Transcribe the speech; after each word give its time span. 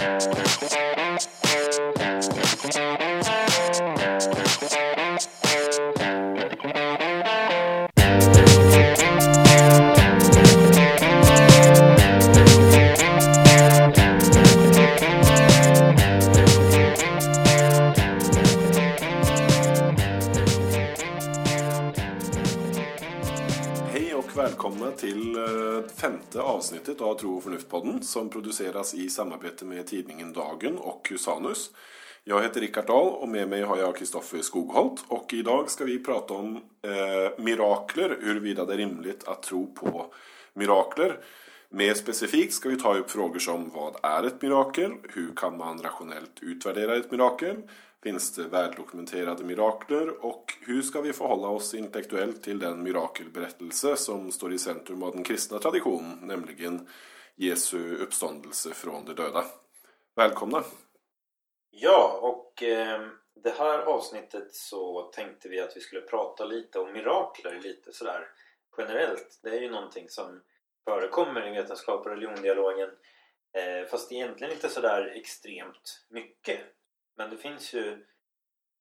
Thank 0.00 1.20
you. 3.00 3.09
Avsnittet 26.70 27.00
av 27.00 27.14
Tro 27.14 27.36
och 27.36 27.42
förnuft-podden 27.42 28.02
som 28.02 28.28
produceras 28.28 28.94
i 28.94 29.10
samarbete 29.10 29.64
med 29.64 29.86
tidningen 29.86 30.32
Dagen 30.32 30.78
och 30.78 31.08
Husanus. 31.10 31.70
Jag 32.24 32.42
heter 32.42 32.60
Rickard 32.60 32.86
Dahl 32.86 33.12
och 33.12 33.28
med 33.28 33.48
mig 33.48 33.62
har 33.62 33.76
jag 33.76 33.96
Kristoffer 33.96 34.38
Skogholt 34.38 35.04
och 35.08 35.32
idag 35.32 35.70
ska 35.70 35.84
vi 35.84 36.04
prata 36.04 36.34
om 36.34 36.56
eh, 36.56 37.42
mirakler, 37.44 38.18
huruvida 38.20 38.64
det 38.64 38.72
är 38.72 38.76
rimligt 38.76 39.28
att 39.28 39.42
tro 39.42 39.74
på 39.74 40.06
mirakler. 40.54 41.18
Mer 41.68 41.94
specifikt 41.94 42.54
ska 42.54 42.68
vi 42.68 42.76
ta 42.76 42.96
upp 42.96 43.10
frågor 43.10 43.38
som 43.38 43.70
vad 43.74 43.96
är 44.02 44.26
ett 44.26 44.42
mirakel? 44.42 44.92
Hur 45.08 45.32
kan 45.36 45.56
man 45.56 45.82
rationellt 45.82 46.38
utvärdera 46.40 46.96
ett 46.96 47.10
mirakel? 47.10 47.56
Finns 48.02 48.34
det 48.34 48.48
väldokumenterade 48.48 49.44
mirakler? 49.44 50.24
Och 50.24 50.54
hur 50.60 50.82
ska 50.82 51.00
vi 51.00 51.12
förhålla 51.12 51.48
oss 51.48 51.74
intellektuellt 51.74 52.42
till 52.42 52.58
den 52.58 52.82
mirakelberättelse 52.82 53.96
som 53.96 54.32
står 54.32 54.52
i 54.52 54.58
centrum 54.58 55.02
av 55.02 55.12
den 55.12 55.24
kristna 55.24 55.58
traditionen, 55.58 56.18
nämligen 56.22 56.88
Jesu 57.36 57.96
uppståndelse 57.96 58.74
från 58.74 59.04
de 59.04 59.14
döda? 59.14 59.44
Välkomna! 60.16 60.64
Ja, 61.70 62.18
och 62.22 62.62
eh, 62.62 63.00
det 63.34 63.50
här 63.50 63.78
avsnittet 63.78 64.54
så 64.54 65.02
tänkte 65.02 65.48
vi 65.48 65.60
att 65.60 65.76
vi 65.76 65.80
skulle 65.80 66.00
prata 66.00 66.44
lite 66.44 66.78
om 66.78 66.92
mirakler 66.92 67.60
lite 67.62 67.92
sådär 67.92 68.28
generellt. 68.78 69.40
Det 69.42 69.48
är 69.48 69.60
ju 69.60 69.70
någonting 69.70 70.08
som 70.08 70.42
förekommer 70.84 71.48
i 71.48 71.50
vetenskap 71.50 72.00
och 72.00 72.12
religiondialogen 72.12 72.90
eh, 73.52 73.88
fast 73.90 74.12
egentligen 74.12 74.52
inte 74.52 74.68
sådär 74.68 75.12
extremt 75.14 76.06
mycket. 76.08 76.60
Men 77.14 77.30
det 77.30 77.36
finns 77.36 77.74
ju 77.74 78.06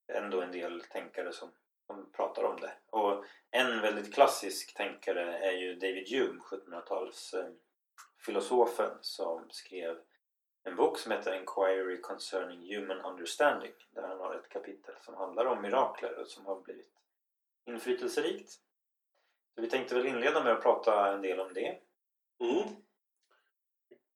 ändå 0.08 0.41
en 0.41 0.52
del 0.52 0.81
tänkare 0.81 1.33
som, 1.33 1.49
som 1.88 2.11
pratar 2.11 2.44
om 2.44 2.59
det. 2.59 2.73
Och 2.89 3.25
en 3.52 3.81
väldigt 3.81 4.13
klassisk 4.13 4.77
tänkare 4.77 5.38
är 5.38 5.52
ju 5.52 5.75
David 5.75 6.09
Hume, 6.09 6.39
1700-tals 6.39 7.33
eh, 7.33 7.50
filosofen 8.25 8.91
som 9.02 9.50
skrev 9.50 10.00
en 10.63 10.75
bok 10.75 10.97
som 10.97 11.11
heter 11.11 11.35
Inquiry 11.35 12.02
Concerning 12.02 12.75
Human 12.75 13.02
Understanding 13.02 13.73
där 13.91 14.02
han 14.02 14.19
har 14.19 14.35
ett 14.35 14.50
kapitel 14.50 14.95
som 15.02 15.16
handlar 15.16 15.45
om 15.45 15.61
mirakler 15.61 16.19
och 16.19 16.27
som 16.27 16.45
har 16.45 16.61
blivit 16.61 16.94
inflytelserikt. 17.66 18.52
Så 19.55 19.61
vi 19.61 19.69
tänkte 19.69 19.95
väl 19.95 20.07
inleda 20.07 20.44
med 20.44 20.53
att 20.53 20.63
prata 20.63 21.13
en 21.13 21.22
del 21.22 21.39
om 21.39 21.53
det. 21.53 21.77
Mm. 22.39 22.75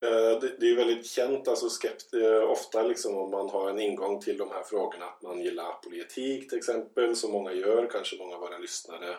Eh, 0.03 0.39
det 0.39 0.55
det 0.59 0.65
är 0.65 0.69
ju 0.69 0.75
väldigt 0.75 1.05
känt, 1.05 1.47
alltså 1.47 1.67
skept, 1.69 2.13
eh, 2.13 2.51
ofta 2.51 2.83
liksom 2.83 3.17
om 3.17 3.31
man 3.31 3.49
har 3.49 3.69
en 3.69 3.79
ingång 3.79 4.21
till 4.21 4.37
de 4.37 4.51
här 4.51 4.63
frågorna 4.63 5.05
att 5.05 5.21
man 5.21 5.41
gillar 5.41 5.73
politik 5.83 6.49
till 6.49 6.57
exempel, 6.57 7.15
som 7.15 7.31
många 7.31 7.53
gör, 7.53 7.89
kanske 7.91 8.17
många 8.17 8.35
av 8.35 8.41
våra 8.41 8.57
lyssnare 8.57 9.17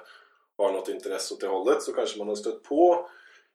har 0.56 0.72
något 0.72 0.88
intresse 0.88 1.34
åt 1.34 1.40
det 1.40 1.46
hållet, 1.46 1.82
så 1.82 1.92
kanske 1.92 2.18
man 2.18 2.28
har 2.28 2.34
stött 2.34 2.62
på 2.62 3.08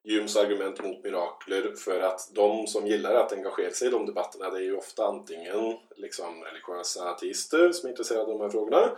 Jums 0.04 0.36
argument 0.38 0.84
mot 0.84 1.04
mirakler 1.04 1.76
för 1.78 2.00
att 2.00 2.30
de 2.34 2.68
som 2.68 2.88
gillar 2.88 3.16
att 3.16 3.34
engagera 3.34 3.72
sig 3.72 3.88
i 3.88 3.92
de 3.92 4.06
debatterna 4.06 4.50
det 4.50 4.58
är 4.58 4.64
ju 4.64 4.78
ofta 4.78 5.06
antingen 5.06 5.78
liksom 5.96 6.44
religiösa 6.44 7.10
ateister 7.10 7.72
som 7.72 7.88
är 7.88 7.92
intresserade 7.92 8.24
av 8.24 8.30
de 8.30 8.42
här 8.42 8.50
frågorna 8.50 8.98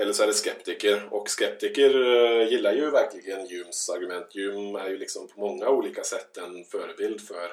eller 0.00 0.12
så 0.12 0.22
är 0.22 0.26
det 0.26 0.32
skeptiker 0.32 1.08
och 1.10 1.28
skeptiker 1.30 1.90
eh, 2.14 2.48
gillar 2.48 2.72
ju 2.72 2.90
verkligen 2.90 3.40
Humes 3.40 3.90
argument. 3.90 4.34
Hume 4.34 4.78
är 4.80 4.88
ju 4.88 4.98
liksom 4.98 5.28
på 5.28 5.40
många 5.40 5.68
olika 5.68 6.02
sätt 6.04 6.36
en 6.36 6.64
förebild 6.64 7.20
för 7.20 7.50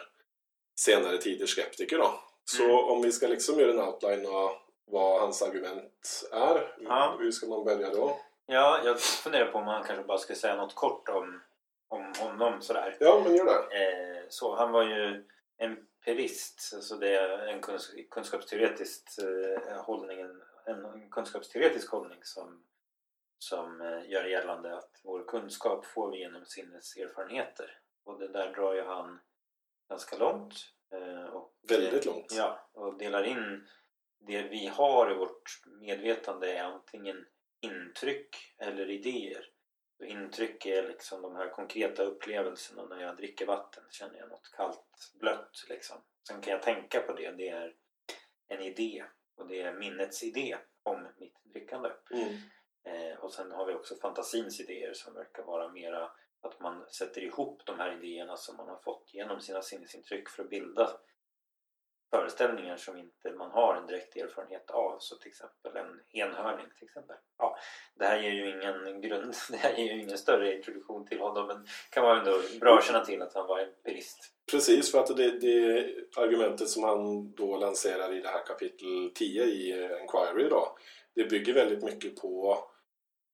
senare 0.80 1.18
tiders 1.18 1.50
skeptiker 1.56 1.98
då. 1.98 2.20
Så 2.46 2.64
Mm. 2.64 2.76
om 2.76 3.02
vi 3.02 3.12
ska 3.12 3.28
liksom 3.28 3.60
göra 3.60 3.72
en 3.72 3.80
outline 3.80 4.26
av 4.26 4.52
vad 4.92 5.20
hans 5.22 5.42
argument 5.42 6.24
är, 6.32 6.76
Ja. 6.80 7.16
hur 7.20 7.32
ska 7.32 7.48
man 7.48 7.64
börja 7.66 7.90
då? 7.90 8.20
Ja, 8.46 8.82
jag 8.86 9.00
funderar 9.00 9.52
på 9.52 9.58
om 9.58 9.66
man 9.66 9.84
kanske 9.84 10.04
bara 10.06 10.18
ska 10.18 10.36
säga 10.36 10.56
något 10.56 10.76
kort 10.76 11.10
om, 11.10 11.42
om 11.90 12.14
honom 12.20 12.62
sådär. 12.62 12.98
Ja, 13.00 13.22
men 13.26 13.36
gör 13.36 13.46
det. 13.46 13.76
Eh, 13.78 14.24
så 14.30 14.56
han 14.56 14.72
var 14.72 14.84
ju 14.84 15.24
empirist, 15.62 16.72
alltså 16.76 16.96
det 16.96 17.16
är 17.16 17.48
en 17.48 17.62
kuns 17.62 17.92
kunskapsteoretisk 18.12 19.04
eh, 19.72 19.82
hållning, 19.82 20.20
en, 20.68 21.10
kunskapsteoretisk 21.10 21.92
hållning 21.92 22.20
som, 22.24 22.64
som 23.40 23.82
eh, 23.82 24.10
gör 24.10 24.26
gällande 24.26 24.78
att 24.78 25.00
vår 25.04 25.28
kunskap 25.28 25.86
får 25.86 26.12
vi 26.12 26.20
genom 26.20 26.46
sinneserfarenheter. 26.46 27.80
Och 28.04 28.20
det 28.20 28.28
där 28.28 28.54
drar 28.54 28.74
ju 28.74 28.84
han 28.84 29.20
ganska 29.90 30.18
långt. 30.18 30.54
Eh, 30.92 31.24
och, 31.24 31.54
Väldigt 31.70 32.06
långt. 32.06 32.34
Ja, 32.38 32.70
och 32.74 32.98
delar 32.98 33.24
in 33.24 33.68
det 34.20 34.42
vi 34.42 34.68
har 34.68 35.12
i 35.12 35.16
vårt 35.16 35.62
medvetande 35.66 36.52
är 36.52 36.64
antingen 36.64 37.26
intryck 37.62 38.56
eller 38.58 38.90
idéer. 38.90 39.50
Och 40.00 40.06
intryck 40.06 40.66
är 40.66 40.88
liksom 40.88 41.22
de 41.22 41.36
här 41.36 41.50
konkreta 41.50 42.04
upplevelserna 42.04 42.86
när 42.86 43.02
jag 43.02 43.18
dricker 43.18 43.46
vatten 43.46 43.84
känner 43.90 44.20
jag 44.20 44.30
något 44.30 44.52
kallt, 44.56 45.14
blött 45.20 45.66
liksom. 45.70 45.98
Sen 46.28 46.42
kan 46.42 46.54
jag 46.54 46.64
tänka 46.64 47.00
på 47.02 47.14
det, 47.14 47.32
det 47.32 47.50
är 47.50 47.76
en 48.48 48.62
idé 48.62 49.06
och 49.38 49.48
det 49.48 49.62
är 49.62 49.74
minnets 49.74 50.24
idé 50.24 50.58
om 50.84 51.08
mitt 51.18 51.44
drickande. 51.44 51.90
Mm. 52.12 52.34
Eh, 52.84 53.18
och 53.20 53.34
sen 53.34 53.52
har 53.52 53.66
vi 53.66 53.74
också 53.74 53.96
fantasins 53.96 54.60
idéer 54.60 54.94
som 54.94 55.14
verkar 55.14 55.44
vara 55.44 55.68
mera 55.68 56.12
att 56.42 56.60
man 56.60 56.86
sätter 56.90 57.22
ihop 57.22 57.62
de 57.66 57.80
här 57.80 58.04
idéerna 58.04 58.38
som 58.38 58.58
man 58.58 58.70
har 58.70 58.78
fått 58.78 59.14
genom 59.14 59.42
sina 59.42 59.62
sinnesintryck 59.62 60.30
för 60.30 60.44
att 60.44 60.50
bilda 60.50 61.00
föreställningar 62.10 62.78
som 62.78 62.98
inte 62.98 63.32
man 63.32 63.52
har 63.52 63.76
en 63.76 63.88
direkt 63.88 64.16
erfarenhet 64.16 64.70
av. 64.70 64.98
Så 65.00 65.16
till 65.16 65.28
exempel 65.28 65.76
en 65.76 66.22
enhörning 66.22 66.66
till 66.78 66.86
exempel. 66.88 67.16
Ja, 67.38 67.58
det 67.96 68.06
här 68.06 68.22
ger 68.22 68.32
ju 68.32 68.50
ingen 68.50 69.02
grund, 69.02 69.36
det 69.50 69.58
här 69.58 69.78
ger 69.78 69.94
ju 69.94 70.02
ingen 70.02 70.18
större 70.18 70.56
introduktion 70.56 71.06
till 71.08 71.20
honom 71.20 71.48
men 71.48 71.58
det 71.64 71.70
kan 71.90 72.04
vara 72.04 72.20
ändå 72.20 72.42
bra 72.60 72.78
att 72.78 72.86
känna 72.86 73.06
till 73.06 73.22
att 73.22 73.34
han 73.34 73.48
var 73.48 73.60
empirist. 73.60 74.18
Precis, 74.52 74.92
för 74.92 75.00
att 75.00 75.18
det, 75.18 75.40
det 75.40 75.96
argumentet 76.18 76.70
som 76.70 76.84
han 76.84 77.32
då 77.32 77.58
lanserar 77.58 78.14
i 78.14 78.22
det 78.22 78.30
här 78.30 78.46
kapitel 78.46 79.12
10 79.16 79.44
i 79.44 79.90
Enquiry 80.02 80.50
då, 80.50 80.78
det 81.16 81.24
bygger 81.24 81.54
väldigt 81.54 81.84
mycket 81.84 82.16
på 82.16 82.58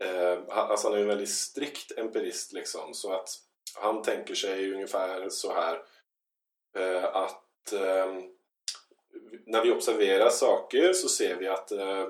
eh, 0.03 0.39
alltså 0.47 0.87
han 0.87 0.93
är 0.93 0.97
ju 0.97 1.03
en 1.03 1.09
väldigt 1.09 1.29
strikt 1.29 1.97
empirist 1.97 2.53
liksom, 2.53 2.93
så 2.93 3.13
att 3.13 3.29
han 3.75 4.01
tänker 4.01 4.35
sig 4.35 4.73
ungefär 4.73 5.29
så 5.29 5.53
här 5.53 5.81
eh, 6.77 7.03
att 7.03 7.73
eh, 7.73 8.13
när 9.45 9.63
vi 9.63 9.71
observerar 9.71 10.29
saker 10.29 10.93
så 10.93 11.09
ser 11.09 11.35
vi 11.35 11.47
att 11.47 11.71
eh, 11.71 12.09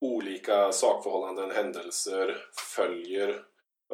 olika 0.00 0.72
sakförhållanden, 0.72 1.50
händelser 1.50 2.46
följer 2.76 3.28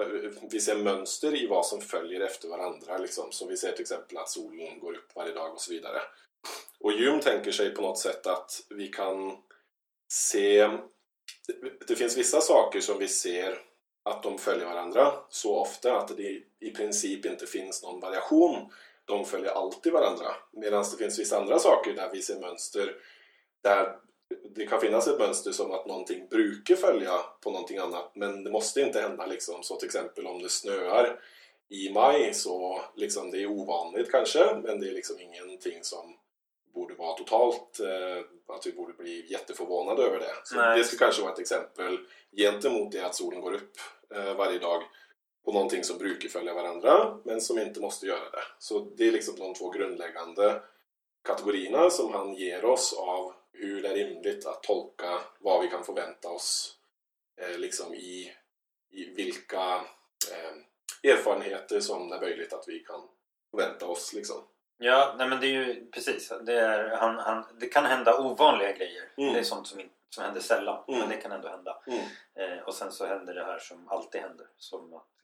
eh, 0.01 0.31
vi 0.51 0.61
ser 0.61 0.77
mönster 0.77 1.43
i 1.43 1.47
vad 1.47 1.67
som 1.67 1.81
följer 1.81 2.21
efter 2.21 2.49
varandra. 2.49 2.99
Liksom. 2.99 3.33
Så 3.33 3.47
vi 3.47 3.57
ser 3.57 3.73
till 3.73 3.81
exempel 3.81 4.19
att 4.19 4.31
solen 4.31 4.81
går 4.81 4.93
upp 4.93 5.11
varje 5.15 5.35
dag 5.35 5.53
och 5.53 5.61
så 5.61 5.73
vidare. 5.73 6.01
Och 6.81 6.93
Hume 6.93 7.23
tänker 7.23 7.53
sig 7.53 7.75
på 7.75 7.83
något 7.83 7.99
sätt 7.99 8.27
att 8.27 8.63
vi 8.71 8.89
kan 8.89 9.37
se... 10.13 10.71
Det 11.89 11.97
finns 11.97 12.17
vissa 12.17 12.41
saker 12.41 12.81
som 12.81 12.99
vi 12.99 13.09
ser 13.09 13.59
att 14.05 14.23
de 14.23 14.39
följer 14.39 14.67
varandra 14.67 15.13
så 15.29 15.57
ofta 15.57 15.97
att 15.97 16.17
det 16.17 16.43
i 16.61 16.71
princip 16.71 17.27
inte 17.27 17.47
finns 17.47 17.83
någon 17.83 18.01
variation. 18.01 18.73
De 19.09 19.25
följer 19.25 19.51
alltid 19.51 19.93
varandra. 19.93 20.27
Medan 20.53 20.85
det 20.91 20.97
finns 20.97 21.19
vissa 21.19 21.39
andra 21.39 21.59
saker 21.59 21.95
där 21.95 22.11
vi 22.13 22.23
ser 22.23 22.41
mönster 22.41 22.95
där 23.63 23.97
det 24.55 24.67
kan 24.67 24.81
finnas 24.81 25.09
ett 25.09 25.19
mönster 25.19 25.53
som 25.53 25.73
att 25.73 25.87
någonting 25.87 26.29
brukar 26.29 26.75
följa 26.75 27.13
på 27.41 27.51
någonting 27.51 27.79
annat 27.79 28.11
men 28.15 28.45
det 28.45 28.51
måste 28.51 28.81
inte 28.81 29.01
hända 29.01 29.27
liksom. 29.27 29.63
Så 29.63 29.77
till 29.77 29.87
exempel 29.87 30.27
om 30.27 30.43
det 30.43 30.49
snöar 30.49 31.21
i 31.69 31.93
maj 31.93 32.35
så 32.35 32.81
liksom 32.95 33.31
det 33.31 33.43
är 33.43 33.47
ovanligt 33.47 34.11
kanske 34.11 34.55
men 34.65 34.81
det 34.81 34.89
är 34.89 34.95
liksom 34.95 35.17
ingenting 35.21 35.79
som 35.83 36.17
borde 36.75 36.95
vara 36.95 37.17
totalt 37.17 37.81
eh, 37.81 38.55
att 38.57 38.67
vi 38.67 38.73
borde 38.73 38.93
bli 38.93 39.27
jätteförvånade 39.33 40.03
över 40.03 40.19
det. 40.19 40.35
Så 40.45 40.57
Nej. 40.57 40.79
det 40.79 40.85
skulle 40.85 40.99
kanske 40.99 41.23
vara 41.23 41.33
ett 41.33 41.39
exempel 41.39 41.99
gentemot 42.37 42.93
det 42.93 43.07
att 43.07 43.15
solen 43.15 43.41
går 43.41 43.55
upp 43.55 43.73
eh, 44.15 44.35
varje 44.35 44.59
dag 44.59 44.83
på 45.49 45.55
någonting 45.55 45.85
som 45.85 45.99
brukar 45.99 46.29
följa 46.29 46.55
varandra 46.55 47.19
men 47.25 47.41
som 47.41 47.59
inte 47.59 47.81
måste 47.81 48.07
göra 48.07 48.31
det. 48.31 48.43
Så 48.59 48.79
det 48.97 49.09
är 49.09 49.13
liksom 49.13 49.37
de 49.37 49.55
två 49.55 49.71
grundläggande 49.71 50.63
kategorierna 51.25 51.91
som 51.91 52.13
han 52.13 52.35
ger 52.35 52.65
oss 52.65 52.93
av 52.99 53.33
hur 53.53 53.83
det 53.83 53.89
är 53.89 53.95
rimligt 53.95 54.47
att 54.47 54.63
tolka 54.63 55.21
vad 55.39 55.63
vi 55.63 55.69
kan 55.69 55.85
förvänta 55.85 56.29
oss 56.29 56.75
eh, 57.41 57.59
liksom 57.59 57.95
i, 57.95 58.33
i 58.91 59.05
vilka 59.15 59.75
eh, 60.33 61.11
erfarenheter 61.11 61.81
som 61.81 62.09
det 62.09 62.17
är 62.17 62.21
möjligt 62.21 62.53
att 62.53 62.65
vi 62.69 62.79
kan 62.79 63.01
förvänta 63.51 63.87
oss. 63.87 64.13
Liksom. 64.13 64.37
Ja, 64.79 65.15
nej 65.19 65.29
men 65.29 65.41
det 65.41 65.47
är 65.47 65.51
ju 65.51 65.91
precis. 65.91 66.33
Det, 66.43 66.61
är, 66.61 66.97
han, 66.97 67.19
han, 67.19 67.45
det 67.61 67.67
kan 67.67 67.85
hända 67.85 68.19
ovanliga 68.19 68.73
grejer. 68.73 69.13
Mm. 69.17 69.33
Det 69.33 69.39
är 69.39 69.45
sånt 69.45 69.67
som, 69.67 69.81
som 70.11 70.25
händer 70.25 70.41
sällan. 70.41 70.85
Mm. 70.89 71.01
Men 71.01 71.09
det 71.09 71.17
kan 71.17 71.33
ändå 71.33 71.49
hända. 71.49 71.83
Mm. 71.87 72.05
Eh, 72.35 72.63
och 72.65 72.75
sen 72.75 72.93
så 72.93 73.07
händer 73.07 73.35
det 73.35 73.45
här 73.45 73.59
som 73.59 73.89
alltid 73.89 74.21
händer. 74.21 74.47
Som 74.57 74.95
att 74.95 75.18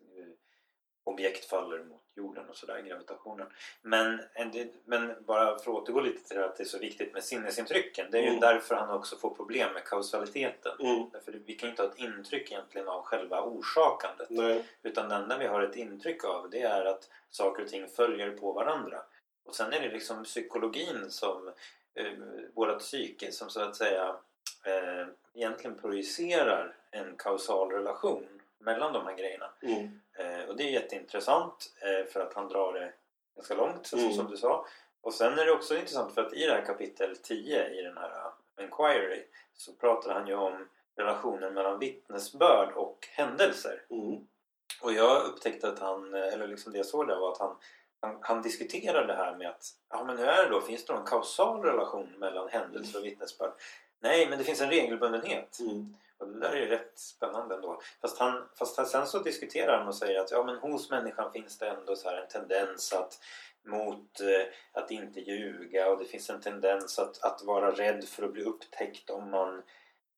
objekt 1.05 1.45
faller 1.45 1.79
mot 1.85 2.01
jorden 2.15 2.49
och 2.49 2.57
sådär, 2.57 2.81
gravitationen. 2.81 3.47
Men, 3.83 4.21
eh, 4.35 4.67
men 4.85 5.15
bara 5.25 5.45
för 5.47 5.53
att 5.55 5.69
återgå 5.69 6.01
lite 6.01 6.29
till 6.29 6.37
det 6.37 6.45
att 6.45 6.57
det 6.57 6.63
är 6.63 6.67
så 6.69 6.79
viktigt 6.79 7.13
med 7.13 7.25
sinnesintrycken. 7.25 8.07
Det 8.11 8.19
är 8.19 8.23
ju 8.23 8.29
Mm. 8.29 8.41
därför 8.41 8.75
han 8.75 8.91
också 8.91 9.17
får 9.17 9.31
problem 9.35 9.73
med 9.73 9.85
kausaliteten. 9.85 10.73
Mm. 10.81 11.11
Därför 11.13 11.33
vi 11.33 11.55
kan 11.55 11.67
ju 11.67 11.71
inte 11.71 11.83
ha 11.83 11.89
ett 11.91 11.99
intryck 11.99 12.53
egentligen 12.53 12.89
av 12.89 13.03
själva 13.03 13.43
orsakandet. 13.43 14.31
Nej. 14.31 14.65
Utan 14.83 15.09
det 15.09 15.15
enda 15.15 15.39
vi 15.39 15.47
har 15.47 15.63
ett 15.63 15.77
intryck 15.77 16.25
av 16.25 16.51
det 16.51 16.63
är 16.63 16.85
att 16.85 17.09
saker 17.31 17.63
och 17.63 17.69
ting 17.69 17.89
följer 17.89 18.31
på 18.31 18.53
varandra. 18.53 19.03
Och 19.45 19.55
sen 19.55 19.73
är 19.73 19.81
det 19.81 19.89
liksom 19.89 20.25
psykologin 20.25 21.11
som, 21.11 21.49
eh, 21.95 22.13
vårat 22.55 22.79
psyke 22.79 23.33
som 23.33 23.51
så 23.51 23.61
att 23.61 23.77
säga 23.77 24.17
eh, 24.65 25.07
egentligen 25.35 25.79
projicerar 25.79 26.77
en 26.91 27.17
kausal 27.17 27.71
relation 27.71 28.34
mellan 28.65 28.93
de 28.93 29.07
här 29.07 29.15
grejerna. 29.17 29.51
Mm. 29.63 30.01
Eh, 30.19 30.49
och 30.49 30.57
det 30.57 30.63
är 30.63 30.71
jätteintressant 30.71 31.73
eh, 31.83 32.13
för 32.13 32.21
att 32.21 32.35
han 32.35 32.49
drar 32.49 32.73
det 32.73 32.93
ganska 33.37 33.55
långt 33.55 33.87
så, 33.87 33.97
Mm. 33.99 34.13
som 34.13 34.31
du 34.31 34.37
sa. 34.37 34.67
Och 35.01 35.15
sen 35.15 35.39
är 35.39 35.45
det 35.47 35.53
också 35.53 35.77
intressant 35.77 36.15
för 36.15 36.23
att 36.25 36.33
i 36.35 36.47
det 36.47 36.53
här 36.53 36.65
kapitel 36.65 37.17
10 37.17 37.69
i 37.69 37.83
den 37.83 37.97
här 37.97 38.11
Enquiry 38.61 39.23
så 39.55 39.73
pratar 39.73 40.15
han 40.15 40.27
ju 40.29 40.35
om 40.35 40.69
relationen 40.97 41.55
mellan 41.55 41.79
vittnesbörd 41.79 42.73
och 42.73 43.09
händelser. 43.13 43.83
Mm. 43.91 44.27
Och 44.83 44.93
jag 44.93 45.25
upptäckte 45.25 45.69
att 45.69 45.79
han, 45.79 46.15
eller 46.15 46.47
liksom 46.49 46.73
det 46.73 46.79
jag 46.79 46.87
såg 46.87 47.07
där 47.09 47.17
var 47.17 47.33
att 47.33 47.39
han, 47.39 47.57
han, 48.01 48.19
han 48.21 48.43
diskuterar 48.43 49.07
det 49.07 49.15
här 49.15 49.35
med 49.37 49.49
att 49.49 49.67
ja 49.91 50.05
men 50.05 50.19
hur 50.19 50.27
är 50.27 50.45
det 50.45 50.51
då? 50.51 50.61
Finns 50.61 50.85
det 50.85 50.93
någon 50.95 51.07
kausal 51.07 51.63
relation 51.63 52.15
mellan 52.19 52.49
händelser 52.49 52.99
och 52.99 53.05
vittnesbörd? 53.05 53.53
Nej, 54.01 54.29
men 54.29 54.39
det 54.39 54.45
finns 54.45 54.61
en 54.61 54.71
regelbundenhet. 54.71 55.59
Mm. 55.61 55.95
Och 56.25 56.33
det 56.33 56.41
där 56.41 56.53
är 56.53 56.61
ju 56.61 56.67
rätt 56.67 56.99
spännande 56.99 57.55
ändå. 57.55 57.81
Fast, 58.01 58.19
han, 58.19 58.49
fast 58.59 58.87
sen 58.87 59.07
så 59.07 59.19
diskuterar 59.19 59.79
han 59.79 59.89
och 59.89 59.95
säger 59.95 60.21
att 60.21 60.31
ja, 60.31 60.45
men 60.45 60.57
hos 60.57 60.91
människan 60.91 61.33
finns 61.33 61.59
det 61.59 61.69
ändå 61.69 61.97
så 61.97 62.09
här 62.09 62.17
en 62.17 62.29
tendens 62.29 62.93
att 62.93 63.19
mot 63.67 64.21
eh, 64.21 64.47
att 64.73 64.91
inte 64.91 65.21
ljuga 65.21 65.91
och 65.91 65.99
det 65.99 66.05
finns 66.05 66.31
en 66.31 66.41
tendens 66.41 66.99
att, 66.99 67.25
att 67.25 67.43
vara 67.43 67.71
rädd 67.71 68.05
för 68.05 68.23
att 68.23 68.33
bli 68.33 68.45
upptäckt 68.45 69.11
om 69.11 69.31
man 69.31 69.63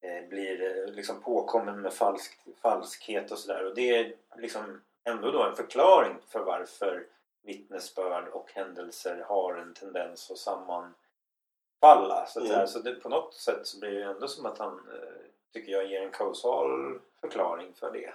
eh, 0.00 0.28
blir 0.28 0.62
eh, 0.62 0.94
liksom 0.94 1.22
påkommen 1.22 1.80
med 1.80 1.92
falsk, 1.92 2.40
falskhet 2.62 3.30
och 3.30 3.38
sådär. 3.38 3.66
Och 3.66 3.74
det 3.74 3.96
är 3.96 4.14
liksom 4.36 4.82
ändå 5.04 5.30
då 5.30 5.42
en 5.42 5.56
förklaring 5.56 6.16
för 6.28 6.40
varför 6.40 7.06
vittnesbörd 7.42 8.28
och 8.28 8.50
händelser 8.54 9.24
har 9.28 9.54
en 9.54 9.74
tendens 9.74 10.30
att 10.30 10.38
sammanfalla. 10.38 12.26
Så, 12.26 12.40
Mm. 12.40 12.66
så 12.66 12.78
det, 12.78 12.94
på 12.94 13.08
något 13.08 13.34
sätt 13.34 13.66
så 13.66 13.78
blir 13.78 13.90
det 13.90 14.04
ändå 14.04 14.28
som 14.28 14.46
att 14.46 14.58
han 14.58 14.74
eh, 14.74 15.26
tycker 15.56 15.72
jag 15.72 15.90
ger 15.90 16.02
en 16.02 16.10
kausal 16.10 16.98
förklaring 17.20 17.74
för 17.74 17.92
det. 17.92 18.14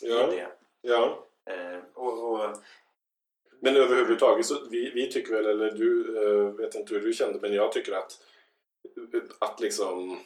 Ja. 0.00 0.26
Det. 0.26 0.48
ja. 0.80 1.26
Eh, 1.44 1.78
och, 1.94 2.32
och, 2.32 2.56
Men 3.60 3.76
överhuvudtaget 3.76 4.46
så 4.46 4.64
vi, 4.70 4.90
vi 4.90 5.12
tycker 5.12 5.34
väl, 5.34 5.46
eller 5.46 5.70
du 5.70 6.18
eh, 6.22 6.54
vet 6.54 6.74
inte 6.74 6.94
hur 6.94 7.00
du 7.00 7.12
kände, 7.12 7.38
men 7.42 7.54
jag 7.54 7.72
tycker 7.72 7.92
att 7.92 8.18
att 9.38 9.60
liksom 9.60 10.18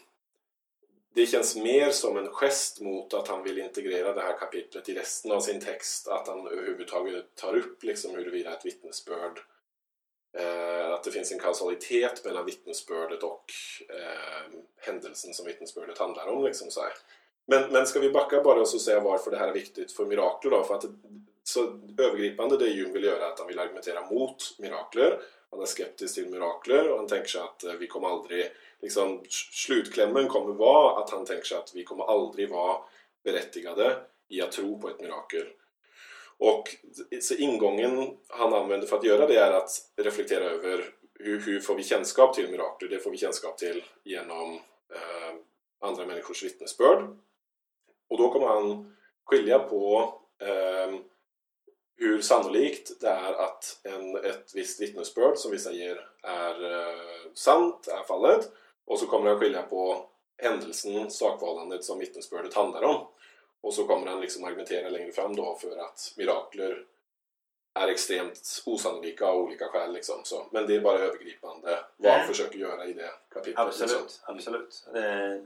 det 1.15 1.27
känns 1.27 1.57
mer 1.57 1.91
som 1.91 2.17
en 2.17 2.29
gest 2.29 2.81
mot 2.81 3.15
att 3.15 3.29
han 3.29 3.43
vill 3.43 3.59
integrera 3.59 4.13
det 4.13 4.21
här 4.21 4.39
kapitlet 4.39 4.89
i 4.89 4.95
resten 4.95 5.33
av 5.33 5.41
sin 5.41 5.61
text. 5.61 6.09
Att 6.09 6.29
han 6.29 6.47
överhuvudtaget 6.47 7.35
tar 7.35 7.57
upp 7.57 7.83
liksom 7.83 8.15
huruvida 8.15 8.53
ett 8.53 8.67
vittnesbörd 8.67 9.41
Eh, 10.39 10.93
att 10.93 11.05
det 11.05 11.11
finns 11.11 11.33
en 11.33 11.39
kausalitet 11.39 12.25
mellan 12.25 12.47
vittnesbördet 12.47 13.23
och 13.23 13.53
eh, 13.89 14.59
händelsen 14.77 15.35
som 15.35 15.47
vittnesbördet 15.47 15.99
handlar 15.99 16.27
om. 16.27 16.45
Liksom 16.45 16.71
så 16.71 16.81
här. 16.81 16.93
Men, 17.47 17.73
men 17.73 17.87
ska 17.87 18.01
vi 18.01 18.11
backa 18.11 18.43
bara 18.43 18.61
och 18.61 18.69
så 18.69 18.79
säga 18.79 19.01
varför 19.01 19.31
det 19.31 19.37
här 19.37 19.49
är 19.49 19.53
viktigt 19.53 19.93
för 19.93 20.07
mirakler 20.07 20.51
då? 20.51 20.65
För 20.65 20.75
att 20.75 20.85
så 21.45 21.81
övergripande 21.99 22.57
det 22.57 22.69
Jung 22.69 22.93
vill 22.93 23.05
göra 23.05 23.27
är 23.27 23.31
att 23.31 23.39
han 23.39 23.49
vill 23.49 23.59
argumentera 23.59 24.11
mot 24.11 24.59
mirakler. 24.59 25.21
Han 25.51 25.61
är 25.61 25.67
skeptisk 25.67 26.15
till 26.15 26.29
mirakler 26.29 26.91
och 26.91 26.99
han 26.99 27.09
tänker 27.09 27.29
sig 27.29 27.41
att 27.41 27.65
eh, 27.65 27.73
vi 27.73 27.87
kommer 27.87 28.09
aldrig 28.09 28.51
liksom, 28.83 29.25
slutklämmen 29.53 30.29
kommer 30.29 30.55
vara 30.55 31.03
att 31.03 31.11
han 31.11 31.25
tänker 31.25 31.45
sig 31.45 31.59
att 31.59 31.75
vi 31.75 31.85
kommer 31.85 32.05
aldrig 32.05 32.51
vara 32.51 32.77
berättigade 33.25 33.97
i 34.29 34.43
att 34.43 34.53
tro 34.53 34.81
på 34.81 34.89
ett 34.89 35.01
mirakel. 35.01 35.47
Och 36.39 36.77
så 37.21 37.35
ingången 37.35 38.17
han 38.29 38.55
använder 38.55 38.87
för 38.87 38.97
att 38.97 39.05
göra 39.05 39.27
det 39.27 39.37
är 39.37 39.53
att 39.53 39.71
reflektera 39.97 40.45
över 40.45 40.85
hur, 41.15 41.41
hur 41.41 41.61
får 41.61 41.75
vi 41.75 41.83
kännskap 41.83 42.35
till 42.35 42.51
mirakler? 42.51 42.89
Det 42.89 42.99
får 42.99 43.11
vi 43.11 43.17
kännskap 43.17 43.59
till 43.59 43.85
genom 44.05 44.55
eh, 44.95 45.35
andra 45.81 46.07
människors 46.07 46.43
vittnesbörd. 46.43 47.17
Och 48.09 48.19
då 48.19 48.33
kommer 48.33 48.47
han 48.47 48.97
skilja 49.25 49.59
på 49.59 50.15
eh, 50.41 50.99
hur 51.97 52.21
sannolikt 52.21 53.01
det 53.01 53.09
är 53.09 53.33
att 53.33 53.81
en, 53.83 54.17
ett 54.17 54.55
visst 54.55 54.81
vittnesbörd 54.81 55.39
som 55.39 55.51
vissa 55.51 55.73
ger 55.73 56.09
är 56.23 56.73
eh, 56.73 56.99
sant, 57.35 57.89
är 57.89 58.03
fallet. 58.03 58.53
Och 58.87 58.99
så 58.99 59.07
kommer 59.07 59.31
han 59.31 59.39
skilja 59.39 59.63
på 59.63 60.09
händelsen, 60.43 61.11
sakförhållandet 61.11 61.85
som 61.85 61.99
vittnesbördet 61.99 62.55
handlar 62.55 62.83
om. 62.83 63.07
Och 63.67 63.75
så 63.75 63.87
kommer 63.87 64.07
han 64.07 64.21
liksom 64.21 64.45
argumentera 64.45 64.89
längre 64.89 65.13
fram 65.13 65.37
då 65.37 65.55
för 65.61 65.77
att 65.77 66.15
mirakler 66.17 66.85
är 67.75 67.89
extremt 67.89 68.63
osannolika 68.67 69.27
av 69.27 69.37
olika 69.37 69.69
skäl. 69.69 69.93
Liksom. 69.93 70.21
Så, 70.25 70.47
men 70.51 70.67
det 70.67 70.77
är 70.77 70.81
bara 70.81 70.99
övergripande 70.99 71.79
vad 71.97 72.13
han 72.13 72.27
försöker 72.29 72.59
göra 72.59 72.87
i 72.87 72.93
det 72.93 73.11
kapitlet. 73.29 73.59
absolut, 73.59 74.03
liksom. 74.03 74.35
absolut. 74.35 74.87
Eh, 74.95 75.43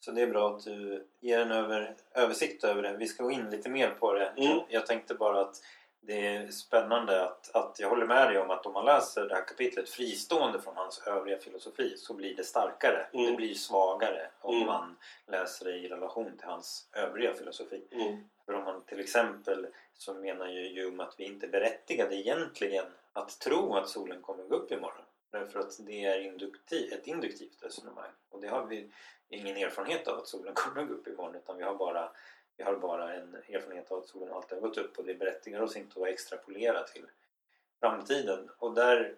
så 0.00 0.12
det 0.12 0.22
är 0.22 0.26
bra 0.26 0.56
att 0.56 0.64
du 0.64 1.06
ger 1.20 1.38
en 1.38 1.52
över, 1.52 1.94
översikt 2.14 2.64
över 2.64 2.82
det. 2.82 2.96
Vi 2.96 3.06
ska 3.06 3.22
gå 3.22 3.30
in 3.30 3.50
lite 3.50 3.68
mer 3.68 3.90
på 3.90 4.12
det. 4.12 4.32
Mm. 4.36 4.60
Jag 4.68 4.86
tänkte 4.86 5.14
bara 5.14 5.40
att 5.40 5.62
det 6.06 6.26
är 6.26 6.50
spännande 6.50 7.24
att, 7.24 7.50
att 7.56 7.80
jag 7.80 7.88
håller 7.88 8.06
med 8.06 8.28
dig 8.28 8.38
om 8.38 8.50
att 8.50 8.66
om 8.66 8.72
man 8.72 8.84
läser 8.84 9.28
det 9.28 9.34
här 9.34 9.44
kapitlet 9.44 9.88
fristående 9.88 10.60
från 10.60 10.76
hans 10.76 11.02
övriga 11.06 11.38
filosofi 11.38 11.96
så 11.96 12.14
blir 12.14 12.36
det 12.36 12.44
starkare. 12.44 13.06
Mm. 13.12 13.26
Det 13.30 13.36
blir 13.36 13.54
svagare 13.54 14.30
om 14.40 14.54
Mm. 14.54 14.66
man 14.66 14.96
läser 15.26 15.64
det 15.64 15.76
i 15.76 15.88
relation 15.88 16.36
till 16.36 16.46
hans 16.48 16.88
övriga 16.92 17.34
filosofi. 17.34 17.82
Mm. 17.90 18.16
För 18.46 18.52
om 18.52 18.64
man 18.64 18.82
till 18.82 19.00
exempel 19.00 19.66
så 19.98 20.14
menar 20.14 20.46
ju 20.48 20.82
Hume 20.82 21.02
att 21.02 21.14
vi 21.20 21.24
inte 21.24 21.46
är 21.46 21.50
berättigade 21.50 22.16
egentligen 22.16 22.84
att 23.12 23.38
tro 23.38 23.74
att 23.76 23.88
solen 23.88 24.22
kommer 24.22 24.44
gå 24.44 24.56
upp 24.56 24.72
imorgon. 24.72 25.02
Därför 25.30 25.60
att 25.60 25.76
det 25.86 26.04
är 26.04 26.20
induktiv, 26.20 26.92
ett 26.92 27.06
induktivt 27.06 27.58
resonemang. 27.62 28.10
Och 28.30 28.40
det 28.40 28.48
har 28.48 28.66
vi 28.66 28.90
ingen 29.28 29.56
erfarenhet 29.56 30.08
av 30.08 30.18
att 30.18 30.26
solen 30.28 30.54
kommer 30.54 30.86
gå 30.86 30.94
upp 30.94 31.08
imorgon 31.08 31.34
utan 31.34 31.56
vi 31.56 31.62
har 31.64 31.74
bara 31.74 32.10
vi 32.56 32.64
har 32.64 32.76
bara 32.76 33.14
en 33.14 33.34
erfarenhet 33.34 33.92
av 33.92 33.98
att 33.98 34.06
solen 34.06 34.34
alltid 34.34 34.58
har 34.58 34.68
gått 34.68 34.78
upp 34.78 34.98
och 34.98 35.04
det 35.04 35.14
berättigar 35.14 35.60
oss 35.60 35.76
inte 35.76 36.00
att 36.00 36.08
extrapolera 36.08 36.82
till 36.82 37.06
framtiden. 37.80 38.50
Och 38.58 38.74
där, 38.74 39.14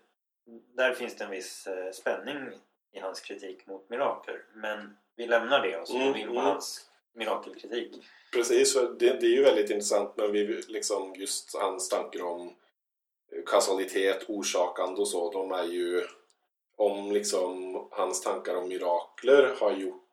där 0.75 0.93
finns 0.93 1.17
det 1.17 1.25
en 1.25 1.31
viss 1.31 1.67
eh, 1.67 1.93
spänning 1.93 2.37
i 2.93 2.99
hans 2.99 3.21
kritik 3.21 3.67
mot 3.67 3.89
mirakler. 3.89 4.45
Men 4.55 4.97
vi 5.17 5.27
lämnar 5.27 5.63
det 5.63 5.77
och 5.77 5.89
så 5.89 5.99
går 5.99 6.13
vi 6.13 6.21
in 6.21 6.27
på 6.27 6.33
Mm, 6.33 6.37
mm. 6.37 6.45
hans 6.45 6.91
mirakelkritik. 7.13 8.07
Precis, 8.33 8.75
det, 8.75 9.21
det 9.21 9.27
är 9.27 9.37
ju 9.37 9.43
väldigt 9.43 9.71
intressant 9.71 10.17
men 10.17 10.33
vi, 10.33 10.63
liksom 10.69 11.15
just 11.17 11.57
hans 11.57 11.89
tankar 11.89 12.23
om 12.23 12.55
kausalitet, 13.47 14.25
orsakande 14.29 15.01
och 15.01 15.09
så, 15.09 15.33
de 15.33 15.53
är 15.53 15.65
ju 15.65 16.07
om 16.77 17.13
liksom 17.13 17.75
hans 17.91 18.21
tankar 18.21 18.57
om 18.57 18.69
mirakler 18.69 19.55
har 19.61 19.73
gjort 19.73 20.08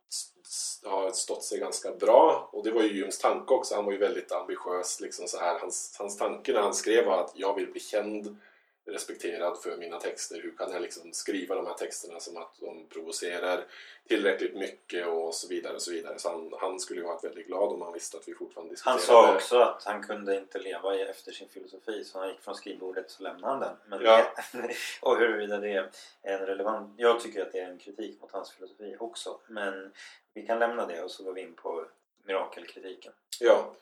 har 0.83 1.11
stått 1.11 1.43
sig 1.43 1.59
ganska 1.59 1.91
bra 1.91 2.49
och 2.51 2.63
det 2.63 2.71
var 2.71 2.81
ju 2.81 2.97
Jums 2.97 3.19
tanke 3.19 3.53
också, 3.53 3.75
han 3.75 3.85
var 3.85 3.91
ju 3.91 3.97
väldigt 3.97 4.31
ambitiös 4.31 5.01
liksom 5.01 5.27
så 5.27 5.37
här. 5.37 5.59
Hans, 5.59 5.95
hans 5.99 6.17
tanke 6.17 6.53
när 6.53 6.61
han 6.61 6.73
skrev 6.73 7.05
var 7.05 7.23
att 7.23 7.31
jag 7.35 7.55
vill 7.55 7.71
bli 7.71 7.81
känd 7.81 8.37
respekterad 8.85 9.57
för 9.61 9.77
mina 9.77 9.99
texter. 9.99 10.41
Hur 10.41 10.51
kan 10.57 10.71
jag 10.71 10.81
liksom 10.81 11.13
skriva 11.13 11.55
de 11.55 11.65
här 11.67 11.73
texterna 11.73 12.19
som 12.19 12.37
att 12.37 12.55
de 12.59 12.85
provocerar 12.89 13.65
tillräckligt 14.07 14.55
mycket 14.55 15.07
och 15.07 15.35
så 15.35 15.47
vidare 15.47 15.73
och 15.73 15.81
så 15.81 15.91
vidare. 15.91 16.19
Så 16.19 16.29
han, 16.29 16.53
han 16.59 16.79
skulle 16.79 16.99
ju 17.01 17.05
varit 17.07 17.23
väldigt 17.23 17.47
glad 17.47 17.73
om 17.73 17.81
han 17.81 17.93
visste 17.93 18.17
att 18.17 18.27
vi 18.27 18.33
fortfarande 18.33 18.75
Han 18.83 18.95
diskuterade. 18.97 19.27
sa 19.29 19.35
också 19.35 19.57
att 19.59 19.83
han 19.83 20.03
kunde 20.03 20.37
inte 20.37 20.59
leva 20.59 20.95
efter 20.99 21.31
sin 21.31 21.49
filosofi 21.49 22.03
så 22.03 22.19
han 22.19 22.29
gick 22.29 22.41
från 22.41 22.55
skrivbordet 22.55 23.11
så 23.11 23.23
lämnade 23.23 23.47
han 23.53 23.59
den. 23.59 23.75
Men 23.87 24.01
Ja. 24.01 24.33
det, 24.51 24.75
och 25.01 25.17
huruvida 25.17 25.57
det 25.57 25.69
är 25.71 25.89
en 26.21 26.45
relevant... 26.45 26.93
Jag 26.97 27.19
tycker 27.19 27.41
att 27.41 27.51
det 27.51 27.59
är 27.59 27.69
en 27.69 27.77
kritik 27.79 28.21
mot 28.21 28.31
hans 28.31 28.51
filosofi 28.51 28.95
också. 28.99 29.39
Men 29.47 29.91
vi 30.33 30.45
kan 30.47 30.59
lämna 30.59 30.85
det 30.85 31.01
och 31.03 31.11
så 31.11 31.23
går 31.23 31.33
vi 31.33 31.41
in 31.41 31.53
på 31.53 31.85
mirakelkritiken. 32.23 33.13
Ja. 33.39 33.73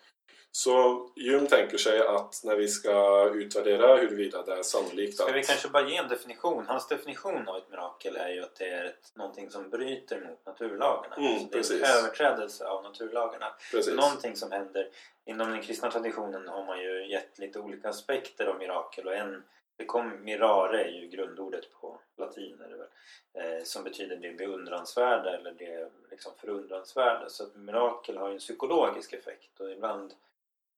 Så 0.55 1.07
Hume 1.15 1.47
tänker 1.49 1.77
sig 1.77 1.99
att 2.07 2.41
när 2.43 2.55
vi 2.55 2.67
ska 2.67 3.29
utvärdera 3.33 3.95
huruvida 3.95 4.43
det 4.43 4.53
är 4.53 4.63
sannolikt 4.63 5.15
Ska 5.15 5.29
att... 5.29 5.35
vi 5.35 5.43
kanske 5.43 5.69
bara 5.69 5.89
ge 5.89 5.97
en 5.97 6.07
definition? 6.07 6.65
Hans 6.67 6.87
definition 6.87 7.47
av 7.47 7.57
ett 7.57 7.69
mirakel 7.69 8.15
är 8.15 8.29
ju 8.29 8.43
att 8.43 8.55
det 8.55 8.69
är 8.69 8.85
ett, 8.85 9.11
någonting 9.15 9.49
som 9.49 9.69
bryter 9.69 10.21
mot 10.21 10.45
naturlagarna. 10.45 11.15
Mm, 11.15 11.39
Så 11.39 11.45
det 11.45 11.55
är 11.55 11.57
precis. 11.57 11.83
en 11.83 11.97
överträdelse 11.97 12.67
av 12.67 12.83
naturlagarna. 12.83 13.45
Precis. 13.71 13.95
Någonting 13.95 14.35
som 14.35 14.51
händer. 14.51 14.89
Inom 15.25 15.51
den 15.51 15.61
kristna 15.61 15.91
traditionen 15.91 16.47
har 16.47 16.65
man 16.65 16.81
ju 16.81 17.07
gett 17.11 17.39
lite 17.39 17.59
olika 17.59 17.89
aspekter 17.89 18.45
av 18.45 18.57
mirakel 18.57 19.07
och 19.07 19.15
en 19.15 19.43
det 19.77 19.85
kom, 19.85 20.23
mirare 20.23 20.83
är 20.83 20.89
ju 20.89 21.07
grundordet 21.07 21.73
på 21.81 21.99
latin 22.17 22.61
är 22.65 22.69
det 22.69 22.75
väl, 22.75 23.57
eh, 23.57 23.63
som 23.63 23.83
betyder 23.83 24.15
det 24.15 24.31
beundransvärda 24.31 25.37
eller 25.37 25.51
det 25.51 25.89
liksom 26.11 26.31
förundransvärda. 26.37 27.29
Så 27.29 27.43
att 27.43 27.55
mirakel 27.55 28.17
har 28.17 28.27
ju 28.27 28.33
en 28.33 28.39
psykologisk 28.39 29.13
effekt 29.13 29.59
och 29.59 29.71
ibland 29.71 30.13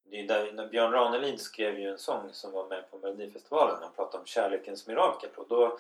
det 0.10 0.20
är 0.20 0.28
där, 0.28 0.52
när 0.52 0.68
Björn 0.68 0.92
Ranelid 0.92 1.42
skrev 1.42 1.80
ju 1.80 1.90
en 1.90 1.98
sång 1.98 2.30
som 2.34 2.52
var 2.52 2.68
med 2.68 2.92
på 2.92 2.98
Melodifestivalen 2.98 3.78
han 3.82 3.94
pratade 3.94 4.18
om 4.18 4.26
kärlekens 4.26 4.88
mirakel 4.88 5.30
och 5.36 5.48
då 5.48 5.78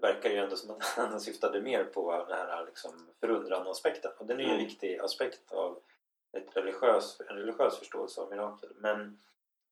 verkar 0.00 0.28
det 0.28 0.34
ju 0.34 0.40
ändå 0.40 0.56
som 0.56 0.70
att 0.70 0.82
han 0.96 1.20
syftade 1.20 1.60
mer 1.60 1.84
på 1.84 2.24
den 2.28 2.38
här 2.38 2.64
liksom 2.66 3.06
förundran-aspekten 3.20 4.10
och 4.18 4.26
den 4.26 4.36
är 4.36 4.42
ju 4.42 4.48
en 4.48 4.54
mm. 4.54 4.66
viktig 4.66 4.98
aspekt 4.98 5.52
av 5.52 5.78
ett 6.32 6.56
religiös, 6.56 7.20
en 7.28 7.36
religiös 7.36 7.78
förståelse 7.78 8.20
av 8.20 8.30
mirakel. 8.30 8.70
Men, 8.76 9.18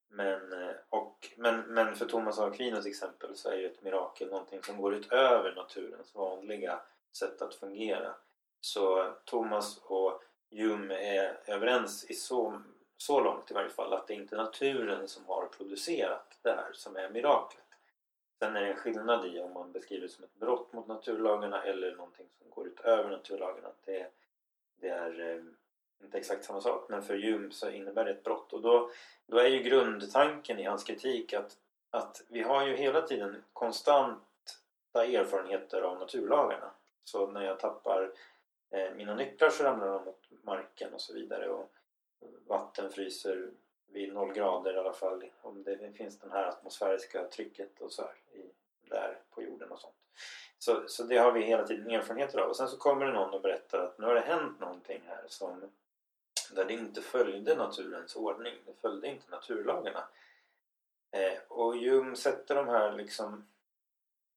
men, 0.08 0.40
och, 0.88 1.28
men, 1.36 1.60
men 1.60 1.96
för 1.96 2.06
Thomas 2.06 2.38
av 2.38 2.52
Aquinos 2.52 2.86
exempel 2.86 3.36
så 3.36 3.50
är 3.50 3.56
ju 3.56 3.66
ett 3.66 3.82
mirakel 3.82 4.28
någonting 4.28 4.62
som 4.62 4.80
går 4.80 4.94
utöver 4.94 5.54
naturens 5.54 6.14
vanliga 6.14 6.80
sätt 7.12 7.42
att 7.42 7.54
fungera. 7.54 8.14
Så 8.60 9.12
Thomas 9.24 9.78
och 9.78 10.22
Hume 10.50 10.94
är 10.94 11.40
överens 11.46 12.04
i 12.04 12.14
så, 12.14 12.62
så 12.98 13.20
långt 13.20 13.50
i 13.50 13.54
varje 13.54 13.68
fall 13.68 13.92
att 13.92 14.06
det 14.06 14.14
inte 14.14 14.34
är 14.34 14.36
naturen 14.36 15.08
som 15.08 15.26
har 15.26 15.46
producerat 15.46 16.38
det 16.42 16.50
här 16.50 16.72
som 16.72 16.96
är 16.96 17.10
miraklet. 17.10 17.64
Sen 18.38 18.56
är 18.56 18.60
det 18.60 18.68
en 18.68 18.76
skillnad 18.76 19.26
i 19.26 19.40
om 19.40 19.52
man 19.52 19.72
beskriver 19.72 20.02
det 20.02 20.12
som 20.12 20.24
ett 20.24 20.34
brott 20.34 20.72
mot 20.72 20.86
naturlagarna 20.86 21.62
eller 21.62 21.96
någonting 21.96 22.26
som 22.38 22.50
går 22.50 22.66
utöver 22.66 23.10
naturlagarna. 23.10 23.68
Det, 23.84 24.06
det 24.80 24.88
är 24.88 25.20
eh, 25.20 25.42
inte 26.04 26.18
exakt 26.18 26.44
samma 26.44 26.60
sak 26.60 26.88
men 26.88 27.02
för 27.02 27.16
Hume 27.18 27.50
så 27.52 27.70
innebär 27.70 28.04
det 28.04 28.10
ett 28.10 28.24
brott 28.24 28.52
och 28.52 28.60
då, 28.60 28.90
då 29.26 29.38
är 29.38 29.48
ju 29.48 29.62
grundtanken 29.62 30.58
i 30.58 30.64
hans 30.64 30.84
kritik 30.84 31.32
att, 31.32 31.56
att 31.90 32.22
vi 32.28 32.42
har 32.42 32.66
ju 32.66 32.76
hela 32.76 33.02
tiden 33.02 33.44
konstanta 33.52 34.24
erfarenheter 34.94 35.82
av 35.82 35.98
naturlagarna 35.98 36.70
så 37.04 37.26
när 37.26 37.42
jag 37.42 37.60
tappar 37.60 38.12
eh, 38.70 38.94
mina 38.94 39.14
nycklar 39.14 39.50
så 39.50 39.64
ramlar 39.64 39.86
de 39.86 40.04
mot 40.04 40.28
marken 40.42 40.94
och 40.94 41.00
så 41.00 41.14
vidare 41.14 41.48
och 41.48 41.72
vatten 42.46 42.90
fryser 42.90 43.50
vid 43.86 44.12
noll 44.12 44.32
grader 44.32 44.74
i 44.74 44.78
alla 44.78 44.92
fall 44.92 45.24
om 45.42 45.62
det 45.62 45.92
finns 45.96 46.18
det 46.18 46.30
här 46.30 46.48
atmosfäriska 46.48 47.24
trycket 47.24 47.80
och 47.80 47.92
så 47.92 48.02
här, 48.02 48.14
i, 48.32 48.42
där 48.88 49.18
på 49.30 49.42
jorden 49.42 49.70
och 49.70 49.78
sånt. 49.78 49.94
Så, 50.58 50.88
så 50.88 51.02
det 51.04 51.16
har 51.18 51.32
vi 51.32 51.42
hela 51.42 51.66
tiden 51.66 51.90
erfarenheter 51.90 52.38
av 52.38 52.48
och 52.48 52.56
sen 52.56 52.68
så 52.68 52.76
kommer 52.76 53.06
det 53.06 53.12
någon 53.12 53.34
och 53.34 53.40
berättar 53.40 53.78
att 53.78 53.98
nu 53.98 54.06
har 54.06 54.14
det 54.14 54.20
hänt 54.20 54.60
någonting 54.60 55.02
här 55.06 55.24
som 55.26 55.70
där 56.50 56.64
det 56.64 56.72
inte 56.72 57.02
följde 57.02 57.56
naturens 57.56 58.16
ordning. 58.16 58.54
Det 58.66 58.72
följde 58.80 59.08
inte 59.08 59.30
naturlagarna. 59.30 60.08
Eh, 61.10 61.38
och 61.48 61.76
Jung 61.76 62.16
sätter 62.16 62.54
de 62.54 62.68
här 62.68 62.92
liksom 62.92 63.46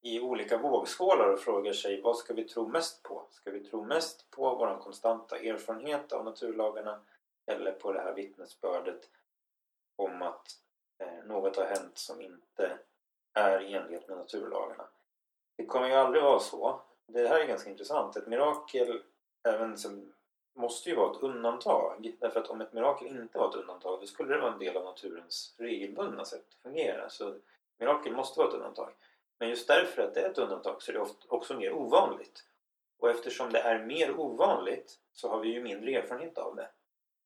i 0.01 0.19
olika 0.19 0.57
vågskålar 0.57 1.33
och 1.33 1.39
frågar 1.39 1.73
sig 1.73 2.01
vad 2.01 2.17
ska 2.17 2.33
vi 2.33 2.43
tro 2.43 2.67
mest 2.67 3.03
på? 3.03 3.25
Ska 3.31 3.51
vi 3.51 3.59
tro 3.59 3.83
mest 3.83 4.31
på 4.31 4.55
vår 4.55 4.77
konstanta 4.81 5.38
erfarenhet 5.39 6.11
av 6.11 6.25
naturlagarna 6.25 7.00
eller 7.45 7.71
på 7.71 7.91
det 7.91 8.01
här 8.01 8.13
vittnesbördet 8.13 9.10
om 9.95 10.21
att 10.21 10.48
eh, 11.00 11.25
något 11.25 11.57
har 11.57 11.65
hänt 11.65 11.98
som 11.98 12.21
inte 12.21 12.77
är 13.33 13.62
i 13.62 13.74
enlighet 13.74 14.07
med 14.07 14.17
naturlagarna? 14.17 14.88
Det 15.55 15.65
kommer 15.65 15.88
ju 15.88 15.93
aldrig 15.93 16.24
vara 16.24 16.39
så. 16.39 16.81
Det 17.07 17.27
här 17.27 17.39
är 17.39 17.48
ganska 17.48 17.69
intressant. 17.69 18.15
Ett 18.15 18.27
mirakel, 18.27 19.03
även 19.43 19.77
som 19.77 20.13
måste 20.53 20.89
ju 20.89 20.95
vara 20.95 21.12
ett 21.12 21.24
undantag. 21.24 22.17
Därför 22.19 22.39
att 22.39 22.50
om 22.50 22.62
ett 22.62 22.74
mirakel 22.74 23.07
inte 23.07 23.38
var 23.38 23.50
ett 23.50 23.55
undantag 23.55 24.00
då 24.00 24.07
skulle 24.07 24.33
det 24.33 24.41
vara 24.41 24.53
en 24.53 24.60
del 24.60 24.77
av 24.77 24.83
naturens 24.83 25.55
regelbundna 25.57 26.25
sätt 26.25 26.45
att 26.50 26.62
fungera. 26.62 27.10
Så 27.10 27.36
mirakel 27.79 28.13
måste 28.13 28.39
vara 28.39 28.50
ett 28.50 28.55
undantag. 28.55 28.93
Men 29.39 29.50
just 29.50 29.67
därför 29.67 30.01
att 30.01 30.13
det 30.13 30.21
är 30.21 30.29
ett 30.29 30.38
undantag 30.38 30.81
så 30.81 30.91
är 30.91 30.93
det 30.93 31.05
också 31.27 31.53
mer 31.53 31.74
ovanligt. 31.74 32.43
Och 33.00 33.10
eftersom 33.10 33.51
det 33.51 33.60
är 33.60 33.86
mer 33.86 34.19
ovanligt 34.19 35.00
så 35.13 35.29
har 35.29 35.39
vi 35.39 35.50
ju 35.50 35.63
mindre 35.63 35.91
erfarenhet 35.91 36.38
av 36.38 36.55
det. 36.55 36.69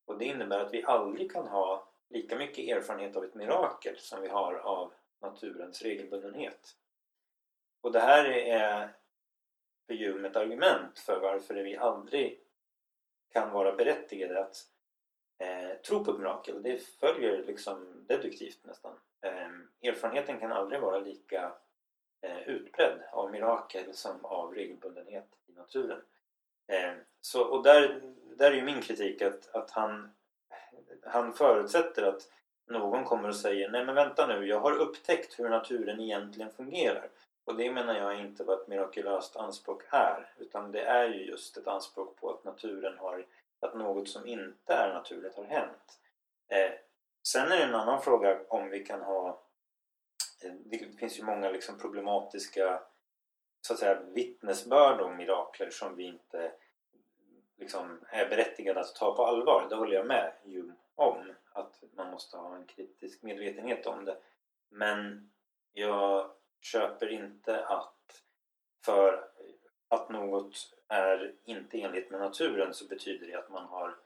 Och 0.06 0.18
det 0.18 0.24
innebär 0.24 0.58
att 0.58 0.74
vi 0.74 0.84
aldrig 0.84 1.32
kan 1.32 1.46
ha 1.46 1.88
lika 2.08 2.36
mycket 2.36 2.76
erfarenhet 2.76 3.16
av 3.16 3.24
ett 3.24 3.34
mirakel 3.34 3.98
som 3.98 4.22
vi 4.22 4.28
har 4.28 4.54
av 4.54 4.92
naturens 5.20 5.82
regelbundenhet. 5.82 6.76
Och 7.80 7.92
det 7.92 8.00
här 8.00 8.24
är 8.24 8.92
för 9.86 9.94
Hume 9.94 10.28
ett 10.28 10.36
argument 10.36 10.98
för 10.98 11.20
varför 11.20 11.54
vi 11.54 11.76
aldrig 11.76 12.40
kan 13.32 13.50
vara 13.50 13.76
berättigade 13.76 14.40
att 14.40 14.56
eh, 15.38 15.76
tro 15.86 16.04
på 16.04 16.10
ett 16.10 16.18
mirakel. 16.18 16.62
Det 16.62 16.82
följer 16.82 17.44
liksom 17.44 18.04
deduktivt 18.06 18.64
nästan. 18.64 18.98
Eh, 19.20 19.88
erfarenheten 19.90 20.40
kan 20.40 20.52
aldrig 20.52 20.80
vara 20.80 20.98
lika 20.98 21.52
eh, 22.20 22.48
utbredd 22.48 23.02
av 23.12 23.30
mirakel 23.30 23.94
som 23.94 24.24
av 24.24 24.54
regelbundenhet 24.54 25.28
i 25.46 25.52
naturen. 25.52 26.00
Eh, 26.68 26.92
så, 27.20 27.42
och 27.42 27.62
där, 27.62 28.00
där 28.36 28.50
är 28.50 28.54
ju 28.54 28.62
min 28.62 28.82
kritik 28.82 29.22
att, 29.22 29.54
att 29.54 29.70
han, 29.70 30.10
han 31.02 31.32
förutsätter 31.32 32.02
att 32.02 32.22
någon 32.68 33.04
kommer 33.04 33.28
och 33.28 33.36
säger 33.36 33.70
Nej 33.70 33.84
men 33.84 33.94
vänta 33.94 34.26
nu, 34.26 34.46
jag 34.46 34.60
har 34.60 34.72
upptäckt 34.72 35.38
hur 35.38 35.48
naturen 35.48 36.00
egentligen 36.00 36.52
fungerar. 36.52 37.08
Och 37.44 37.56
det 37.56 37.72
menar 37.72 37.94
jag 37.94 38.20
inte 38.20 38.44
var 38.44 38.54
ett 38.54 38.68
mirakulöst 38.68 39.36
anspråk 39.36 39.82
är 39.90 40.32
utan 40.38 40.72
det 40.72 40.82
är 40.82 41.08
ju 41.08 41.24
just 41.24 41.56
ett 41.56 41.66
anspråk 41.66 42.16
på 42.16 42.30
att 42.30 42.44
naturen 42.44 42.98
har 42.98 43.26
att 43.60 43.74
något 43.74 44.08
som 44.08 44.26
inte 44.26 44.74
är 44.74 44.94
naturligt 44.94 45.36
har 45.36 45.44
hänt. 45.44 46.00
Eh, 46.48 46.70
sen 47.22 47.52
är 47.52 47.56
det 47.56 47.64
en 47.64 47.74
annan 47.74 48.02
fråga 48.02 48.38
om 48.48 48.70
vi 48.70 48.84
kan 48.84 49.02
ha 49.02 49.42
eh, 50.42 50.52
det 50.52 50.98
finns 50.98 51.18
ju 51.18 51.24
många 51.24 51.50
liksom 51.50 51.78
problematiska 51.78 52.82
så 53.66 53.72
att 53.72 53.78
säga, 53.78 54.00
vittnesbörd 54.14 55.00
om 55.00 55.16
mirakler 55.16 55.70
som 55.70 55.96
vi 55.96 56.04
inte 56.04 56.52
liksom, 57.56 58.00
är 58.08 58.28
berättigade 58.28 58.80
att 58.80 58.94
ta 58.94 59.16
på 59.16 59.26
allvar. 59.26 59.66
Det 59.68 59.76
håller 59.76 59.94
jag 59.94 60.06
med 60.06 60.32
Hume 60.44 60.72
om. 60.94 61.32
Att 61.52 61.82
man 61.96 62.10
måste 62.10 62.36
ha 62.36 62.56
en 62.56 62.66
kritisk 62.66 63.22
medvetenhet 63.22 63.86
om 63.86 64.04
det. 64.04 64.16
Men 64.68 65.30
jag 65.72 66.30
köper 66.60 67.12
inte 67.12 67.66
att 67.66 68.22
för 68.84 69.28
att 69.88 70.08
något 70.08 70.74
är 70.88 71.34
inte 71.44 71.80
enligt 71.80 72.10
med 72.10 72.20
naturen 72.20 72.74
så 72.74 72.86
betyder 72.86 73.26
det 73.26 73.34
att 73.34 73.50
man 73.50 73.66
har 73.66 73.96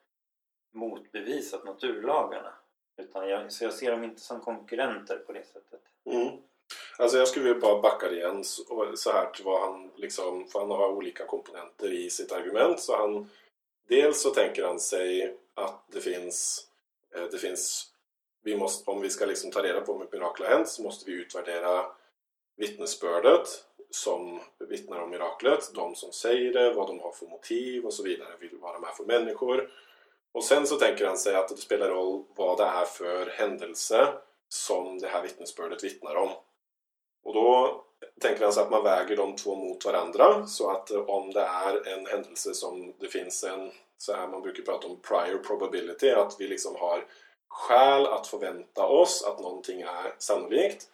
motbevisat 0.70 1.64
naturlagarna. 1.64 2.54
Utan 2.96 3.28
jag, 3.28 3.52
så 3.52 3.64
jag 3.64 3.74
ser 3.74 3.90
dem 3.90 4.04
inte 4.04 4.20
som 4.20 4.40
konkurrenter 4.40 5.16
på 5.16 5.32
det 5.32 5.46
sättet. 5.46 5.80
Mm. 6.04 6.42
Alltså 7.00 7.18
jag 7.18 7.28
skulle 7.28 7.44
vilja 7.44 7.60
bara 7.60 7.80
backa 7.80 8.10
igen 8.10 8.44
så 8.94 9.12
här 9.12 9.30
till 9.30 9.44
vad 9.44 9.60
han 9.60 9.90
liksom, 9.96 10.46
för 10.46 10.60
han 10.60 10.70
har 10.70 10.88
olika 10.88 11.26
komponenter 11.26 11.92
i 11.92 12.10
sitt 12.10 12.32
argument. 12.32 12.80
Så 12.80 12.96
han, 12.96 13.30
dels 13.88 14.22
så 14.22 14.30
tänker 14.30 14.64
han 14.64 14.80
sig 14.80 15.36
att 15.54 15.84
det 15.92 16.00
finns, 16.00 16.66
eh, 17.14 17.22
det 17.22 17.38
finns 17.38 17.86
vi 18.42 18.56
måste, 18.56 18.90
om 18.90 19.00
vi 19.00 19.10
ska 19.10 19.26
liksom 19.26 19.50
ta 19.50 19.62
reda 19.62 19.80
på 19.80 19.92
om 19.92 20.02
ett 20.02 20.12
mirakel 20.12 20.46
har 20.46 20.54
hänt 20.54 20.68
så 20.68 20.82
måste 20.82 21.10
vi 21.10 21.16
utvärdera 21.16 21.86
vittnesbördet 22.56 23.48
som 23.90 24.40
vittnar 24.68 25.00
om 25.00 25.10
miraklet, 25.10 25.70
de 25.74 25.94
som 25.94 26.12
säger 26.12 26.52
det, 26.52 26.72
vad 26.72 26.86
de 26.86 27.00
har 27.00 27.12
för 27.12 27.26
motiv 27.26 27.86
och 27.86 27.94
så 27.94 28.02
vidare, 28.02 28.28
vad 28.52 28.74
de 28.74 28.84
är 28.84 28.92
för 28.92 29.04
människor. 29.04 29.70
Och 30.32 30.44
sen 30.44 30.66
så 30.66 30.76
tänker 30.76 31.06
han 31.06 31.18
sig 31.18 31.34
att 31.34 31.48
det 31.48 31.56
spelar 31.56 31.88
roll 31.88 32.24
vad 32.34 32.58
det 32.58 32.64
är 32.64 32.84
för 32.84 33.26
händelse 33.26 34.08
som 34.48 34.98
det 34.98 35.08
här 35.08 35.22
vittnesbördet 35.22 35.84
vittnar 35.84 36.14
om. 36.14 36.30
Och 37.24 37.34
då 37.34 37.80
tänker 38.20 38.44
han 38.44 38.52
sig 38.52 38.62
att 38.62 38.70
man 38.70 38.84
väger 38.84 39.16
de 39.16 39.36
två 39.36 39.54
mot 39.54 39.84
varandra 39.84 40.46
så 40.46 40.70
att 40.70 40.90
eh, 40.90 41.00
om 41.00 41.30
det 41.30 41.40
är 41.40 41.88
en 41.88 42.06
händelse 42.06 42.54
som 42.54 42.94
det 42.98 43.08
finns 43.08 43.44
en, 43.44 43.70
så 43.98 44.12
här 44.12 44.28
man 44.28 44.42
brukar 44.42 44.62
prata 44.62 44.86
om 44.86 44.96
prior 44.96 45.38
probability, 45.38 46.10
att 46.10 46.36
vi 46.38 46.48
liksom 46.48 46.76
har 46.76 47.04
skäl 47.48 48.06
att 48.06 48.26
förvänta 48.26 48.86
oss 48.86 49.24
att 49.24 49.40
någonting 49.40 49.80
är 49.80 50.14
sannolikt 50.18 50.88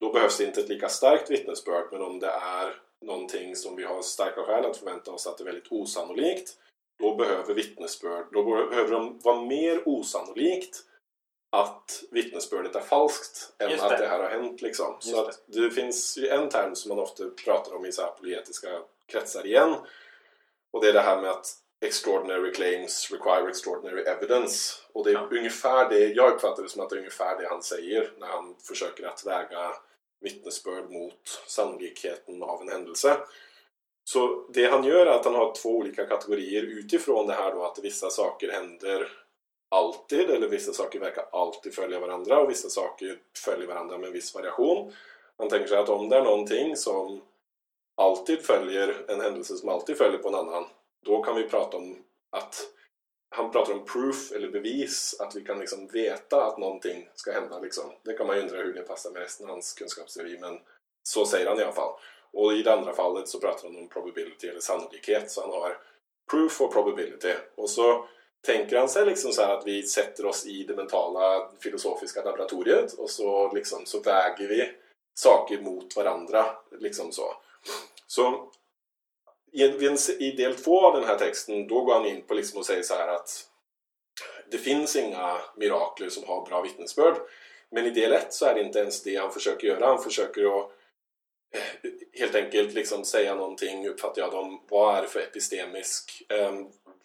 då 0.00 0.12
behövs 0.12 0.38
det 0.38 0.44
inte 0.44 0.60
ett 0.60 0.68
lika 0.68 0.88
starkt 0.88 1.30
vittnesbörd. 1.30 1.88
Men 1.92 2.02
om 2.02 2.18
det 2.18 2.30
är 2.30 2.80
någonting 3.00 3.56
som 3.56 3.76
vi 3.76 3.84
har 3.84 4.02
starka 4.02 4.42
skäl 4.42 4.66
att 4.66 4.76
förvänta 4.76 5.12
oss 5.12 5.26
att 5.26 5.38
det 5.38 5.42
är 5.42 5.46
väldigt 5.46 5.72
osannolikt 5.72 6.56
då 6.98 7.14
behöver 7.14 7.54
vittnesbörd, 7.54 8.26
då 8.32 8.42
behöver 8.44 8.90
de 8.90 9.18
vara 9.18 9.40
mer 9.40 9.88
osannolikt 9.88 10.84
att 11.62 12.02
vittnesbördet 12.10 12.76
är 12.76 12.80
falskt 12.80 13.52
än 13.58 13.68
det. 13.68 13.82
att 13.82 13.98
det 13.98 14.06
här 14.06 14.22
har 14.22 14.30
hänt 14.30 14.62
liksom. 14.62 14.96
så 15.00 15.22
det. 15.22 15.28
att 15.28 15.42
det 15.46 15.70
finns 15.70 16.18
ju 16.18 16.28
en 16.28 16.48
term 16.48 16.74
som 16.74 16.88
man 16.88 16.98
ofta 16.98 17.24
pratar 17.44 17.74
om 17.74 17.86
i 17.86 17.92
så 17.92 18.02
här 18.02 18.10
poetiska 18.10 18.68
kretsar 19.06 19.46
igen 19.46 19.74
och 20.70 20.82
det 20.82 20.88
är 20.88 20.92
det 20.92 21.00
här 21.00 21.22
med 21.22 21.30
att 21.30 21.46
extraordinary 21.80 22.52
claims 22.52 23.10
require 23.10 23.48
extraordinary 23.48 24.02
evidence. 24.02 24.74
Och 24.92 25.04
det 25.04 25.10
är 25.10 25.14
ja. 25.14 25.28
ungefär 25.30 25.88
det, 25.88 25.98
jag 25.98 26.32
uppfattar 26.32 26.62
det 26.62 26.68
som 26.68 26.82
att 26.82 26.90
det 26.90 26.96
är 26.96 26.98
ungefär 26.98 27.38
det 27.38 27.48
han 27.48 27.62
säger 27.62 28.12
när 28.18 28.26
han 28.26 28.54
försöker 28.68 29.06
att 29.06 29.26
väga 29.26 29.72
vittnesbörd 30.20 30.90
mot 30.90 31.42
sannolikheten 31.46 32.42
av 32.42 32.62
en 32.62 32.68
händelse. 32.68 33.16
Så 34.04 34.46
det 34.52 34.66
han 34.66 34.84
gör 34.84 35.06
är 35.06 35.10
att 35.10 35.24
han 35.24 35.34
har 35.34 35.54
två 35.54 35.68
olika 35.68 36.06
kategorier 36.06 36.62
utifrån 36.62 37.26
det 37.26 37.34
här 37.34 37.54
då 37.54 37.64
att 37.64 37.78
vissa 37.82 38.10
saker 38.10 38.52
händer 38.52 39.08
alltid 39.70 40.30
eller 40.30 40.48
vissa 40.48 40.72
saker 40.72 41.00
verkar 41.00 41.28
alltid 41.32 41.74
följa 41.74 42.00
varandra 42.00 42.40
och 42.40 42.50
vissa 42.50 42.68
saker 42.68 43.18
följer 43.44 43.66
varandra 43.66 43.98
med 43.98 44.06
en 44.06 44.12
viss 44.12 44.34
variation. 44.34 44.92
Han 45.38 45.48
tänker 45.48 45.68
sig 45.68 45.78
att 45.78 45.88
om 45.88 46.08
det 46.08 46.16
är 46.16 46.24
någonting 46.24 46.76
som 46.76 47.20
alltid 47.96 48.40
följer 48.40 49.04
en 49.08 49.20
händelse 49.20 49.56
som 49.56 49.68
alltid 49.68 49.96
följer 49.96 50.18
på 50.18 50.28
en 50.28 50.34
annan 50.34 50.64
då 51.06 51.22
kan 51.22 51.36
vi 51.36 51.48
prata 51.48 51.76
om 51.76 51.96
att 52.30 52.68
han 53.30 53.50
pratar 53.50 53.72
om 53.72 53.84
proof 53.84 54.32
eller 54.32 54.48
bevis, 54.48 55.16
att 55.20 55.36
vi 55.36 55.44
kan 55.44 55.58
liksom 55.58 55.86
veta 55.86 56.44
att 56.44 56.58
någonting 56.58 57.08
ska 57.14 57.32
hända. 57.32 57.60
Liksom. 57.60 57.84
Det 58.02 58.12
kan 58.12 58.26
man 58.26 58.36
ju 58.36 58.42
undra 58.42 58.56
hur 58.56 58.74
det 58.74 58.82
passar 58.82 59.10
med 59.10 59.22
resten 59.22 59.46
av 59.46 59.52
hans 59.52 59.72
kunskapsteori, 59.72 60.38
men 60.40 60.58
så 61.02 61.26
säger 61.26 61.48
han 61.48 61.60
i 61.60 61.62
alla 61.62 61.72
fall. 61.72 61.92
Och 62.32 62.52
i 62.52 62.62
det 62.62 62.72
andra 62.72 62.92
fallet 62.92 63.28
så 63.28 63.40
pratar 63.40 63.68
han 63.68 63.76
om 63.76 63.88
probability 63.88 64.48
eller 64.48 64.60
sannolikhet, 64.60 65.30
så 65.30 65.40
han 65.40 65.50
har 65.50 65.78
proof 66.30 66.60
och 66.60 66.72
probability. 66.72 67.34
Och 67.54 67.70
så 67.70 68.08
tänker 68.46 68.78
han 68.78 68.88
sig 68.88 69.06
liksom 69.06 69.32
så 69.32 69.42
att 69.42 69.66
vi 69.66 69.82
sätter 69.82 70.26
oss 70.26 70.46
i 70.46 70.64
det 70.64 70.76
mentala 70.76 71.48
filosofiska 71.60 72.24
laboratoriet 72.24 72.92
och 72.92 73.10
så, 73.10 73.52
liksom, 73.52 73.86
så 73.86 74.00
väger 74.00 74.48
vi 74.48 74.70
saker 75.14 75.60
mot 75.60 75.96
varandra. 75.96 76.46
Liksom 76.78 77.12
så. 77.12 77.34
så 78.06 78.50
i 80.18 80.30
del 80.30 80.54
två 80.54 80.80
av 80.80 81.00
den 81.00 81.08
här 81.08 81.18
texten 81.18 81.68
då 81.68 81.84
går 81.84 81.94
han 81.94 82.06
in 82.06 82.22
på 82.22 82.34
liksom 82.34 82.58
och 82.58 82.66
säger 82.66 82.82
så 82.82 82.94
här 82.94 83.08
att 83.08 83.48
det 84.50 84.58
finns 84.58 84.96
inga 84.96 85.38
mirakler 85.56 86.08
som 86.08 86.24
har 86.24 86.46
bra 86.46 86.62
vittnesbörd. 86.62 87.16
Men 87.70 87.86
i 87.86 87.90
del 87.90 88.12
ett 88.12 88.34
så 88.34 88.46
är 88.46 88.54
det 88.54 88.60
inte 88.60 88.78
ens 88.78 89.02
det 89.02 89.16
han 89.16 89.32
försöker 89.32 89.68
göra. 89.68 89.86
Han 89.86 90.02
försöker 90.02 90.58
att 90.60 90.70
eh, 91.54 91.90
helt 92.12 92.34
enkelt 92.34 92.74
liksom 92.74 93.04
säga 93.04 93.34
någonting, 93.34 93.88
uppfattar 93.88 94.22
jag 94.22 94.30
dem, 94.30 94.62
vad 94.68 94.96
är 94.96 95.02
det 95.02 95.08
för 95.08 95.20
epistemisk 95.20 96.22
eh, 96.28 96.52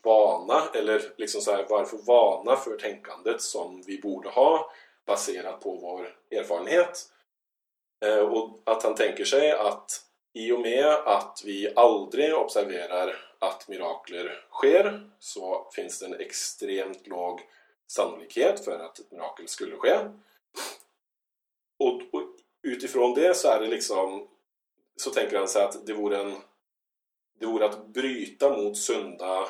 vana 0.03 0.63
eller 0.73 1.13
liksom 1.17 1.41
så 1.41 1.51
här, 1.51 1.65
vad 1.69 1.79
är 1.79 1.83
det 1.83 1.89
för 1.89 2.05
vana 2.05 2.55
för 2.55 2.77
tänkandet 2.77 3.41
som 3.41 3.81
vi 3.81 4.01
borde 4.01 4.29
ha 4.29 4.71
baserat 5.05 5.61
på 5.61 5.75
vår 5.75 6.17
erfarenhet. 6.31 7.09
Eh, 8.05 8.19
och 8.19 8.59
att 8.63 8.83
han 8.83 8.95
tänker 8.95 9.25
sig 9.25 9.51
att 9.51 10.05
i 10.33 10.51
och 10.51 10.59
med 10.59 10.87
att 10.87 11.41
vi 11.45 11.73
aldrig 11.75 12.35
observerar 12.35 13.15
att 13.39 13.67
mirakler 13.67 14.45
sker 14.51 15.09
så 15.19 15.69
finns 15.75 15.99
det 15.99 16.05
en 16.05 16.19
extremt 16.19 17.07
låg 17.07 17.41
sannolikhet 17.87 18.65
för 18.65 18.79
att 18.79 18.99
ett 18.99 19.11
mirakel 19.11 19.47
skulle 19.47 19.75
ske. 19.75 19.97
Och, 21.79 22.01
och 22.11 22.23
utifrån 22.61 23.13
det 23.13 23.37
så 23.37 23.47
är 23.47 23.59
det 23.59 23.67
liksom 23.67 24.27
så 24.95 25.09
tänker 25.09 25.37
han 25.37 25.47
sig 25.47 25.63
att 25.63 25.85
det 25.85 25.93
vore 25.93 26.17
en 26.17 26.35
det 27.39 27.45
vore 27.45 27.65
att 27.65 27.87
bryta 27.87 28.57
mot 28.57 28.77
sunda 28.77 29.47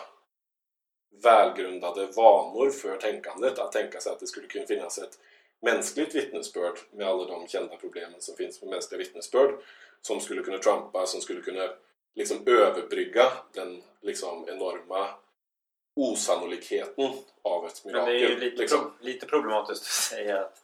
välgrundade 1.12 2.06
vanor 2.06 2.70
för 2.70 2.98
tänkandet 2.98 3.60
att 3.60 3.72
tänka 3.72 4.00
sig 4.00 4.12
att 4.12 4.20
det 4.20 4.28
skulle 4.28 4.48
kunna 4.48 4.66
finnas 4.66 4.98
ett 4.98 5.20
mänskligt 5.62 6.16
vittnesbörd 6.16 6.78
med 6.92 7.08
alla 7.08 7.26
de 7.26 7.48
kända 7.48 7.76
problemen 7.76 8.22
som 8.22 8.36
finns 8.36 8.62
med 8.62 8.70
mänskliga 8.70 9.00
vittnesbörd 9.00 9.56
som 10.02 10.22
skulle 10.22 10.44
kunna 10.44 10.58
trumpa, 10.58 11.06
som 11.06 11.22
skulle 11.22 11.42
kunna 11.42 11.70
liksom 12.16 12.38
överbrygga 12.46 13.32
den 13.54 13.84
liksom 14.02 14.50
enorma 14.50 15.10
osannolikheten 15.96 17.14
av 17.42 17.66
ett 17.66 17.86
mirakel. 17.86 18.06
Men 18.06 18.14
det 18.14 18.26
är 18.26 18.30
ju 18.30 18.40
lite, 18.40 18.58
liksom. 18.58 18.80
pro 18.80 18.92
lite 19.00 19.26
problematiskt 19.26 19.82
att 19.82 20.18
säga 20.18 20.40
att 20.40 20.64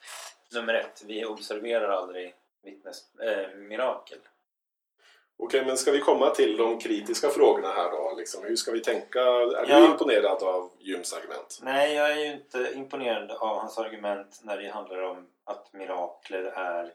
nummer 0.54 0.74
ett, 0.74 1.04
vi 1.06 1.26
observerar 1.26 1.90
aldrig 1.90 2.36
vittnes, 2.64 3.16
äh, 3.20 3.58
mirakel. 3.58 4.20
Okej, 5.40 5.66
men 5.66 5.78
ska 5.78 5.92
vi 5.92 6.00
komma 6.00 6.30
till 6.30 6.58
de 6.58 6.80
kritiska 6.80 7.30
frågorna 7.30 7.68
här 7.68 7.92
då? 7.92 8.14
Liksom, 8.18 8.44
hur 8.44 8.56
ska 8.56 8.72
vi 8.72 8.80
tänka? 8.80 9.20
Är 9.20 9.70
ja. 9.70 9.80
du 9.80 9.86
imponerad 9.86 10.44
av 10.44 10.72
Jums 10.80 11.14
argument? 11.14 11.60
Nej, 11.64 11.96
jag 11.96 12.12
är 12.12 12.16
ju 12.16 12.32
inte 12.32 12.72
imponerad 12.76 13.32
av 13.32 13.58
hans 13.60 13.78
argument 13.78 14.40
när 14.44 14.58
det 14.58 14.70
handlar 14.70 15.02
om 15.02 15.28
att 15.44 15.74
mirakler 15.74 16.44
är 16.44 16.94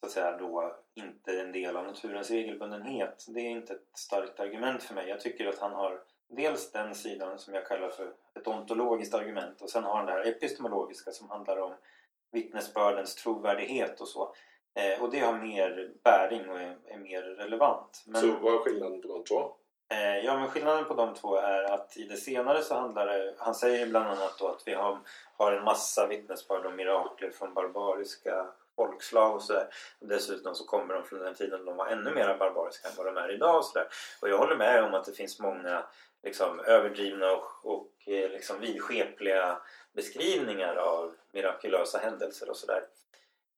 så 0.00 0.06
att 0.06 0.12
säga 0.12 0.38
då 0.38 0.76
inte 0.94 1.40
en 1.40 1.52
del 1.52 1.76
av 1.76 1.84
naturens 1.84 2.30
regelbundenhet. 2.30 3.26
Det 3.28 3.40
är 3.40 3.50
inte 3.50 3.72
ett 3.72 3.98
starkt 3.98 4.40
argument 4.40 4.82
för 4.82 4.94
mig. 4.94 5.08
Jag 5.08 5.20
tycker 5.20 5.46
att 5.46 5.58
han 5.58 5.72
har 5.72 6.00
dels 6.28 6.72
den 6.72 6.94
sidan 6.94 7.38
som 7.38 7.54
jag 7.54 7.66
kallar 7.66 7.88
för 7.88 8.12
ett 8.34 8.46
ontologiskt 8.46 9.14
argument 9.14 9.62
och 9.62 9.70
sen 9.70 9.84
har 9.84 9.96
han 9.96 10.06
det 10.06 10.12
här 10.12 10.28
epistemologiska 10.28 11.10
som 11.10 11.30
handlar 11.30 11.56
om 11.56 11.74
vittnesbördens 12.32 13.14
trovärdighet 13.14 14.00
och 14.00 14.08
så. 14.08 14.34
Eh, 14.76 15.02
och 15.02 15.10
det 15.10 15.20
har 15.20 15.32
mer 15.32 15.90
bäring 16.04 16.50
och 16.50 16.60
är, 16.60 16.76
är 16.86 16.98
mer 16.98 17.22
relevant. 17.22 18.04
Men, 18.06 18.20
så 18.20 18.26
vad 18.40 18.54
är 18.54 18.58
skillnaden 18.58 19.02
på 19.02 19.08
de 19.08 19.24
två? 19.24 19.52
Eh, 19.88 20.24
ja, 20.24 20.38
men 20.38 20.48
skillnaden 20.48 20.84
på 20.84 20.94
de 20.94 21.14
två 21.14 21.36
är 21.36 21.62
att 21.62 21.96
i 21.96 22.04
det 22.04 22.16
senare 22.16 22.62
så 22.62 22.74
handlar 22.74 23.06
det... 23.06 23.34
Han 23.38 23.54
säger 23.54 23.86
bland 23.86 24.06
annat 24.06 24.38
då 24.38 24.48
att 24.48 24.62
vi 24.66 24.74
har, 24.74 24.98
har 25.36 25.52
en 25.52 25.64
massa 25.64 26.06
vittnesbörd 26.06 26.66
om 26.66 26.76
mirakler 26.76 27.30
från 27.30 27.54
barbariska 27.54 28.46
folkslag 28.76 29.34
och 29.34 29.42
sådär. 29.42 29.68
Dessutom 30.00 30.54
så 30.54 30.64
kommer 30.64 30.94
de 30.94 31.04
från 31.04 31.18
den 31.18 31.34
tiden 31.34 31.64
de 31.64 31.76
var 31.76 31.86
ännu 31.86 32.14
mer 32.14 32.36
barbariska 32.38 32.88
än 32.88 32.94
vad 32.96 33.06
de 33.06 33.16
är 33.16 33.34
idag 33.34 33.56
och 33.56 33.64
sådär. 33.64 33.88
Och 34.22 34.28
jag 34.28 34.38
håller 34.38 34.56
med 34.56 34.84
om 34.84 34.94
att 34.94 35.04
det 35.04 35.12
finns 35.12 35.40
många 35.40 35.82
liksom, 36.22 36.60
överdrivna 36.60 37.32
och, 37.32 37.44
och 37.62 37.92
eh, 38.06 38.30
liksom, 38.30 38.60
vidskepliga 38.60 39.58
beskrivningar 39.92 40.76
av 40.76 41.14
mirakulösa 41.32 41.98
händelser 41.98 42.50
och 42.50 42.56
sådär. 42.56 42.82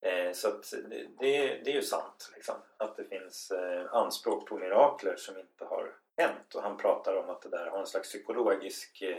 Eh, 0.00 0.32
så 0.32 0.48
att 0.48 0.72
eh, 0.72 0.78
det, 1.18 1.60
det 1.64 1.70
är 1.70 1.74
ju 1.74 1.82
sant 1.82 2.30
liksom, 2.34 2.54
att 2.76 2.96
det 2.96 3.04
finns 3.04 3.50
eh, 3.50 3.94
anspråk 3.94 4.48
på 4.48 4.58
mirakler 4.58 5.16
som 5.16 5.38
inte 5.38 5.64
har 5.64 5.94
hänt 6.16 6.54
och 6.54 6.62
han 6.62 6.76
pratar 6.76 7.16
om 7.16 7.30
att 7.30 7.42
det 7.42 7.48
där 7.48 7.66
har 7.66 7.78
en 7.78 7.86
slags 7.86 8.08
psykologisk 8.08 9.02
eh, 9.02 9.18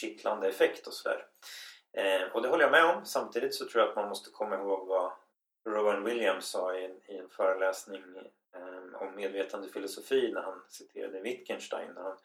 kittlande 0.00 0.48
effekt 0.48 0.86
och 0.86 0.92
sådär. 0.92 1.26
Eh, 1.92 2.22
och 2.32 2.42
det 2.42 2.48
håller 2.48 2.64
jag 2.64 2.70
med 2.70 2.84
om. 2.84 3.04
Samtidigt 3.04 3.54
så 3.54 3.68
tror 3.68 3.80
jag 3.80 3.88
att 3.90 3.96
man 3.96 4.08
måste 4.08 4.30
komma 4.30 4.56
ihåg 4.56 4.86
vad 4.86 5.12
Rowan 5.66 6.04
Williams 6.04 6.46
sa 6.46 6.74
i 6.78 6.84
en, 6.84 7.00
i 7.06 7.16
en 7.16 7.28
föreläsning 7.28 8.02
eh, 8.54 9.02
om 9.02 9.14
medvetande 9.16 9.68
filosofi 9.68 10.32
när 10.32 10.42
han 10.42 10.62
citerade 10.68 11.20
Wittgenstein. 11.20 11.92
När 11.94 12.02
han, 12.02 12.16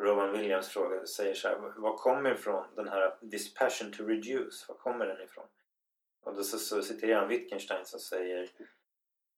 Rowan 0.00 0.32
Williams 0.32 0.68
frågar, 0.68 1.04
säger 1.04 1.34
så 1.34 1.48
här, 1.48 1.56
var 1.76 1.96
kommer 1.96 2.34
ifrån 2.34 2.64
den 2.76 2.88
här 2.88 3.16
this 3.30 3.54
passion 3.54 3.92
to 3.92 4.04
reduce? 4.04 4.68
Var 4.68 4.74
kommer 4.74 5.06
den 5.06 5.22
ifrån? 5.22 5.46
Och 6.22 6.34
då 6.34 6.44
så, 6.44 6.58
så 6.58 6.82
citerar 6.82 7.20
han 7.20 7.28
Wittgenstein 7.28 7.84
som 7.84 8.00
säger 8.00 8.50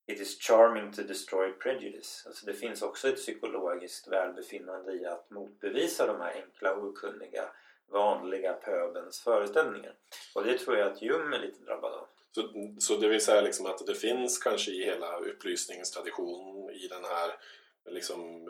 It 0.07 0.21
is 0.21 0.41
charming 0.41 0.93
to 0.93 1.03
destroy 1.03 1.53
prejudice. 1.53 2.27
Alltså 2.27 2.47
det 2.47 2.55
finns 2.55 2.83
också 2.83 3.09
ett 3.09 3.17
psykologiskt 3.17 4.09
välbefinnande 4.09 4.93
i 4.93 5.07
att 5.07 5.31
motbevisa 5.31 6.07
de 6.07 6.21
här 6.21 6.35
enkla 6.35 6.77
okunniga 6.77 7.49
vanliga 7.87 8.53
pöbens 8.53 9.21
föreställningar. 9.21 9.95
Och 10.35 10.45
det 10.45 10.59
tror 10.59 10.77
jag 10.77 10.93
att 10.93 11.03
Jung 11.03 11.33
är 11.33 11.39
lite 11.39 11.65
drabbad 11.65 11.93
av. 11.93 12.07
Så, 12.33 12.43
så 12.79 12.97
det 12.97 13.09
vill 13.09 13.21
säga 13.21 13.41
liksom 13.41 13.67
att 13.67 13.87
det 13.87 13.95
finns 13.95 14.39
kanske 14.39 14.71
i 14.71 14.85
hela 14.85 15.19
upplysningens 15.19 15.91
tradition 15.91 16.71
i 16.71 16.89
den 16.89 17.05
här 17.05 17.37
liksom 17.91 18.49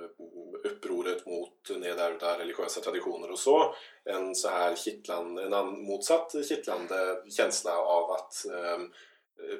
upproret 0.64 1.26
mot 1.26 1.70
nedärvda 1.80 2.38
religiösa 2.38 2.80
traditioner 2.80 3.30
och 3.30 3.38
så 3.38 3.74
en 4.04 4.34
så 4.34 4.48
här 4.48 4.74
kittlande, 4.76 5.42
en 5.42 5.82
motsatt 5.82 6.32
kittlande 6.48 7.22
känsla 7.30 7.78
av 7.78 8.10
att 8.10 8.46
eh, 8.46 8.78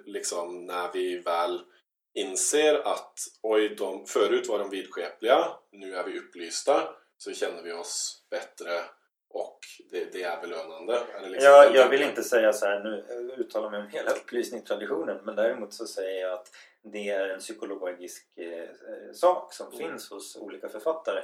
liksom 0.05 0.67
när 0.67 0.93
vi 0.93 1.19
väl 1.19 1.61
inser 2.15 2.75
att 2.75 3.19
oj, 3.43 3.69
de, 3.69 4.07
förut 4.07 4.49
var 4.49 4.59
de 4.59 4.71
vidskepliga, 4.71 5.49
nu 5.71 5.95
är 5.95 6.05
vi 6.05 6.19
upplysta 6.19 6.89
så 7.19 7.33
känner 7.33 7.63
vi 7.63 7.73
oss 7.73 8.23
bättre 8.31 8.71
och 9.31 9.59
det, 9.91 10.13
det 10.13 10.23
är 10.23 10.41
belönande. 10.41 11.01
Liksom 11.23 11.45
ja, 11.45 11.71
jag 11.75 11.89
vill 11.89 12.03
inte 12.03 12.23
säga 12.23 12.53
så 12.53 12.67
här 12.67 12.81
nu 12.85 13.35
uttala 13.37 13.71
mig 13.71 13.81
om 13.81 13.89
hela 13.89 14.11
upplysningstraditionen 14.11 15.21
men 15.25 15.37
däremot 15.37 15.75
så 15.75 15.87
säger 15.87 16.21
jag 16.21 16.33
att 16.33 16.51
det 16.85 17.11
är 17.11 17.29
en 17.29 17.39
psykologisk 17.39 18.39
eh, 18.39 19.13
sak 19.13 19.53
som 19.53 19.67
mm. 19.67 19.79
finns 19.79 20.11
hos 20.11 20.37
olika 20.37 20.69
författare. 20.69 21.23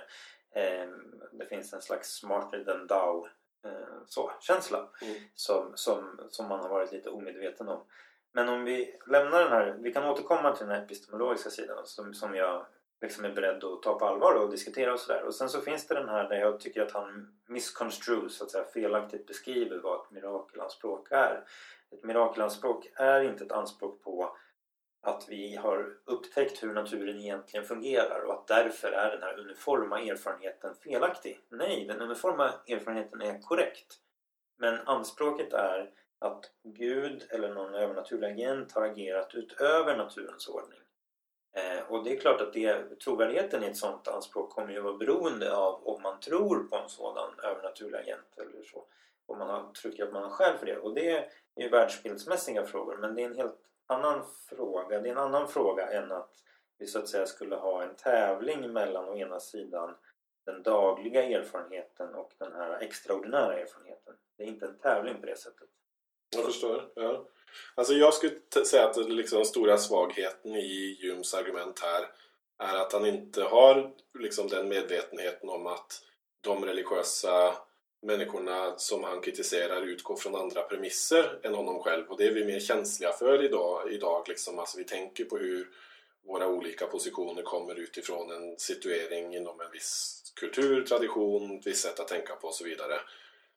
Eh, 0.55 0.89
det 1.33 1.47
finns 1.49 1.73
en 1.73 1.83
slags 1.83 2.09
smarter 2.09 2.65
than 2.65 2.87
thou 2.87 3.27
eh, 3.65 4.03
så, 4.07 4.33
känsla 4.41 4.89
mm. 5.03 5.15
som, 5.35 5.73
som, 5.75 6.21
som 6.31 6.49
man 6.49 6.61
har 6.61 6.69
varit 6.69 6.93
lite 6.93 7.11
omedveten 7.11 7.69
om. 7.69 7.85
Men 8.33 8.49
om 8.49 8.65
vi 8.65 8.99
lämnar 9.07 9.41
den 9.41 9.53
här, 9.53 9.77
vi 9.81 9.93
kan 9.93 10.05
återkomma 10.05 10.57
till 10.57 10.67
den 10.67 10.77
här 10.77 10.85
epistemologiska 10.85 11.51
sidan 11.51 11.87
som, 11.87 12.15
som 12.15 12.35
jag 12.35 12.67
liksom 13.01 13.25
är 13.25 13.33
beredd 13.33 13.65
att 13.65 13.83
ta 13.83 13.99
på 13.99 14.05
allvar 14.05 14.35
och 14.35 14.51
diskutera 14.51 14.93
och 14.93 15.01
sådär. 15.01 15.23
Och 15.23 15.35
sen 15.35 15.49
så 15.49 15.61
finns 15.61 15.87
det 15.87 15.95
den 15.95 16.09
här 16.09 16.29
där 16.29 16.37
jag 16.37 16.61
tycker 16.61 16.83
att 16.83 16.93
han 16.93 17.39
misconstrues, 17.47 18.37
så 18.37 18.45
att 18.45 18.51
säga, 18.51 18.65
felaktigt 18.65 19.27
beskriver 19.27 19.79
vad 19.79 20.01
ett 20.01 20.11
mirakelanspråk 20.11 21.09
är. 21.11 21.45
Ett 21.91 22.05
mirakelanspråk 22.05 22.91
är 22.95 23.21
inte 23.21 23.45
ett 23.45 23.53
anspråk 23.53 24.03
på 24.03 24.37
att 25.03 25.27
vi 25.29 25.57
har 25.57 25.97
upptäckt 26.05 26.63
hur 26.63 26.75
naturen 26.75 27.21
egentligen 27.21 27.67
fungerar 27.67 28.21
och 28.21 28.33
att 28.33 28.47
därför 28.47 28.93
är 28.93 29.11
den 29.11 29.23
här 29.23 29.39
uniforma 29.39 30.01
erfarenheten 30.01 30.75
felaktig. 30.75 31.41
Nej, 31.49 31.85
den 31.85 32.01
uniforma 32.01 32.53
erfarenheten 32.69 33.23
är 33.23 33.41
korrekt. 33.43 33.99
Men 34.59 34.79
anspråket 34.87 35.53
är 35.53 35.91
att 36.19 36.51
Gud 36.63 37.27
eller 37.31 37.55
någon 37.55 37.75
övernaturlig 37.75 38.29
agent 38.29 38.73
har 38.73 38.83
agerat 38.83 39.35
utöver 39.35 39.97
naturens 39.97 40.49
ordning. 40.49 40.81
Eh, 41.53 41.93
och 41.93 42.05
det 42.05 42.17
är 42.17 42.21
klart 42.21 42.41
att 42.41 42.53
det, 42.53 42.99
trovärdigheten 43.01 43.63
i 43.63 43.67
ett 43.67 43.77
sådant 43.77 44.09
anspråk 44.09 44.51
kommer 44.51 44.73
ju 44.73 44.81
vara 44.81 44.97
beroende 44.97 45.57
av 45.57 45.87
om 45.87 46.03
man 46.03 46.21
tror 46.21 46.65
på 46.65 46.77
en 46.77 46.89
sådan 46.89 47.31
övernaturlig 47.43 47.99
agent 47.99 48.39
eller 48.39 48.63
så. 48.65 48.85
Om 49.27 49.39
man 49.39 49.51
har, 49.51 49.73
tycker 49.73 50.05
att 50.05 50.13
man 50.13 50.23
har 50.23 50.31
skäl 50.31 50.59
för 50.59 50.67
det. 50.67 50.77
Och 50.77 50.95
det 50.95 51.11
är 51.11 51.63
ju 51.63 51.69
världsbildsmässiga 51.69 52.67
frågor 52.67 52.97
men 52.97 53.15
det 53.15 53.23
är 53.23 53.27
en 53.27 53.37
helt 53.37 53.70
annan 53.91 54.25
fråga. 54.49 55.01
Det 55.01 55.09
är 55.09 55.13
en 55.13 55.19
annan 55.19 55.49
fråga 55.49 55.91
än 55.91 56.13
att 56.13 56.31
vi 56.79 56.87
så 56.87 56.99
att 56.99 57.09
säga 57.09 57.27
skulle 57.27 57.57
ha 57.57 57.83
en 57.83 57.97
tävling 57.97 58.73
mellan 58.73 59.09
å 59.09 59.17
ena 59.17 59.41
sidan 59.41 59.95
den 60.47 60.63
dagliga 60.63 61.25
erfarenheten 61.25 62.15
och 62.15 62.33
den 62.39 62.53
här 62.53 62.79
extraordinära 62.81 63.61
erfarenheten. 63.61 64.15
Det 64.37 64.43
är 64.43 64.47
inte 64.47 64.67
en 64.67 64.79
tävling 64.79 65.21
på 65.21 65.27
det 65.27 65.39
sättet. 65.39 65.69
Jag 66.37 66.45
förstår. 66.45 66.91
Ja. 66.95 67.27
Alltså 67.75 67.93
jag 67.93 68.15
skulle 68.15 68.65
säga 68.67 68.89
att 68.89 68.97
liksom 68.97 69.39
den 69.39 69.47
stora 69.47 69.79
svagheten 69.79 70.57
i 70.57 70.99
Humes 71.03 71.35
argument 71.35 71.81
här 71.81 72.07
är 72.59 72.77
att 72.77 72.93
han 72.93 73.07
inte 73.07 73.43
har 73.43 73.93
liksom 74.19 74.49
den 74.49 74.69
medvetenheten 74.69 75.49
om 75.49 75.67
att 75.67 76.03
de 76.41 76.65
religiösa 76.65 77.55
människorna 78.03 78.75
som 78.77 79.05
han 79.05 79.21
kritiserar 79.21 79.83
utgår 79.83 80.17
från 80.17 80.35
andra 80.35 80.63
premisser 80.63 81.41
än 81.43 81.55
honom 81.55 81.83
själv 81.83 82.07
och 82.09 82.19
det 82.19 82.27
är 82.27 82.33
vi 82.33 82.45
mer 82.45 82.61
känsliga 82.61 83.13
för 83.13 83.45
idag. 83.45 83.93
idag 83.93 84.29
liksom. 84.29 84.59
alltså 84.59 84.79
vi 84.79 84.85
tänker 84.85 85.25
på 85.25 85.39
hur 85.39 85.69
våra 86.27 86.49
olika 86.49 86.87
positioner 86.87 87.43
kommer 87.43 87.75
utifrån 87.75 88.31
en 88.31 88.59
situering 88.59 89.35
inom 89.35 89.61
en 89.61 89.71
viss 89.73 90.17
kultur, 90.37 90.85
tradition, 90.85 91.59
ett 91.59 91.67
visst 91.67 91.83
sätt 91.83 92.01
att 92.01 92.09
tänka 92.09 92.35
på 92.35 92.49
och 92.49 92.55
så 92.55 92.65
vidare. 92.65 93.01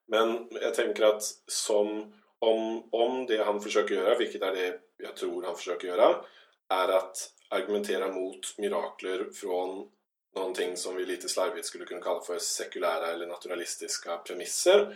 Men 0.05 0.47
jag 0.51 0.73
tänker 0.73 1.03
att 1.03 1.23
som 1.47 2.13
om, 2.39 2.89
om 2.91 3.25
det 3.25 3.43
han 3.43 3.61
försöker 3.61 3.95
göra, 3.95 4.17
vilket 4.17 4.41
är 4.41 4.55
det 4.55 4.79
jag 4.97 5.15
tror 5.15 5.43
han 5.43 5.55
försöker 5.55 5.87
göra, 5.87 6.25
är 6.69 6.87
att 6.87 7.31
argumentera 7.49 8.11
mot 8.11 8.57
mirakler 8.57 9.29
från 9.33 9.89
någonting 10.35 10.77
som 10.77 10.95
vi 10.95 11.05
lite 11.05 11.29
slarvigt 11.29 11.65
skulle 11.65 11.85
kunna 11.85 12.01
kalla 12.01 12.21
för 12.21 12.39
sekulära 12.39 13.07
eller 13.07 13.27
naturalistiska 13.27 14.17
premisser 14.17 14.95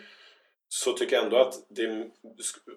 så 0.69 0.93
tycker 0.93 1.15
jag 1.15 1.26
ändå 1.26 1.38
att 1.38 1.63
det 1.67 2.10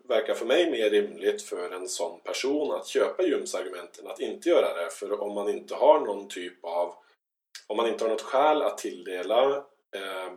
verkar 0.04 0.34
för 0.34 0.46
mig 0.46 0.70
mer 0.70 0.90
rimligt 0.90 1.42
för 1.42 1.70
en 1.70 1.88
sån 1.88 2.20
person 2.20 2.72
att 2.72 2.86
köpa 2.86 3.22
Jums 3.22 3.54
argument 3.54 3.98
än 3.98 4.06
att 4.06 4.20
inte 4.20 4.48
göra 4.48 4.82
det. 4.82 4.90
För 4.90 5.20
om 5.20 5.34
man 5.34 5.48
inte 5.48 5.74
har 5.74 6.00
någon 6.00 6.28
typ 6.28 6.64
av 6.64 6.94
om 7.66 7.76
man 7.76 7.88
inte 7.88 8.04
har 8.04 8.10
något 8.10 8.22
skäl 8.22 8.62
att 8.62 8.78
tilldela 8.78 9.56
eh, 9.94 10.32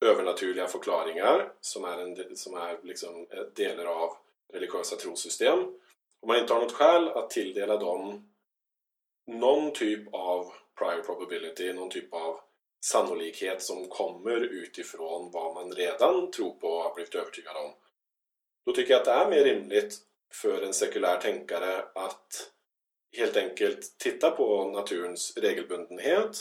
övernaturliga 0.00 0.66
förklaringar 0.66 1.52
som 1.60 1.84
är, 1.84 1.98
en, 1.98 2.36
som 2.36 2.54
är 2.54 2.78
liksom 2.82 3.26
eh, 3.30 3.42
delar 3.54 3.86
av 3.86 4.16
religiösa 4.52 4.96
trosystem. 4.96 5.58
Om 6.20 6.28
man 6.28 6.38
inte 6.38 6.52
har 6.52 6.60
något 6.60 6.72
skäl 6.72 7.08
att 7.08 7.30
tilldela 7.30 7.76
dem 7.76 8.30
någon 9.26 9.72
typ 9.72 10.14
av 10.14 10.52
prior 10.78 11.02
probability, 11.02 11.72
någon 11.72 11.90
typ 11.90 12.14
av 12.14 12.40
sannolikhet 12.84 13.62
som 13.62 13.88
kommer 13.88 14.40
utifrån 14.40 15.30
vad 15.30 15.54
man 15.54 15.72
redan 15.72 16.30
tror 16.30 16.50
på 16.50 16.68
och 16.68 16.82
har 16.82 16.94
blivit 16.94 17.14
övertygad 17.14 17.56
om. 17.56 17.72
Då 18.66 18.72
tycker 18.72 18.92
jag 18.92 19.00
att 19.00 19.04
det 19.04 19.12
är 19.12 19.30
mer 19.30 19.44
rimligt 19.44 19.94
för 20.32 20.62
en 20.62 20.74
sekulär 20.74 21.20
tänkare 21.20 21.84
att 21.94 22.52
helt 23.16 23.36
enkelt 23.36 23.98
titta 23.98 24.30
på 24.30 24.64
naturens 24.64 25.36
regelbundenhet 25.36 26.36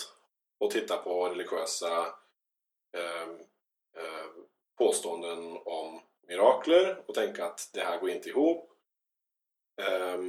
och 0.59 0.71
titta 0.71 0.97
på 0.97 1.29
religiösa 1.29 2.01
eh, 2.97 3.29
eh, 3.97 4.27
påståenden 4.77 5.57
om 5.65 6.01
mirakler 6.27 7.03
och 7.05 7.15
tänka 7.15 7.45
att 7.45 7.69
det 7.73 7.81
här 7.81 7.99
går 7.99 8.09
inte 8.09 8.29
ihop 8.29 8.71
eh, 9.81 10.19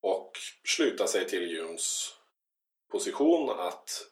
och 0.00 0.32
sluta 0.64 1.06
sig 1.06 1.28
till 1.28 1.50
Jums 1.50 2.17
position 2.88 3.50
att 3.50 4.06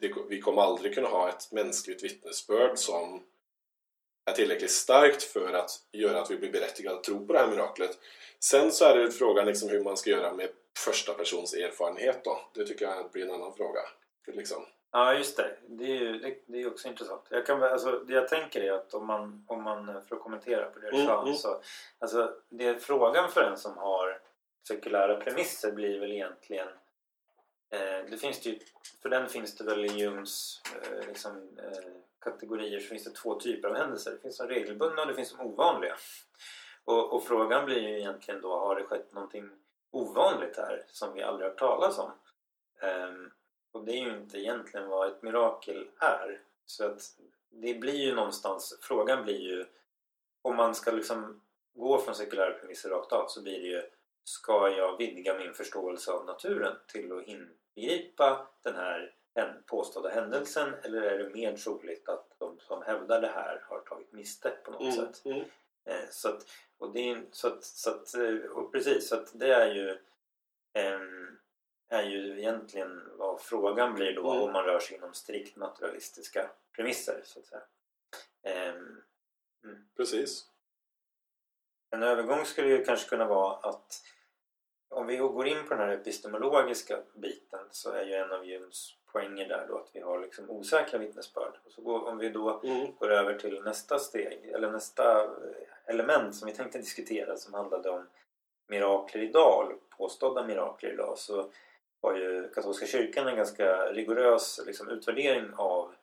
det, 0.00 0.12
vi 0.28 0.40
kommer 0.40 0.62
aldrig 0.62 0.94
kunna 0.94 1.08
ha 1.08 1.28
ett 1.28 1.52
mänskligt 1.52 2.04
vittnesbörd 2.04 2.78
som 2.78 3.22
är 4.24 4.32
tillräckligt 4.32 4.70
starkt 4.70 5.22
för 5.22 5.52
att 5.52 5.70
göra 5.92 6.20
att 6.20 6.30
vi 6.30 6.36
blir 6.36 6.52
berättigade 6.52 6.96
att 6.96 7.04
tro 7.04 7.26
på 7.26 7.32
det 7.32 7.38
här 7.38 7.48
miraklet. 7.48 7.98
Sen 8.40 8.72
så 8.72 8.84
är 8.84 8.96
det 8.96 9.10
frågan 9.10 9.46
liksom 9.46 9.68
hur 9.68 9.84
man 9.84 9.96
ska 9.96 10.10
göra 10.10 10.32
med 10.32 10.48
första 10.78 11.14
persons 11.14 11.54
erfarenhet 11.54 12.24
då. 12.24 12.40
Det 12.54 12.66
tycker 12.66 12.84
jag 12.84 13.10
blir 13.10 13.24
en 13.24 13.34
annan 13.34 13.54
fråga. 13.54 13.80
Liksom. 14.26 14.66
Ja, 14.92 15.14
just 15.14 15.36
det. 15.36 15.56
Det 15.66 15.84
är 15.84 16.00
ju 16.00 16.18
det, 16.18 16.34
det 16.46 16.62
är 16.62 16.66
också 16.66 16.88
intressant. 16.88 17.22
Jag 17.28 17.46
kan, 17.46 17.62
alltså, 17.62 17.90
det 17.90 18.14
jag 18.14 18.28
tänker 18.28 18.60
är 18.60 18.72
att 18.72 18.94
om 18.94 19.06
man, 19.06 19.44
om 19.48 19.62
man 19.62 20.02
för 20.08 20.16
att 20.16 20.22
kommentera 20.22 20.70
på 20.70 20.78
det 20.78 20.90
du 20.90 21.04
sa, 21.04 21.22
mm, 21.22 21.34
så 21.34 21.60
alltså, 21.98 22.32
det 22.48 22.82
frågan 22.82 23.30
för 23.30 23.40
en 23.40 23.56
som 23.56 23.76
har 23.78 24.20
sekulära 24.68 25.20
premisser 25.20 25.72
blir 25.72 26.00
väl 26.00 26.12
egentligen 26.12 26.68
eh, 26.68 26.74
Eh, 27.72 28.04
det 28.10 28.16
finns 28.16 28.46
ju, 28.46 28.58
för 29.02 29.08
den 29.08 29.28
finns 29.28 29.56
det 29.56 29.64
väl 29.64 29.84
i 29.84 29.88
Jums 29.88 30.62
eh, 30.82 31.06
liksom, 31.08 31.58
eh, 31.58 31.92
kategorier 32.18 32.80
så 32.80 32.86
finns 32.86 33.04
det 33.04 33.10
två 33.10 33.40
typer 33.40 33.68
av 33.68 33.76
händelser. 33.76 34.10
Det 34.10 34.18
finns 34.18 34.38
de 34.38 34.46
regelbundna 34.46 35.02
och 35.02 35.08
det 35.08 35.14
finns 35.14 35.32
de 35.32 35.40
ovanliga. 35.40 35.96
Och, 36.84 37.12
och, 37.12 37.24
frågan 37.24 37.64
blir 37.64 37.80
ju 37.80 37.98
egentligen 37.98 38.40
då, 38.40 38.58
har 38.58 38.76
det 38.76 38.84
skett 38.84 39.12
någonting 39.12 39.50
ovanligt 39.90 40.56
här 40.56 40.84
som 40.88 41.14
vi 41.14 41.22
aldrig 41.22 41.48
hört 41.48 41.58
talas 41.58 41.98
om? 41.98 42.10
Ehm, 42.80 43.30
och 43.72 43.84
det 43.84 43.92
är 43.92 44.04
ju 44.04 44.16
inte 44.16 44.38
egentligen 44.38 44.88
vad 44.88 45.08
ett 45.08 45.22
mirakel 45.22 45.88
är. 45.98 46.40
Så 46.66 46.86
att 46.86 47.00
det 47.50 47.74
blir 47.74 48.00
ju 48.06 48.14
någonstans, 48.14 48.78
frågan 48.80 49.24
blir 49.24 49.40
ju 49.40 49.66
om 50.42 50.56
man 50.56 50.74
ska 50.74 50.90
liksom 50.90 51.40
gå 51.74 51.98
från 51.98 52.14
sekulära 52.14 52.54
premisser 52.54 52.90
rakt 52.90 53.12
av 53.12 53.26
så 53.28 53.42
blir 53.42 53.60
det 53.60 53.66
ju 53.66 53.82
ska 54.24 54.68
jag 54.68 54.96
vidga 54.98 55.38
min 55.38 55.54
förståelse 55.54 56.12
av 56.12 56.26
naturen 56.26 56.76
till 56.88 57.12
att 57.12 57.26
inbegripa 57.26 58.48
den 58.62 58.74
här 58.74 59.14
påstådda 59.66 60.08
händelsen 60.08 60.74
eller 60.82 61.02
är 61.02 61.18
det 61.18 61.34
mer 61.34 61.56
troligt 61.56 62.08
att 62.08 62.26
de 62.38 62.58
som 62.60 62.82
hävdar 62.82 63.20
det 63.20 63.28
här 63.28 63.64
har 63.68 63.80
tagit 63.80 64.12
miste 64.12 64.50
på 64.64 64.70
något 64.70 64.80
mm, 64.80 64.92
sätt? 64.92 65.24
Mm. 65.24 65.40
Eh, 65.84 66.08
så 66.10 66.28
att, 66.28 66.46
och 66.78 66.92
det 66.92 67.10
är, 67.10 67.24
så 67.30 67.48
att, 67.48 67.64
så 67.64 67.90
att, 67.90 68.14
eh, 68.14 68.50
och 68.50 68.72
precis, 68.72 69.08
så 69.08 69.16
att 69.16 69.30
det 69.34 69.52
är 69.52 69.74
ju 69.74 69.90
eh, 70.72 71.00
är 71.88 72.02
ju 72.02 72.38
egentligen 72.38 73.02
vad 73.16 73.40
frågan 73.40 73.94
blir 73.94 74.14
då 74.14 74.30
mm. 74.30 74.42
om 74.42 74.52
man 74.52 74.64
rör 74.64 74.78
sig 74.78 74.96
inom 74.96 75.14
strikt 75.14 75.56
naturalistiska 75.56 76.50
premisser 76.76 77.20
så 77.24 77.38
att 77.38 77.46
säga. 77.46 77.62
Eh, 78.42 78.74
precis. 79.96 80.51
En 81.92 82.02
övergång 82.02 82.44
skulle 82.44 82.68
ju 82.68 82.84
kanske 82.84 83.08
kunna 83.08 83.26
vara 83.26 83.56
att 83.56 84.02
om 84.88 85.06
vi 85.06 85.16
går 85.16 85.46
in 85.46 85.68
på 85.68 85.74
den 85.74 85.78
här 85.78 85.94
epistemologiska 85.94 86.98
biten 87.14 87.60
så 87.70 87.90
är 87.90 88.04
ju 88.04 88.14
en 88.14 88.32
av 88.32 88.46
Juns 88.46 88.96
poänger 89.12 89.48
där 89.48 89.66
då 89.68 89.78
att 89.78 89.90
vi 89.92 90.00
har 90.00 90.20
liksom 90.20 90.50
osäkra 90.50 90.98
vittnesbörd. 90.98 91.52
Och 91.64 91.72
så 91.72 91.82
går, 91.82 92.08
om 92.08 92.18
vi 92.18 92.28
då 92.28 92.60
mm. 92.64 92.86
går 92.98 93.10
över 93.10 93.34
till 93.34 93.62
nästa 93.62 93.98
steg 93.98 94.50
eller 94.54 94.70
nästa 94.70 95.30
element 95.86 96.34
som 96.34 96.46
vi 96.46 96.54
tänkte 96.54 96.78
diskutera 96.78 97.36
som 97.36 97.54
handlade 97.54 97.90
om 97.90 98.06
mirakler 98.66 99.22
idag, 99.22 99.72
påstådda 99.96 100.46
mirakler 100.46 100.92
idag 100.92 101.18
så 101.18 101.50
har 102.02 102.16
ju 102.16 102.48
katolska 102.54 102.86
kyrkan 102.86 103.28
en 103.28 103.36
ganska 103.36 103.92
rigorös 103.92 104.60
liksom, 104.66 104.88
utvärdering 104.88 105.54
av 105.56 105.94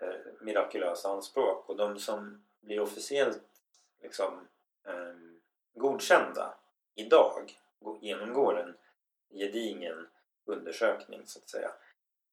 eh, 0.00 0.08
mirakulösa 0.40 1.08
anspråk 1.08 1.68
och 1.68 1.76
de 1.76 1.98
som 1.98 2.44
blir 2.60 2.80
officiellt 2.80 3.42
liksom, 4.02 4.34
eh, 4.34 4.51
Ehm, 4.84 5.40
godkända 5.74 6.54
idag 6.94 7.56
genomgår 8.00 8.60
en 8.60 8.74
gedigen 9.30 10.08
undersökning 10.44 11.26
så 11.26 11.38
att 11.38 11.48
säga. 11.48 11.70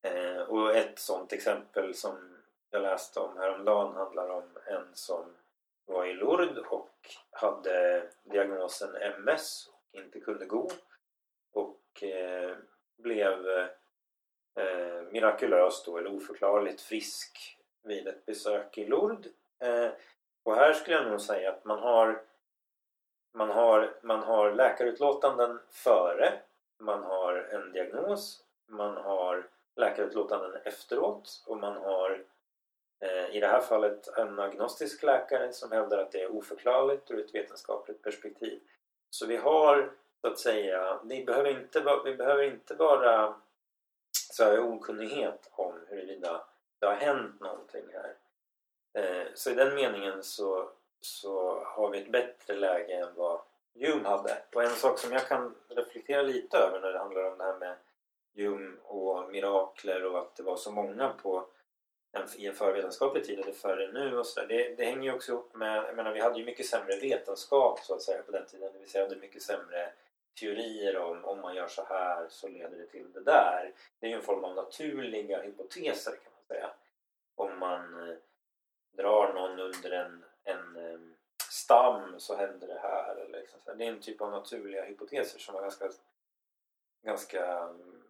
Eh, 0.01 0.41
och 0.41 0.75
ett 0.75 0.99
sådant 0.99 1.33
exempel 1.33 1.95
som 1.95 2.38
jag 2.69 2.81
läste 2.81 3.19
om 3.19 3.38
häromdagen 3.38 3.95
handlar 3.95 4.29
om 4.29 4.57
en 4.65 4.88
som 4.93 5.35
var 5.85 6.05
i 6.05 6.13
Lourdes 6.13 6.65
och 6.65 7.15
hade 7.31 8.03
diagnosen 8.23 8.95
MS 8.95 9.67
och 9.67 9.99
inte 9.99 10.19
kunde 10.19 10.45
gå 10.45 10.71
och 11.53 12.03
eh, 12.03 12.55
blev 12.97 13.49
eh, 14.55 15.01
mirakulöst 15.12 15.85
då, 15.85 15.97
eller 15.97 16.15
oförklarligt 16.15 16.81
frisk 16.81 17.57
vid 17.83 18.07
ett 18.07 18.25
besök 18.25 18.77
i 18.77 18.85
Lourdes. 18.85 19.31
Och 20.43 20.55
här 20.55 20.73
skulle 20.73 20.95
jag 20.95 21.07
nog 21.07 21.21
säga 21.21 21.51
att 21.51 21.65
man 21.65 21.79
har 21.79 22.23
man 23.39 23.49
har, 23.49 23.93
man 24.02 24.23
har 24.23 24.52
läkarutlåtanden 24.52 25.60
före 25.69 26.34
man 26.80 27.04
har 27.04 27.36
en 27.52 27.71
diagnos 27.71 28.43
man 28.67 28.97
har 28.97 29.47
läkarutlåtanden 29.75 30.62
efteråt 30.63 31.43
och 31.47 31.58
man 31.58 31.78
har 31.78 32.23
eh, 32.99 33.36
i 33.36 33.39
det 33.39 33.47
här 33.47 33.62
fallet 33.62 34.17
en 34.17 34.39
agnostisk 34.39 35.04
läkare 35.04 35.54
som 35.54 35.71
hävdar 35.71 35.97
att 35.97 36.12
det 36.12 36.21
är 36.21 36.36
oförklarligt 36.36 37.12
ur 37.12 37.19
ett 37.19 37.36
vetenskapligt 37.36 38.02
perspektiv. 38.02 38.60
Så 39.10 39.25
vi 39.25 39.38
har 39.38 39.91
så 40.21 40.28
att 40.28 40.39
säga, 40.39 40.99
vi 41.04 41.25
behöver 41.25 41.49
inte, 41.49 42.02
vi 42.06 42.15
behöver 42.15 42.43
inte 42.43 42.75
bara 42.75 43.36
så 44.12 44.43
här, 44.43 44.60
okunnighet 44.60 45.49
om 45.52 45.73
huruvida 45.88 46.45
det 46.80 46.86
har 46.86 46.95
hänt 46.95 47.39
någonting 47.39 47.86
här. 47.93 48.15
Eh, 48.93 49.28
så 49.34 49.49
i 49.49 49.54
den 49.54 49.75
meningen 49.75 50.23
så, 50.23 50.69
så 51.01 51.63
har 51.65 51.89
vi 51.89 52.01
ett 52.01 52.12
bättre 52.12 52.53
läge 52.53 52.93
än 52.93 53.15
vad 53.15 53.41
Hume 53.73 54.09
hade. 54.09 54.38
Och 54.53 54.63
en 54.63 54.69
sak 54.69 54.99
som 54.99 55.12
jag 55.12 55.27
kan 55.27 55.55
reflektera 55.67 56.21
lite 56.21 56.57
över 56.57 56.79
när 56.79 56.93
det 56.93 56.99
handlar 56.99 57.31
om 57.31 57.38
det 57.38 57.43
här 57.43 57.57
med 57.57 57.75
Hume 58.35 58.77
och 58.83 59.31
mirakler 59.31 60.05
och 60.05 60.19
att 60.19 60.35
det 60.35 60.43
var 60.43 60.55
så 60.55 60.71
många 60.71 61.09
på 61.09 61.45
en, 62.12 62.27
i 62.38 62.45
en 62.45 62.55
förvetenskaplig 62.55 63.23
tid 63.23 63.39
eller 63.39 63.51
före 63.51 63.91
nu 63.91 64.17
och 64.17 64.25
så 64.25 64.45
det, 64.45 64.75
det, 64.75 64.85
hänger 64.85 65.03
ju 65.03 65.15
också 65.15 65.31
ihop 65.31 65.55
med, 65.55 65.83
jag 65.88 65.95
menar 65.95 66.13
vi 66.13 66.19
hade 66.19 66.39
ju 66.39 66.45
mycket 66.45 66.65
sämre 66.65 66.95
vetenskap 66.95 67.79
så 67.79 67.95
att 67.95 68.01
säga 68.01 68.21
på 68.21 68.31
den 68.31 68.45
tiden. 68.45 68.73
Det 68.73 68.79
vill 68.79 68.89
säga 68.89 69.03
hade 69.03 69.15
mycket 69.15 69.41
sämre 69.41 69.93
teorier 70.39 70.97
om 70.97 71.25
om 71.25 71.41
man 71.41 71.55
gör 71.55 71.67
så 71.67 71.83
här 71.83 72.27
så 72.29 72.47
leder 72.47 72.77
det 72.77 72.85
till 72.85 73.12
det 73.13 73.23
där. 73.23 73.73
Det 73.99 74.05
är 74.05 74.09
ju 74.09 74.15
en 74.15 74.21
form 74.21 74.43
av 74.43 74.55
naturliga 74.55 75.41
hypoteser 75.41 76.12
kan 76.12 76.33
man 76.33 76.43
säga. 76.47 76.69
Om 77.35 77.59
man 77.59 78.09
eh, 78.09 78.15
drar 78.91 79.33
någon 79.33 79.59
under 79.59 79.91
en, 79.91 80.23
en 80.49 80.75
ehm, 80.75 81.15
stam 81.49 82.19
så 82.19 82.35
händer 82.35 82.67
det 82.67 82.79
här. 82.79 83.15
Eller 83.15 83.39
liksom. 83.39 83.59
Det 83.77 83.85
är 83.85 83.89
en 83.89 83.99
typ 83.99 84.21
av 84.21 84.31
naturliga 84.31 84.83
hypoteser 84.83 85.39
som 85.39 85.55
är 85.55 85.62
ganska, 85.62 85.89
ganska 87.03 87.57
mm, 87.57 88.03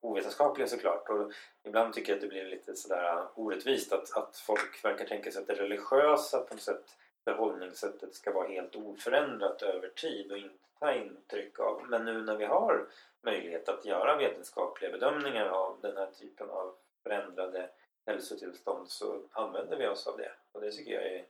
ovetenskapliga 0.00 0.66
såklart. 0.66 1.08
Och 1.08 1.32
ibland 1.62 1.94
tycker 1.94 2.12
jag 2.12 2.16
att 2.16 2.22
det 2.22 2.28
blir 2.28 2.44
lite 2.44 2.76
sådär 2.76 3.16
äh, 3.16 3.26
orättvist 3.34 3.92
att, 3.92 4.16
att 4.16 4.36
folk 4.36 4.84
verkar 4.84 5.04
tänka 5.04 5.30
sig 5.30 5.40
att 5.40 5.46
det 5.46 5.54
religiösa 5.54 6.40
på 6.40 6.54
något 6.54 6.62
sätt 6.62 6.96
förhållningssättet 7.24 8.14
ska 8.14 8.32
vara 8.32 8.48
helt 8.48 8.76
oförändrat 8.76 9.62
över 9.62 9.88
tid 9.88 10.32
och 10.32 10.38
inte 10.38 10.64
ta 10.78 10.94
intryck 10.94 11.60
av. 11.60 11.82
Men 11.88 12.04
nu 12.04 12.22
när 12.22 12.36
vi 12.36 12.44
har 12.44 12.86
möjlighet 13.22 13.68
att 13.68 13.84
göra 13.84 14.16
vetenskapliga 14.16 14.90
bedömningar 14.90 15.46
av 15.46 15.78
den 15.80 15.96
här 15.96 16.06
typen 16.06 16.50
av 16.50 16.74
förändrade 17.02 17.70
hälsotillstånd 18.06 18.88
så 18.88 19.22
använder 19.32 19.76
vi 19.76 19.86
oss 19.86 20.06
av 20.06 20.16
det. 20.16 20.32
Och 20.52 20.60
det 20.60 20.72
tycker 20.72 20.92
jag 20.92 21.06
är 21.06 21.24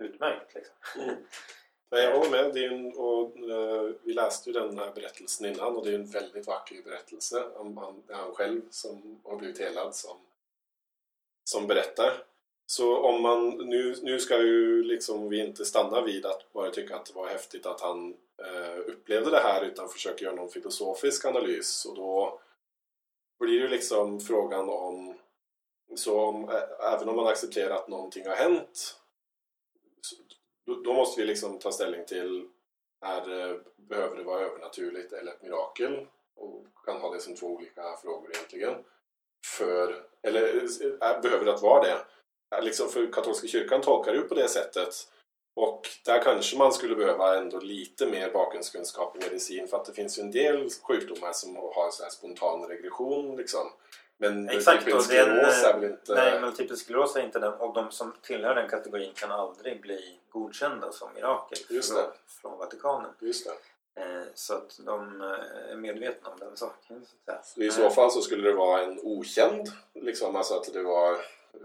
utmärkt. 0.00 0.54
Liksom. 0.54 0.74
Mm. 0.96 1.16
Nej, 1.90 2.04
jag 2.04 2.16
håller 2.16 2.30
med. 2.30 2.54
Det 2.54 2.64
är 2.64 2.70
en, 2.70 2.92
och, 2.96 3.36
uh, 3.36 3.92
vi 4.02 4.12
läste 4.12 4.50
ju 4.50 4.54
den 4.54 4.78
här 4.78 4.92
berättelsen 4.94 5.46
innan 5.46 5.76
och 5.76 5.84
det 5.84 5.90
är 5.90 5.94
en 5.94 6.10
väldigt 6.10 6.46
vacker 6.46 6.82
berättelse 6.82 7.44
om 7.54 7.76
han, 7.76 8.02
han 8.08 8.34
själv 8.34 8.62
som 8.70 9.20
har 9.24 9.36
blivit 9.36 9.60
helad 9.60 9.94
som, 9.94 10.16
som 11.44 11.66
berättar. 11.66 12.24
Så 12.66 12.96
om 12.96 13.22
man, 13.22 13.48
nu, 13.48 13.96
nu 14.02 14.20
ska 14.20 14.38
ju 14.38 14.82
liksom 14.82 15.28
vi 15.28 15.40
inte 15.40 15.64
stanna 15.64 16.00
vid 16.00 16.26
att 16.26 16.52
bara 16.52 16.70
tycka 16.70 16.96
att 16.96 17.06
det 17.06 17.14
var 17.14 17.28
häftigt 17.28 17.66
att 17.66 17.80
han 17.80 18.14
uh, 18.42 18.78
upplevde 18.86 19.30
det 19.30 19.40
här 19.40 19.64
utan 19.64 19.88
försöka 19.88 20.24
göra 20.24 20.34
någon 20.34 20.50
filosofisk 20.50 21.24
analys 21.24 21.84
och 21.84 21.96
då 21.96 22.40
blir 23.40 23.60
det 23.60 23.68
liksom 23.68 24.20
frågan 24.20 24.68
om 24.68 25.14
så 25.96 26.20
om, 26.20 26.48
även 26.92 27.08
om 27.08 27.16
man 27.16 27.26
accepterar 27.26 27.74
att 27.74 27.88
någonting 27.88 28.26
har 28.26 28.34
hänt 28.34 28.99
då, 30.66 30.74
då 30.74 30.92
måste 30.92 31.20
vi 31.20 31.26
liksom 31.26 31.58
ta 31.58 31.72
ställning 31.72 32.04
till 32.04 32.48
är, 33.06 33.50
eh, 33.50 33.56
behöver 33.76 34.16
det 34.16 34.22
vara 34.22 34.40
övernaturligt 34.40 35.12
eller 35.12 35.32
ett 35.32 35.42
mirakel? 35.42 36.06
Och 36.36 36.66
kan 36.84 37.00
ha 37.00 37.14
det 37.14 37.20
som 37.20 37.36
två 37.36 37.46
olika 37.46 37.96
frågor 38.02 38.30
egentligen. 38.34 38.74
För, 39.46 40.04
eller 40.22 40.56
eh, 40.56 41.08
är, 41.08 41.22
behöver 41.22 41.44
det 41.44 41.54
att 41.54 41.62
vara 41.62 41.82
det? 41.82 41.98
Liksom 42.62 42.88
för 42.88 43.12
katolska 43.12 43.48
kyrkan 43.48 43.80
tolkar 43.80 44.12
det 44.12 44.20
på 44.20 44.34
det 44.34 44.48
sättet. 44.48 44.94
Och 45.54 45.88
där 46.04 46.22
kanske 46.22 46.58
man 46.58 46.72
skulle 46.72 46.96
behöva 46.96 47.38
ändå 47.38 47.60
lite 47.60 48.06
mer 48.06 48.30
bakgrundskunskap 48.30 49.16
i 49.16 49.18
medicin 49.18 49.68
för 49.68 49.76
att 49.76 49.84
det 49.84 49.92
finns 49.92 50.18
ju 50.18 50.22
en 50.22 50.30
del 50.30 50.70
sjukdomar 50.82 51.32
som 51.32 51.56
har 51.56 51.90
så 51.90 52.02
här 52.02 52.10
spontan 52.10 52.68
regression 52.68 53.36
liksom. 53.36 53.70
Men 54.22 54.48
Exakt, 54.48 54.86
multipel 54.86 55.02
skleros 55.02 55.64
är 55.64 55.80
väl 55.80 55.90
inte... 55.90 56.14
Nej, 56.14 56.40
multipel 56.40 56.76
skleros 56.76 57.16
är 57.16 57.20
inte 57.20 57.38
den 57.38 57.52
och 57.52 57.74
de 57.74 57.90
som 57.90 58.12
tillhör 58.22 58.54
den 58.54 58.68
kategorin 58.68 59.12
kan 59.14 59.30
aldrig 59.30 59.80
bli 59.80 60.18
godkända 60.28 60.92
som 60.92 61.08
mirakel 61.14 61.58
Just 61.68 61.92
från, 61.92 62.02
från 62.26 62.58
Vatikanen. 62.58 63.10
Just 63.20 63.46
det. 63.46 64.02
Eh, 64.02 64.22
så 64.34 64.54
att 64.54 64.80
de 64.86 65.20
eh, 65.20 65.72
är 65.72 65.76
medvetna 65.76 66.30
om 66.30 66.38
den 66.38 66.56
saken. 66.56 67.06
Så 67.06 67.32
att 67.32 67.46
Så. 67.46 67.60
I 67.62 67.70
så 67.70 67.90
fall 67.90 68.10
så 68.10 68.20
skulle 68.20 68.48
det 68.48 68.54
vara 68.54 68.82
en 68.82 69.00
okänd, 69.02 69.72
liksom, 69.94 70.36
alltså 70.36 70.54
att 70.54 70.72
det 70.72 70.82
var 70.82 71.16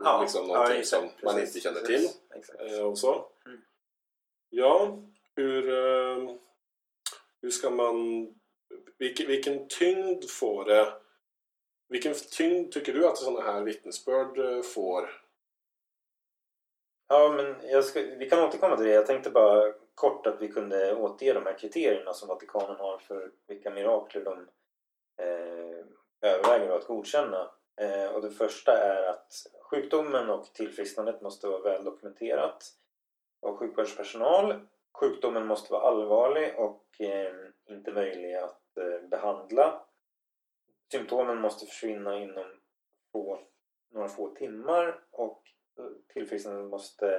Ja, 0.04 0.22
liksom 0.22 0.48
någonting 0.48 0.80
exakt, 0.80 1.02
som 1.02 1.12
man 1.24 1.36
precis, 1.36 1.56
inte 1.56 1.68
känner 1.68 1.88
till. 1.88 2.10
Exakt. 2.36 2.62
Eh, 2.62 2.80
och 2.80 2.98
så. 2.98 3.26
Mm. 3.46 3.62
Ja, 4.50 4.98
hur, 5.36 5.70
eh, 5.70 6.36
hur 7.41 7.50
ska 7.50 7.70
man... 7.70 8.28
Vilken, 8.98 9.28
vilken 9.28 9.68
tyngd 9.68 10.30
får 10.30 10.65
det? 10.65 10.94
Vilken 11.88 12.13
tyngd 12.38 12.71
tycker 12.71 12.93
du 12.93 13.08
att 13.08 13.17
sådana 13.17 13.52
här 13.52 13.62
vittnesbörd 13.62 14.38
eh, 14.38 14.62
får? 14.62 15.10
Ja, 17.08 17.34
men 17.38 17.69
jag 17.69 17.86
ska, 17.86 18.02
vi 18.02 18.30
kan 18.30 18.43
återkomma 18.43 18.76
till 18.78 18.86
det. 18.86 18.91
Jag 18.91 19.06
tänkte 19.06 19.30
bara 19.30 19.74
kort 19.95 20.28
att 20.28 20.41
vi 20.41 20.48
kunde 20.48 20.95
återge 20.95 21.34
de 21.34 21.45
här 21.45 21.58
kriterierna 21.58 22.13
som 22.13 22.28
Vatikanen 22.28 22.76
har 22.76 22.98
för 22.98 23.32
vilka 23.48 23.69
mirakler 23.69 24.24
de 24.24 24.48
eh, 25.21 25.86
överväger 26.21 26.69
att 26.69 26.88
godkänna. 26.88 27.52
Eh, 27.82 28.08
och 28.15 28.21
det 28.21 28.32
första 28.32 28.71
är 28.71 29.10
att 29.10 29.34
sjukdomen 29.69 30.30
och 30.30 30.45
tillfrisknandet 30.45 31.21
måste 31.21 31.48
vara 31.48 31.62
väl 31.62 31.84
dokumenterat 31.84 32.63
av 33.41 33.58
sjukvårdspersonal. 33.58 34.67
Sjukdomen 35.00 35.48
måste 35.48 35.74
vara 35.74 35.88
allvarlig 35.88 36.60
och 36.60 37.02
eh, 37.02 37.34
inte 37.69 37.91
möjlig 37.91 38.36
att 38.36 38.78
eh, 38.78 39.10
behandla. 39.10 39.85
Symptomen 40.91 41.41
måste 41.41 41.65
försvinna 41.65 42.17
inom 42.17 42.62
få, 43.12 43.39
några 43.89 44.10
få 44.10 44.36
timmar 44.36 45.00
och 45.12 45.41
tillfrisknandet 46.13 46.69
måste 46.69 47.15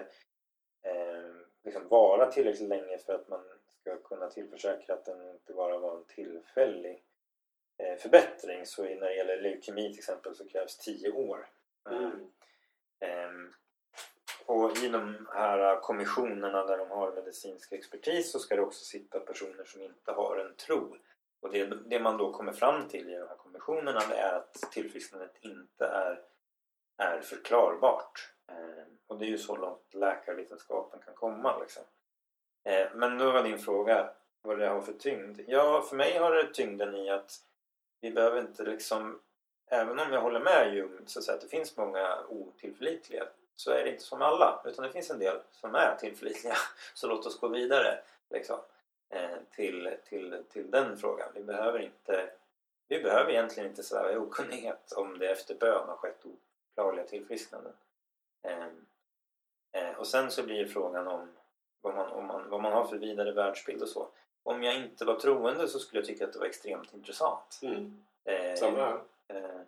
eh, 0.83 1.35
liksom 1.65 1.89
vara 1.89 2.27
tillräckligt 2.27 2.69
länge 2.69 2.99
för 2.99 3.15
att 3.15 3.29
man 3.29 3.45
ska 3.81 3.97
kunna 3.97 4.31
tillförsäkra 4.31 4.95
att 4.95 5.05
den 5.05 5.31
inte 5.31 5.53
bara 5.53 5.79
var 5.79 5.97
en 5.97 6.05
tillfällig 6.05 7.05
eh, 7.79 7.97
förbättring. 7.97 8.67
Så 8.67 8.83
när 8.83 9.01
det 9.01 9.15
gäller 9.15 9.41
leukemi 9.41 9.89
till 9.89 9.99
exempel 9.99 10.35
så 10.35 10.49
krävs 10.49 10.79
10 10.79 11.13
år. 11.13 11.49
Mm. 11.91 12.31
Ehm, 13.01 13.53
och 14.47 14.79
i 14.79 14.89
de 14.89 15.29
här 15.35 15.81
kommissionerna 15.81 16.67
där 16.67 16.79
de 16.79 16.91
har 16.91 17.13
medicinsk 17.13 17.73
expertis 17.73 18.33
så 18.33 18.39
ska 18.39 18.57
det 18.57 18.63
också 18.63 18.85
sitta 18.85 19.21
personer 19.21 19.65
som 19.65 19.83
inte 19.83 20.13
har 20.13 20.37
en 20.37 20.57
tro. 20.57 20.97
Och 21.41 21.53
det, 21.53 21.67
det 21.67 22.01
man 22.01 22.17
då 22.17 22.33
kommer 22.33 22.53
fram 22.53 22.89
till 22.89 23.11
i 23.11 23.15
de 23.15 23.29
här 23.29 23.37
kommissionerna 23.37 24.01
det 24.09 24.17
är 24.17 24.37
att 24.37 24.55
tillfrisknandet 24.73 25.37
inte 25.41 25.87
är, 25.87 26.21
är 26.97 27.21
förklarbart. 27.21 28.33
Eh, 28.49 28.85
och 29.07 29.19
det 29.19 29.25
är 29.25 29.31
ju 29.31 29.39
så 29.39 29.57
långt 29.57 29.95
läkarvetenskapen 29.95 31.01
kan 31.05 31.15
komma. 31.15 31.59
Liksom. 31.59 31.83
Eh, 32.65 32.89
men 32.95 33.19
då 33.19 33.31
var 33.31 33.43
din 33.43 33.59
fråga 33.59 34.11
vad 34.43 34.59
det 34.59 34.67
har 34.67 34.81
för 34.81 34.93
tyngd. 34.93 35.41
Ja, 35.47 35.83
för 35.83 35.97
mig 35.97 36.19
har 36.19 36.35
det 36.35 36.55
tyngden 36.55 36.95
i 36.95 37.11
att 37.11 37.33
vi 38.01 38.11
behöver 38.11 38.41
inte 38.41 38.63
liksom 38.63 39.21
Även 39.69 39.99
om 39.99 40.13
jag 40.13 40.21
håller 40.21 40.41
med 40.41 40.75
Jung 40.75 40.99
så 41.07 41.19
att, 41.19 41.25
säga, 41.25 41.37
att 41.37 41.41
det 41.41 41.49
finns 41.49 41.77
många 41.77 42.19
otillförlitliga 42.29 43.27
så 43.57 43.71
är 43.71 43.85
det 43.85 43.91
inte 43.91 44.05
som 44.05 44.23
alla 44.23 44.63
utan 44.65 44.85
det 44.85 44.93
finns 44.93 45.11
en 45.11 45.19
del 45.19 45.39
som 45.53 45.75
är 45.75 45.97
tillförlitliga. 45.97 46.57
Så 46.95 47.07
låt 47.07 47.27
oss 47.27 47.41
gå 47.41 47.49
vidare 47.49 47.99
liksom, 48.31 48.57
eh, 48.57 48.63
till, 49.51 49.97
till, 50.09 50.43
till 50.53 50.71
den 50.71 50.99
frågan. 50.99 51.29
Vi 51.35 51.43
behöver 51.43 51.79
inte 51.79 52.31
vi 52.89 53.03
behöver 53.03 53.31
egentligen 53.31 53.69
inte 53.69 53.83
sväva 53.83 54.13
i 54.13 54.17
okunnighet 54.17 54.93
om 54.93 55.19
det 55.19 55.31
efter 55.31 55.55
bön 55.55 55.89
har 55.89 55.97
skett 55.97 56.25
oförklarliga 56.25 57.07
tillfrisknanden. 57.07 57.73
Eh, 58.43 58.67
eh, 59.73 59.99
och 59.99 60.07
sen 60.07 60.31
så 60.31 60.43
blir 60.43 60.67
frågan 60.67 61.09
om 61.09 61.29
vad 61.81 61.95
man, 61.95 62.13
om 62.13 62.27
man, 62.27 62.51
vad 62.51 62.63
man 62.63 62.73
har 62.73 62.87
för 62.87 62.97
vidare 62.97 63.33
världsbild 63.33 63.83
och 63.83 63.89
så. 63.89 64.09
Om 64.43 64.63
jag 64.63 64.77
inte 64.77 65.05
var 65.05 65.21
troende 65.21 65.69
så 65.69 65.79
skulle 65.79 66.01
jag 66.01 66.07
tycka 66.07 66.25
att 66.25 66.33
det 66.33 66.39
var 66.39 66.47
extremt 66.47 66.95
intressant. 66.95 67.61
Mm. 67.63 68.05
Eh, 68.25 68.55
Samma 68.55 68.79
här. 68.79 69.01
Eh, 69.29 69.61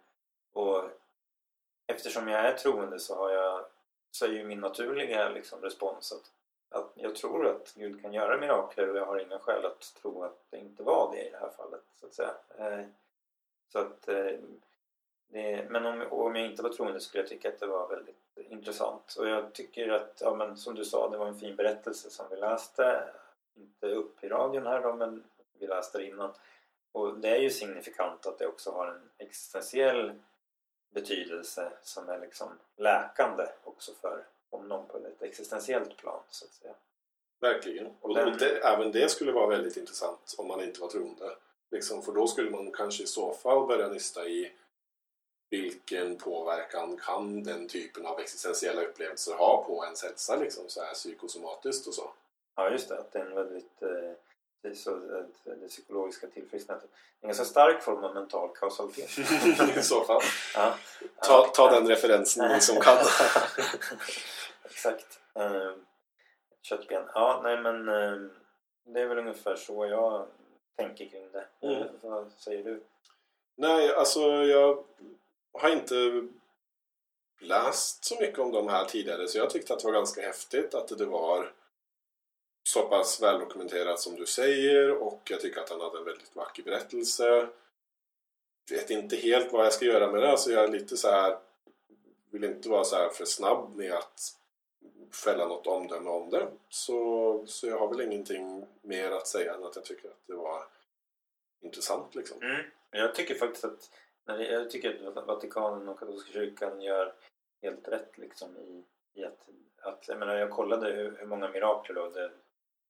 och 0.53 0.85
eftersom 1.87 2.29
jag 2.29 2.41
är 2.41 2.57
troende 2.57 2.99
så 2.99 3.15
har 3.17 3.31
jag 3.31 3.65
så 4.11 4.27
är 4.27 4.31
ju 4.31 4.45
min 4.45 4.61
naturliga 4.61 5.29
liksom, 5.29 5.63
respons 5.63 6.13
att, 6.13 6.33
att 6.71 6.93
jag 6.95 7.15
tror 7.15 7.47
att 7.47 7.75
Gud 7.77 8.03
kan 8.03 8.13
göra 8.13 8.41
mirakler 8.41 8.91
och 8.91 8.97
jag 8.97 9.07
har 9.07 9.19
inga 9.19 9.39
skäl 9.39 9.67
att 9.67 9.95
tro 10.03 10.23
att 10.23 10.39
det 10.51 10.59
inte 10.59 10.83
var 10.83 11.13
det 11.13 11.29
i 11.29 11.31
det 11.31 11.39
här 11.39 11.51
fallet 11.51 11.83
så 12.01 12.07
att 12.07 12.15
säga. 12.15 12.35
Eh, 12.59 12.87
så 13.69 13.79
att, 13.79 14.09
eh, 14.09 14.39
det, 15.29 15.67
men 15.71 15.87
om, 15.87 16.07
om 16.11 16.37
jag 16.37 16.47
inte 16.47 16.63
var 16.63 16.71
troende 16.71 17.01
skulle 17.01 17.23
jag 17.23 17.29
tycka 17.29 17.49
att 17.49 17.61
det 17.61 17.67
var 17.67 17.89
väldigt 17.89 18.19
intressant. 18.37 19.15
Och 19.19 19.29
jag 19.29 19.53
tycker 19.53 19.89
att, 19.89 20.19
ja, 20.21 20.35
men, 20.35 20.57
som 20.57 20.75
du 20.75 20.85
sa, 20.85 21.09
det 21.09 21.19
var 21.19 21.27
en 21.27 21.39
fin 21.39 21.57
berättelse 21.57 22.11
som 22.11 22.27
vi 22.31 22.37
läste. 22.37 23.05
Inte 23.55 23.87
upp 23.87 24.25
i 24.25 24.29
radion 24.29 24.67
här 24.67 24.83
då 24.83 24.95
men 24.95 25.25
vi 25.59 25.67
läste 25.67 25.99
det 25.99 26.07
innan. 26.07 26.33
Och 26.93 27.19
det 27.19 27.29
är 27.29 27.41
ju 27.41 27.51
signifikant 27.51 28.27
att 28.27 28.39
det 28.39 28.47
också 28.47 28.71
har 28.71 28.87
en 28.87 29.11
existentiell 29.19 30.13
betydelse 30.91 31.73
som 31.83 32.09
är 32.09 32.21
liksom 32.21 32.49
läkande 32.77 33.47
också 33.65 33.93
för 33.95 34.25
honom 34.51 34.87
på 34.87 34.99
ett 34.99 35.23
existentiellt 35.23 35.97
plan 35.97 36.21
så 36.31 36.45
att 36.45 36.53
säga. 36.53 36.75
Verkligen. 37.41 37.87
Och 38.01 38.15
Den- 38.15 38.29
och 38.33 38.39
det, 38.39 38.59
även 38.59 38.93
det 38.93 39.09
skulle 39.11 39.33
vara 39.33 39.47
väldigt 39.47 39.77
intressant 39.77 40.35
om 40.39 40.47
man 40.49 40.61
inte 40.63 40.81
var 40.81 40.89
troende. 40.89 41.37
Liksom, 41.71 42.03
för 42.03 42.13
då 42.13 42.27
skulle 42.27 42.51
man 42.51 42.73
kanske 42.73 43.03
i 43.03 43.07
så 43.07 43.33
fall 43.35 43.67
börja 43.67 43.89
nysta 43.89 44.29
i 44.29 44.53
vilken 45.51 46.17
påverkan 46.17 46.97
kan 46.97 47.43
den 47.45 47.69
typen 47.69 48.07
av 48.07 48.21
existentiella 48.21 48.83
upplevelser 48.83 49.35
ha 49.35 49.65
på 49.65 49.85
ens 49.85 50.03
hälsa 50.03 50.37
liksom, 50.37 50.65
så 50.69 50.81
här 50.83 50.95
psykosomatiskt 50.95 51.87
och 51.87 51.95
så. 51.95 52.11
Ja 52.57 52.71
just 52.71 52.89
det, 52.89 52.99
att 52.99 53.13
det 53.13 53.19
är 53.19 53.25
en 53.27 53.35
väldigt 53.35 53.83
eh, 53.83 54.13
det, 54.63 54.69
är 54.69 54.75
så, 54.75 54.97
det, 55.45 55.69
psykologiska 55.69 56.27
tillfrisknandet. 56.27 56.91
En 57.21 57.29
ganska 57.29 57.45
stark 57.45 57.83
form 57.83 58.05
av 58.05 58.15
mental 58.15 58.49
kausalitet. 58.55 59.19
I 59.77 59.83
så 59.83 60.05
fall. 60.05 60.23
ja. 60.55 60.75
Ta, 61.23 61.47
ta 61.47 61.71
den 61.71 61.89
referensen 61.89 62.49
ni 62.49 62.61
som 62.61 62.81
kan. 62.81 62.97
Exakt. 64.65 65.21
Um, 65.35 65.87
köttben. 66.63 67.05
Ja, 67.15 67.41
nej 67.45 67.61
men 67.61 67.89
ehm, 67.89 68.31
det 68.85 69.01
är 69.01 69.07
väl 69.07 69.19
ungefär 69.19 69.57
så 69.57 69.87
jag 69.87 70.27
tänker 70.77 71.07
kring 71.09 71.33
det. 71.33 71.45
Mm. 71.61 71.83
Eh, 71.83 71.87
Vad 72.01 72.33
säger 72.37 72.65
du? 72.65 72.81
Nej, 73.57 73.95
alltså 73.95 74.21
jag 74.31 74.85
har 75.53 75.69
inte 75.69 76.29
läst 77.41 78.05
så 78.05 78.21
mycket 78.21 78.39
om 78.39 78.53
de 78.53 78.69
här 78.69 78.85
tidigare 78.85 79.29
så 79.29 79.39
jag 79.39 79.51
tyckte 79.51 79.73
att 79.73 79.79
det 79.79 79.87
var 79.87 79.93
ganska 79.93 80.21
häftigt 80.21 80.75
att 80.75 80.99
det 80.99 81.05
var 81.05 81.53
så 82.69 82.83
pass 82.83 83.23
väldokumenterat 83.23 84.01
som 84.01 84.17
du 84.17 84.27
säger 84.27 84.91
och 84.91 85.23
jag 85.31 85.41
tycker 85.41 85.61
att 85.61 85.71
han 85.71 85.81
hade 85.81 85.99
en 85.99 86.05
väldigt 86.05 86.37
vacker 86.37 86.63
berättelse. 86.63 87.49
Vet 88.71 88.91
inte 88.91 89.17
helt 89.17 89.53
vad 89.53 89.67
jag 89.67 89.73
ska 89.73 89.85
göra 89.85 90.13
med 90.13 90.23
det, 90.23 90.31
alltså 90.31 90.51
jag 90.51 90.65
är 90.65 90.69
lite 90.69 90.97
så 90.97 91.11
här 91.11 91.39
vill 92.31 92.45
inte 92.45 92.69
vara 92.69 92.85
så 92.85 92.97
här 92.97 93.09
för 93.09 93.25
snabb 93.25 93.77
med 93.77 93.93
att 93.93 94.21
fälla 95.25 95.49
något 95.49 95.67
omdöme 95.67 96.11
om 96.11 96.31
det. 96.31 96.49
Så, 96.69 97.45
så 97.47 97.67
jag 97.67 97.79
har 97.79 97.89
väl 97.89 98.01
ingenting 98.01 98.67
mer 98.83 99.11
att 99.11 99.27
säga 99.27 99.55
än 99.55 99.65
att 99.65 99.77
jag 99.77 99.85
tycker 99.85 100.09
att 100.09 100.27
det 100.27 100.35
var 100.35 100.65
intressant 101.61 102.15
liksom. 102.15 102.43
Mm. 102.43 102.65
Jag 102.91 103.15
tycker 103.15 103.35
faktiskt 103.35 103.65
att 103.65 103.91
jag 104.27 104.71
tycker 104.71 105.19
att 105.19 105.27
Vatikanen 105.27 105.89
och 105.89 105.99
katolska 105.99 106.33
kyrkan 106.33 106.81
gör 106.81 107.15
helt 107.63 107.89
rätt 107.89 108.19
liksom 108.19 108.57
i, 108.57 108.85
i 109.15 109.25
att, 109.25 109.49
att 109.83 110.09
jag 110.09 110.19
menar 110.19 110.35
jag 110.35 110.51
kollade 110.51 110.93
hur, 110.93 111.17
hur 111.19 111.27
många 111.27 111.49
mirakler 111.49 111.95
då 111.95 112.11
det, 112.11 112.31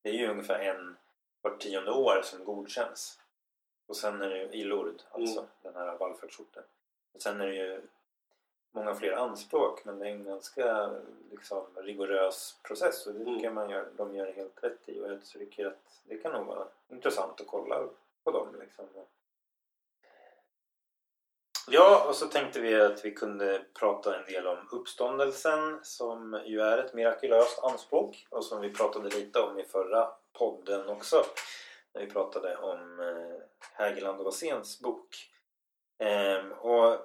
det 0.03 0.09
är 0.09 0.13
ju 0.15 0.29
ungefär 0.29 0.59
en 0.59 0.97
var 1.43 1.57
tionde 1.57 1.91
år 1.93 2.21
som 2.25 2.45
godkänns. 2.45 3.21
Och 3.87 3.97
sen 3.97 4.23
är 4.23 4.29
det 4.29 4.39
ju 4.39 4.61
i 4.61 4.65
Lourdes 4.65 5.07
alltså 5.11 5.47
den 5.63 5.75
här 5.75 5.97
vallfärdsorten 5.99 6.63
och 7.13 7.23
sen 7.23 7.41
är 7.41 7.47
det 7.47 7.55
ju 7.55 7.83
många 8.71 8.95
fler 8.95 9.13
anspråk 9.13 9.85
men 9.85 9.99
det 9.99 10.07
är 10.07 10.11
en 10.11 10.25
ganska 10.25 10.91
liksom, 11.31 11.67
rigorös 11.75 12.59
process. 12.63 13.07
Och 13.07 13.13
det 13.13 13.19
tycker 13.19 13.31
Mm. 13.33 13.45
jag 13.45 13.55
man 13.55 13.71
gör, 13.71 13.89
de 13.97 14.15
gör 14.17 14.33
helt 14.33 14.65
rätt 14.65 14.89
i. 14.89 15.01
Och 15.01 15.11
jag 15.11 15.25
tycker 15.25 15.67
att 15.67 16.01
det 16.05 16.19
kan 16.19 16.33
nog 16.33 16.47
vara 16.47 16.69
intressant 16.89 17.41
att 17.41 17.47
kolla 17.47 17.89
på 18.25 18.31
dem 18.31 18.57
liksom. 18.61 18.87
Ja, 21.71 22.05
och 22.09 22.15
så 22.15 22.27
tänkte 22.27 22.61
vi 22.61 22.81
att 22.81 23.05
vi 23.05 23.11
kunde 23.11 23.65
prata 23.79 24.19
en 24.19 24.25
del 24.25 24.47
om 24.47 24.69
uppståndelsen 24.73 25.81
som 25.83 26.43
ju 26.47 26.61
är 26.61 26.79
ett 26.79 26.95
mirakulöst 26.95 27.59
anspråk 27.63 28.27
och 28.31 28.45
som 28.45 28.61
vi 28.61 28.71
pratade 28.71 29.09
lite 29.09 29.41
om 29.41 29.59
i 29.59 29.65
förra 29.65 30.09
podden 30.39 30.89
också 30.89 31.25
när 31.95 32.01
vi 32.01 32.11
pratade 32.11 32.57
om 32.57 33.01
eh, 33.01 33.43
Hägerland 33.73 34.19
och 34.19 34.25
Wassens 34.25 34.81
bok. 34.81 35.17
Ehm, 35.99 36.53
och 36.53 36.99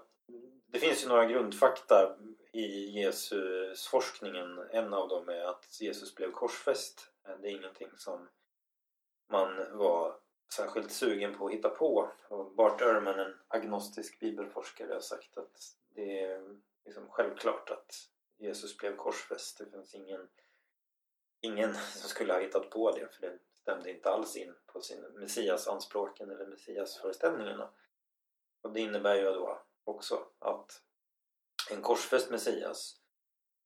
det 0.68 0.80
finns 0.80 1.04
ju 1.04 1.08
några 1.08 1.26
grundfakta 1.26 2.16
i 2.52 3.00
Jesusforskningen. 3.00 4.60
En 4.72 4.94
av 4.94 5.10
dem 5.10 5.30
är 5.30 5.46
att 5.46 5.82
Jesus 5.82 6.16
blev 6.16 6.32
korsfäst. 6.32 7.08
Det 7.42 7.48
är 7.48 7.52
ingenting 7.52 7.90
som 7.98 8.30
man 9.32 9.78
var 9.78 10.16
särskilt 10.56 10.92
sugen 10.92 11.38
på 11.38 11.46
att 11.46 11.54
hitta 11.54 11.70
på. 11.70 12.12
Och 12.28 12.52
Bart 12.56 12.82
Ehrman, 12.82 13.20
en 13.20 13.40
agnostisk 13.48 14.20
bibelforskare, 14.20 14.94
har 14.94 15.00
sagt 15.00 15.38
att 15.38 15.76
det 15.90 16.20
är 16.20 16.58
liksom 16.86 17.10
självklart 17.10 17.70
att 17.70 18.10
Jesus 18.38 18.78
blev 18.78 18.96
korsfäst. 18.96 19.58
Det 19.58 19.72
finns 19.72 19.96
ingen, 19.96 20.30
ingen 21.42 21.74
som 21.74 22.10
skulle 22.10 22.34
ha 22.34 22.40
hittat 22.40 22.70
på 22.70 22.92
det 22.92 23.08
för 23.14 23.22
det 23.22 23.40
stämde 23.62 23.92
inte 23.92 24.10
alls 24.10 24.36
in 24.36 24.56
på 24.66 24.82
sin 24.82 25.02
messiasanspråken 25.02 26.32
eller 26.32 26.46
messiasföreställningarna. 26.46 27.70
Och 28.62 28.74
det 28.74 28.80
innebär 28.80 29.16
ju 29.16 29.24
då 29.24 29.62
också 29.84 30.26
att 30.40 30.82
en 31.72 31.82
korsfäst 31.82 32.32
Messias 32.32 32.96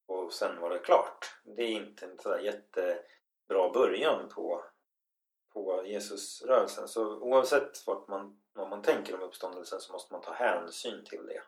och 0.05 0.33
sen 0.33 0.61
var 0.61 0.69
det 0.69 0.79
klart. 0.79 1.39
Det 1.43 1.61
är 1.61 1.71
inte 1.71 2.05
en 2.05 2.19
sådär 2.19 2.39
jättebra 2.39 3.69
början 3.73 4.29
på, 4.29 4.63
på 5.63 5.85
Jesusrörelsen. 5.85 6.87
Så 6.87 7.19
oavsett 7.19 7.87
vad 7.87 8.09
man, 8.09 8.41
vad 8.53 8.69
man 8.69 8.81
tänker 8.81 9.15
om 9.15 9.21
uppståndelsen 9.21 9.79
så 9.79 9.93
måste 9.93 10.13
man 10.13 10.21
ta 10.21 10.33
hänsyn 10.33 11.05
till 11.05 11.25
det. 11.25 11.41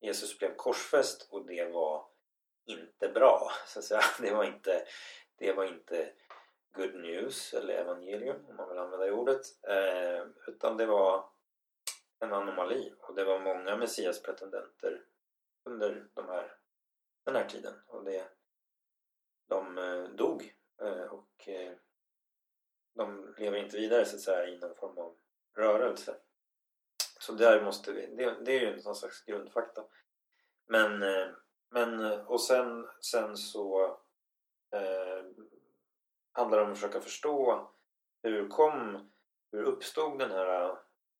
Jesus 0.00 0.38
blev 0.38 0.56
korsfäst 0.56 1.28
och 1.30 1.46
det 1.46 1.64
var 1.64 2.06
inte 2.66 3.08
bra. 3.08 3.50
Så 3.66 3.78
att 3.78 3.84
säga. 3.84 4.00
Det, 4.20 4.34
var 4.34 4.44
inte, 4.44 4.84
det 5.38 5.52
var 5.52 5.64
inte 5.64 6.12
good 6.76 6.94
news 6.94 7.54
eller 7.54 7.74
evangelium 7.74 8.46
om 8.48 8.56
man 8.56 8.68
vill 8.68 8.78
använda 8.78 9.06
det 9.06 9.12
ordet. 9.12 9.40
Eh, 9.68 10.26
utan 10.46 10.76
det 10.76 10.86
var 10.86 11.28
en 12.18 12.32
anomali 12.32 12.94
och 13.00 13.14
det 13.14 13.24
var 13.24 13.38
många 13.38 13.76
messiaspretendenter 13.76 15.04
under 15.64 16.06
de 16.14 16.28
här, 16.28 16.56
den 17.24 17.36
här 17.36 17.48
tiden 17.48 17.74
och 17.86 18.04
det, 18.04 18.28
de 19.48 19.78
eh, 19.78 20.04
dog 20.04 20.54
eh, 20.82 21.04
och 21.12 21.48
eh, 21.48 21.72
de 22.94 23.34
lever 23.38 23.58
inte 23.58 23.76
vidare 23.76 24.04
så 24.04 24.16
att 24.16 24.22
säga 24.22 24.48
i 24.48 24.58
någon 24.58 24.74
form 24.74 24.98
av 24.98 25.16
rörelse. 25.56 26.16
Så 27.20 27.32
där 27.32 27.64
måste 27.64 27.92
vi, 27.92 28.06
det, 28.06 28.44
det 28.44 28.52
är 28.52 28.60
ju 28.60 28.82
någon 28.82 28.96
slags 28.96 29.24
grundfakta. 29.24 29.84
Men, 30.66 31.02
eh, 31.02 31.26
men 31.70 32.00
eh, 32.00 32.30
och 32.30 32.40
sen, 32.40 32.88
sen 33.00 33.36
så 33.36 33.84
eh, 34.74 35.24
handlar 36.32 36.58
det 36.58 36.64
om 36.64 36.72
att 36.72 36.78
försöka 36.78 37.00
förstå 37.00 37.70
hur 38.22 38.48
kom, 38.48 39.10
hur 39.52 39.62
uppstod 39.62 40.18
den 40.18 40.30
här 40.30 40.70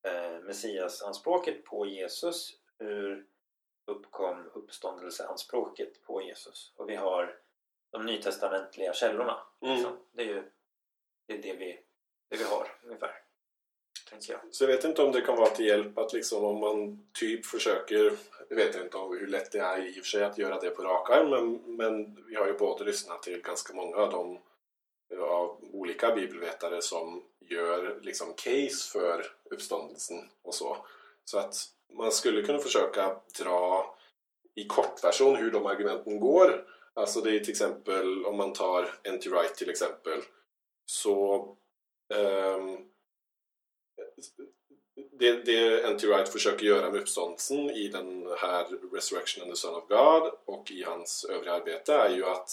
eh, 0.02 0.40
Messias-anspråket 0.42 1.64
på 1.64 1.86
Jesus? 1.86 2.50
Hur 2.78 3.26
uppkom 3.86 4.50
uppståndelseanspråket 4.54 6.02
på 6.02 6.22
Jesus? 6.22 6.72
Och 6.76 6.88
vi 6.88 6.96
har 6.96 7.38
de 7.90 8.06
nytestamentliga 8.06 8.92
källorna. 8.92 9.38
Mm. 9.60 9.74
liksom. 9.74 9.96
Det 10.12 10.22
är 10.22 10.26
ju 10.26 10.50
det, 11.26 11.34
är 11.34 11.42
det, 11.42 11.52
vi, 11.52 11.80
det 12.30 12.36
vi 12.36 12.44
har 12.44 12.68
ungefär. 12.84 13.10
Tänker 14.10 14.32
jag. 14.32 14.40
Så 14.50 14.64
jag 14.64 14.68
vet 14.68 14.84
inte 14.84 15.02
om 15.02 15.12
det 15.12 15.20
kan 15.20 15.36
vara 15.36 15.50
till 15.50 15.66
hjälp 15.66 15.98
att 15.98 16.12
liksom 16.12 16.44
om 16.44 16.60
man 16.60 17.06
typ 17.12 17.46
försöker, 17.46 18.12
jag 18.48 18.56
vet 18.56 18.76
inte 18.76 18.96
om 18.96 19.18
hur 19.18 19.26
lätt 19.26 19.52
det 19.52 19.58
är 19.58 19.86
i 19.86 19.90
och 19.90 19.94
för 19.94 20.10
sig 20.10 20.24
att 20.24 20.38
göra 20.38 20.60
det 20.60 20.70
på 20.70 20.82
rak 20.82 21.10
arm 21.10 21.30
men, 21.30 21.76
men 21.76 22.24
vi 22.28 22.34
har 22.34 22.46
ju 22.46 22.58
både 22.58 22.84
lyssnat 22.84 23.22
till 23.22 23.42
ganska 23.42 23.74
många 23.74 23.96
av 23.96 24.10
de 24.10 24.38
av 25.20 25.58
olika 25.72 26.14
bibelvetare 26.14 26.82
som 26.82 27.22
gör 27.40 28.00
liksom 28.02 28.34
case 28.34 28.92
för 28.92 29.26
uppståndelsen 29.50 30.28
och 30.42 30.54
så. 30.54 30.76
Så 31.24 31.38
att 31.38 31.54
man 31.92 32.12
skulle 32.12 32.42
kunna 32.42 32.58
försöka 32.58 33.16
dra 33.38 33.96
i 34.54 34.66
kortversion 34.66 35.36
hur 35.36 35.50
de 35.50 35.66
argumenten 35.66 36.20
går. 36.20 36.64
Alltså 36.94 37.20
det 37.20 37.36
är 37.36 37.40
till 37.40 37.50
exempel 37.50 38.24
om 38.24 38.36
man 38.36 38.52
tar 38.52 38.94
N.T. 39.02 39.30
Wright 39.30 39.54
till 39.54 39.70
exempel 39.70 40.20
så 40.86 41.34
um, 42.14 42.88
det, 45.18 45.32
det 45.32 45.84
N.T. 45.84 46.06
Wright 46.06 46.28
försöker 46.28 46.66
göra 46.66 46.90
med 46.90 47.00
uppståndelsen 47.00 47.70
i 47.70 47.88
den 47.88 48.26
här 48.38 48.66
Resurrection 48.92 49.42
and 49.42 49.52
the 49.52 49.56
Son 49.56 49.74
of 49.74 49.88
God 49.88 50.32
och 50.44 50.70
i 50.70 50.82
hans 50.82 51.24
övriga 51.24 51.52
arbete 51.52 51.94
är 51.94 52.10
ju 52.10 52.24
att 52.24 52.50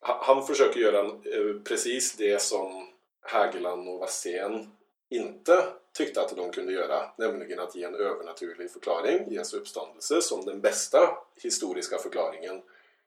han 0.00 0.46
försöker 0.46 0.80
göra 0.80 0.98
eh, 1.06 1.62
precis 1.64 2.16
det 2.16 2.42
som 2.42 2.88
Hägerland 3.22 3.88
och 3.88 3.98
Wassén 3.98 4.70
inte 5.10 5.66
tyckte 5.92 6.20
att 6.20 6.36
de 6.36 6.52
kunde 6.52 6.72
göra, 6.72 7.12
nämligen 7.16 7.60
att 7.60 7.74
ge 7.74 7.84
en 7.84 7.94
övernaturlig 7.94 8.70
förklaring, 8.70 9.32
Jesu 9.32 9.56
uppståndelse, 9.56 10.22
som 10.22 10.44
den 10.44 10.60
bästa 10.60 11.18
historiska 11.42 11.98
förklaringen 11.98 12.62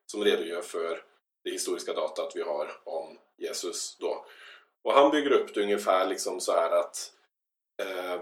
som 0.05 0.23
redogör 0.23 0.61
för 0.61 1.03
det 1.43 1.51
historiska 1.51 1.93
datat 1.93 2.31
vi 2.35 2.41
har 2.41 2.81
om 2.83 3.17
Jesus 3.37 3.97
då. 3.99 4.25
Och 4.83 4.93
han 4.93 5.11
bygger 5.11 5.31
upp 5.31 5.53
det 5.53 5.61
ungefär 5.61 6.07
liksom 6.07 6.41
så 6.41 6.51
här 6.51 6.71
att 6.71 7.11
eh, 7.81 8.21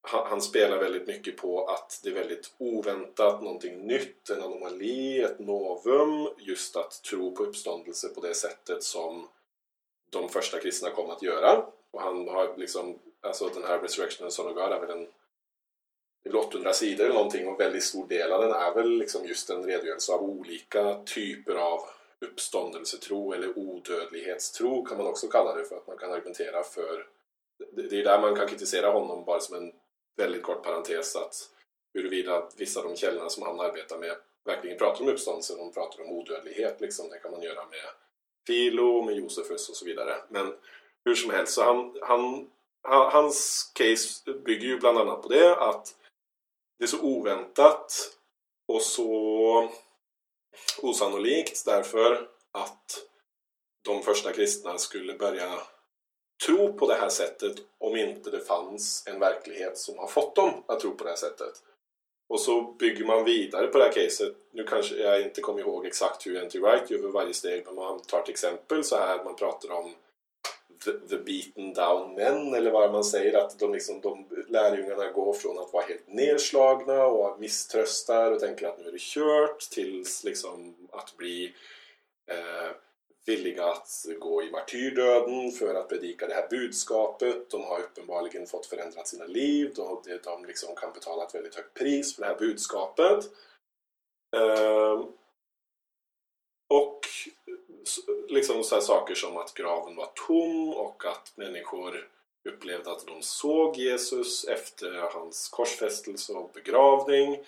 han, 0.00 0.42
spelar 0.42 0.78
väldigt 0.78 1.06
mycket 1.06 1.36
på 1.36 1.66
att 1.66 2.00
det 2.02 2.08
är 2.08 2.14
väldigt 2.14 2.54
oväntat, 2.58 3.42
någonting 3.42 3.86
nytt, 3.86 4.30
en 4.30 4.42
anomali, 4.42 5.20
ett 5.20 5.38
novum. 5.38 6.28
Just 6.38 6.76
att 6.76 7.02
tro 7.02 7.36
på 7.36 7.42
uppståndelse 7.42 8.08
på 8.08 8.20
det 8.20 8.34
sättet 8.34 8.82
som 8.82 9.28
de 10.10 10.28
första 10.28 10.60
kristna 10.60 10.90
kom 10.90 11.10
att 11.10 11.22
göra. 11.22 11.66
Och 11.90 12.00
han 12.00 12.28
har 12.28 12.56
liksom, 12.56 12.98
alltså 13.20 13.48
den 13.48 13.64
här 13.64 13.78
Resurrection 13.78 14.24
and 14.24 14.32
Son 14.32 14.46
of 14.46 14.54
God 14.54 14.72
är 14.72 14.80
väl 14.80 14.90
en 14.90 15.08
det 16.22 16.28
är 16.28 16.32
väl 16.32 16.40
800 16.40 16.72
sidor 16.72 17.04
eller 17.04 17.14
någonting 17.14 17.48
och 17.48 17.60
väldigt 17.60 17.84
stor 17.84 18.08
del 18.08 18.32
av 18.32 18.40
den 18.40 18.52
är 18.52 18.74
väl 18.74 18.98
liksom 18.98 19.24
just 19.24 19.50
en 19.50 19.64
redogörelse 19.64 20.12
av 20.12 20.22
olika 20.22 21.02
typer 21.04 21.54
av 21.54 21.80
uppståndelsetro 22.26 23.32
eller 23.32 23.58
odödlighetstro 23.58 24.84
kan 24.84 24.98
man 24.98 25.06
också 25.06 25.28
kalla 25.28 25.54
det 25.54 25.64
för 25.64 25.76
att 25.76 25.86
man 25.86 25.98
kan 25.98 26.12
argumentera 26.12 26.62
för 26.62 27.06
det 27.72 28.00
är 28.00 28.04
där 28.04 28.20
man 28.20 28.36
kan 28.36 28.48
kritisera 28.48 28.90
honom 28.90 29.24
bara 29.24 29.40
som 29.40 29.56
en 29.56 29.72
väldigt 30.16 30.42
kort 30.42 30.62
parentes 30.62 31.16
att 31.16 31.50
huruvida 31.94 32.48
vissa 32.56 32.80
av 32.80 32.86
de 32.86 32.96
källorna 32.96 33.28
som 33.28 33.42
han 33.42 33.60
arbetar 33.60 33.98
med 33.98 34.16
verkligen 34.44 34.78
pratar 34.78 35.04
om 35.04 35.10
uppståndelse, 35.10 35.56
de 35.56 35.72
pratar 35.72 36.02
om 36.02 36.10
odödlighet 36.10 36.80
liksom, 36.80 37.08
det 37.08 37.18
kan 37.18 37.30
man 37.30 37.42
göra 37.42 37.66
med 37.66 37.90
Filo, 38.46 39.02
med 39.02 39.16
Josefus 39.16 39.68
och 39.68 39.76
så 39.76 39.84
vidare. 39.84 40.16
Men 40.28 40.54
hur 41.04 41.14
som 41.14 41.30
helst, 41.30 41.52
så 41.52 41.62
han, 41.62 41.96
han, 42.02 42.50
hans 42.82 43.70
case 43.74 44.32
bygger 44.32 44.68
ju 44.68 44.78
bland 44.78 44.98
annat 44.98 45.22
på 45.22 45.28
det 45.28 45.56
att 45.56 45.94
det 46.78 46.84
är 46.84 46.88
så 46.88 47.00
oväntat 47.00 47.92
och 48.68 48.82
så 48.82 49.70
osannolikt 50.82 51.64
därför 51.64 52.28
att 52.52 53.04
de 53.84 54.02
första 54.02 54.32
kristna 54.32 54.78
skulle 54.78 55.14
börja 55.14 55.62
tro 56.46 56.72
på 56.72 56.88
det 56.88 56.94
här 56.94 57.08
sättet 57.08 57.56
om 57.78 57.96
inte 57.96 58.30
det 58.30 58.40
fanns 58.40 59.04
en 59.06 59.20
verklighet 59.20 59.78
som 59.78 59.98
har 59.98 60.06
fått 60.06 60.36
dem 60.36 60.64
att 60.66 60.80
tro 60.80 60.94
på 60.94 61.04
det 61.04 61.10
här 61.10 61.16
sättet. 61.16 61.62
Och 62.28 62.40
så 62.40 62.62
bygger 62.62 63.04
man 63.04 63.24
vidare 63.24 63.66
på 63.66 63.78
det 63.78 63.84
här 63.84 63.92
caset. 63.92 64.36
Nu 64.52 64.64
kanske 64.64 64.96
jag 64.96 65.22
inte 65.22 65.40
kommer 65.40 65.60
ihåg 65.60 65.86
exakt 65.86 66.26
hur 66.26 66.42
N.T. 66.42 66.58
Wright 66.58 66.90
gör 66.90 66.98
för 66.98 67.08
varje 67.08 67.34
steg 67.34 67.62
men 67.66 67.74
man 67.74 68.00
tar 68.00 68.20
ett 68.20 68.28
exempel 68.28 68.84
så 68.84 68.96
här. 68.96 69.24
Man 69.24 69.36
pratar 69.36 69.70
om 69.70 69.94
the, 70.84 70.92
the 71.08 71.18
beaten 71.18 71.72
down 71.72 72.14
men 72.14 72.54
eller 72.54 72.70
vad 72.70 72.92
man 72.92 73.04
säger 73.04 73.38
att 73.38 73.58
de, 73.58 73.72
liksom, 73.72 74.00
de 74.00 74.26
lärjungarna 74.48 75.10
går 75.10 75.32
från 75.32 75.58
att 75.58 75.72
vara 75.72 75.84
helt 75.84 76.08
nedslagna 76.08 77.06
och 77.06 77.40
misströstar 77.40 78.32
och 78.32 78.40
tänker 78.40 78.66
att 78.66 78.78
nu 78.78 78.88
är 78.88 78.92
det 78.92 79.00
kört 79.00 79.60
tills 79.60 80.24
liksom, 80.24 80.74
att 80.92 81.16
bli 81.16 81.54
eh, 82.30 82.70
villiga 83.26 83.64
att 83.64 84.06
gå 84.18 84.42
i 84.42 84.50
martyrdöden 84.50 85.50
för 85.50 85.74
att 85.74 85.88
predika 85.88 86.26
det 86.26 86.34
här 86.34 86.48
budskapet. 86.50 87.50
De 87.50 87.64
har 87.64 87.80
uppenbarligen 87.80 88.46
fått 88.46 88.66
förändrat 88.66 89.08
sina 89.08 89.24
liv. 89.24 89.72
De, 89.76 90.02
de 90.24 90.44
liksom 90.44 90.74
kan 90.74 90.92
betala 90.92 91.24
ett 91.24 91.34
väldigt 91.34 91.54
högt 91.54 91.74
pris 91.74 92.14
för 92.14 92.22
det 92.22 92.28
här 92.28 92.38
budskapet. 92.38 93.24
Eh, 94.36 95.04
och 96.68 97.00
liksom 98.28 98.64
så 98.64 98.80
saker 98.80 99.14
som 99.14 99.36
att 99.36 99.54
graven 99.54 99.96
var 99.96 100.08
tom 100.26 100.68
och 100.68 101.04
att 101.06 101.32
människor 101.34 102.08
upplevde 102.48 102.90
att 102.90 103.06
de 103.06 103.22
såg 103.22 103.76
Jesus 103.76 104.44
efter 104.44 105.10
hans 105.12 105.48
korsfästelse 105.48 106.32
och 106.32 106.50
begravning. 106.54 107.44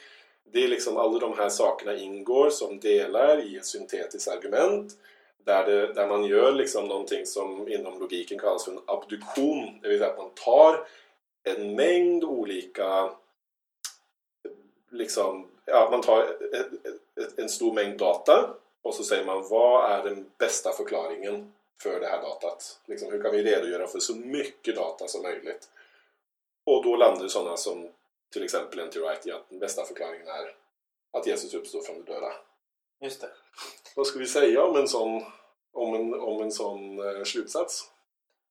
Det 0.53 0.65
är 0.65 0.69
liksom 0.69 0.97
alla 0.97 1.19
de 1.19 1.39
här 1.39 1.49
sakerna 1.49 1.97
ingår 1.97 2.51
som 2.51 2.81
delar 2.81 3.47
i 3.47 3.57
ett 3.57 3.67
syntetiskt 3.67 4.29
argument 4.29 4.97
där, 5.45 5.67
det, 5.67 5.93
där 5.93 6.07
man 6.07 6.25
gör 6.25 6.53
liksom 6.53 6.89
någonting 6.89 7.27
som 7.27 7.69
inom 7.69 8.01
logiken 8.01 8.39
kallas 8.39 8.65
för 8.65 8.73
en 8.73 8.81
abduktion. 8.87 9.81
Det 9.83 9.89
vill 9.89 9.99
säga 9.99 10.11
att 10.11 10.19
man 10.19 10.31
tar 10.35 10.87
en 11.45 11.75
mängd 11.75 12.25
olika 12.25 13.11
liksom, 14.91 15.47
ja, 15.65 15.89
man 15.91 16.03
tar 16.03 16.37
en 17.37 17.49
stor 17.49 17.73
mängd 17.73 17.99
data 17.99 18.55
och 18.83 18.95
så 18.95 19.05
säger 19.05 19.25
man 19.25 19.49
vad 19.49 19.91
är 19.91 20.05
den 20.05 20.31
bästa 20.39 20.73
förklaringen 20.73 21.53
för 21.83 22.01
det 22.01 22.07
här 22.07 22.23
datat? 22.23 22.81
Liksom, 22.87 23.13
hur 23.13 23.23
kan 23.23 23.33
vi 23.33 23.43
redogöra 23.43 23.87
för 23.87 23.99
så 23.99 24.17
mycket 24.17 24.77
data 24.77 25.09
som 25.09 25.23
möjligt? 25.23 25.69
Och 26.65 26.85
då 26.85 26.97
landar 26.97 27.29
sådana 27.29 27.57
som 27.57 27.89
till 28.33 28.45
exempel 28.45 28.79
en 28.79 28.91
Wright 28.91 29.27
i 29.27 29.33
att 29.33 29.49
den 29.49 29.59
bästa 29.59 29.85
förklaringen 29.85 30.29
är 30.29 30.55
att 31.13 31.27
Jesus 31.27 31.55
uppstår 31.55 31.81
från 31.81 32.05
de 32.05 32.13
döda. 32.13 32.33
Just 33.01 33.21
det. 33.21 33.31
Vad 33.97 34.07
ska 34.07 34.19
vi 34.19 34.27
säga 34.27 34.65
om 34.65 34.77
en 34.77 34.89
sån, 34.89 35.23
om 35.73 35.95
en, 35.95 36.15
om 36.15 36.43
en 36.43 36.53
sån 36.53 36.99
eh, 36.99 37.25
slutsats? 37.25 37.91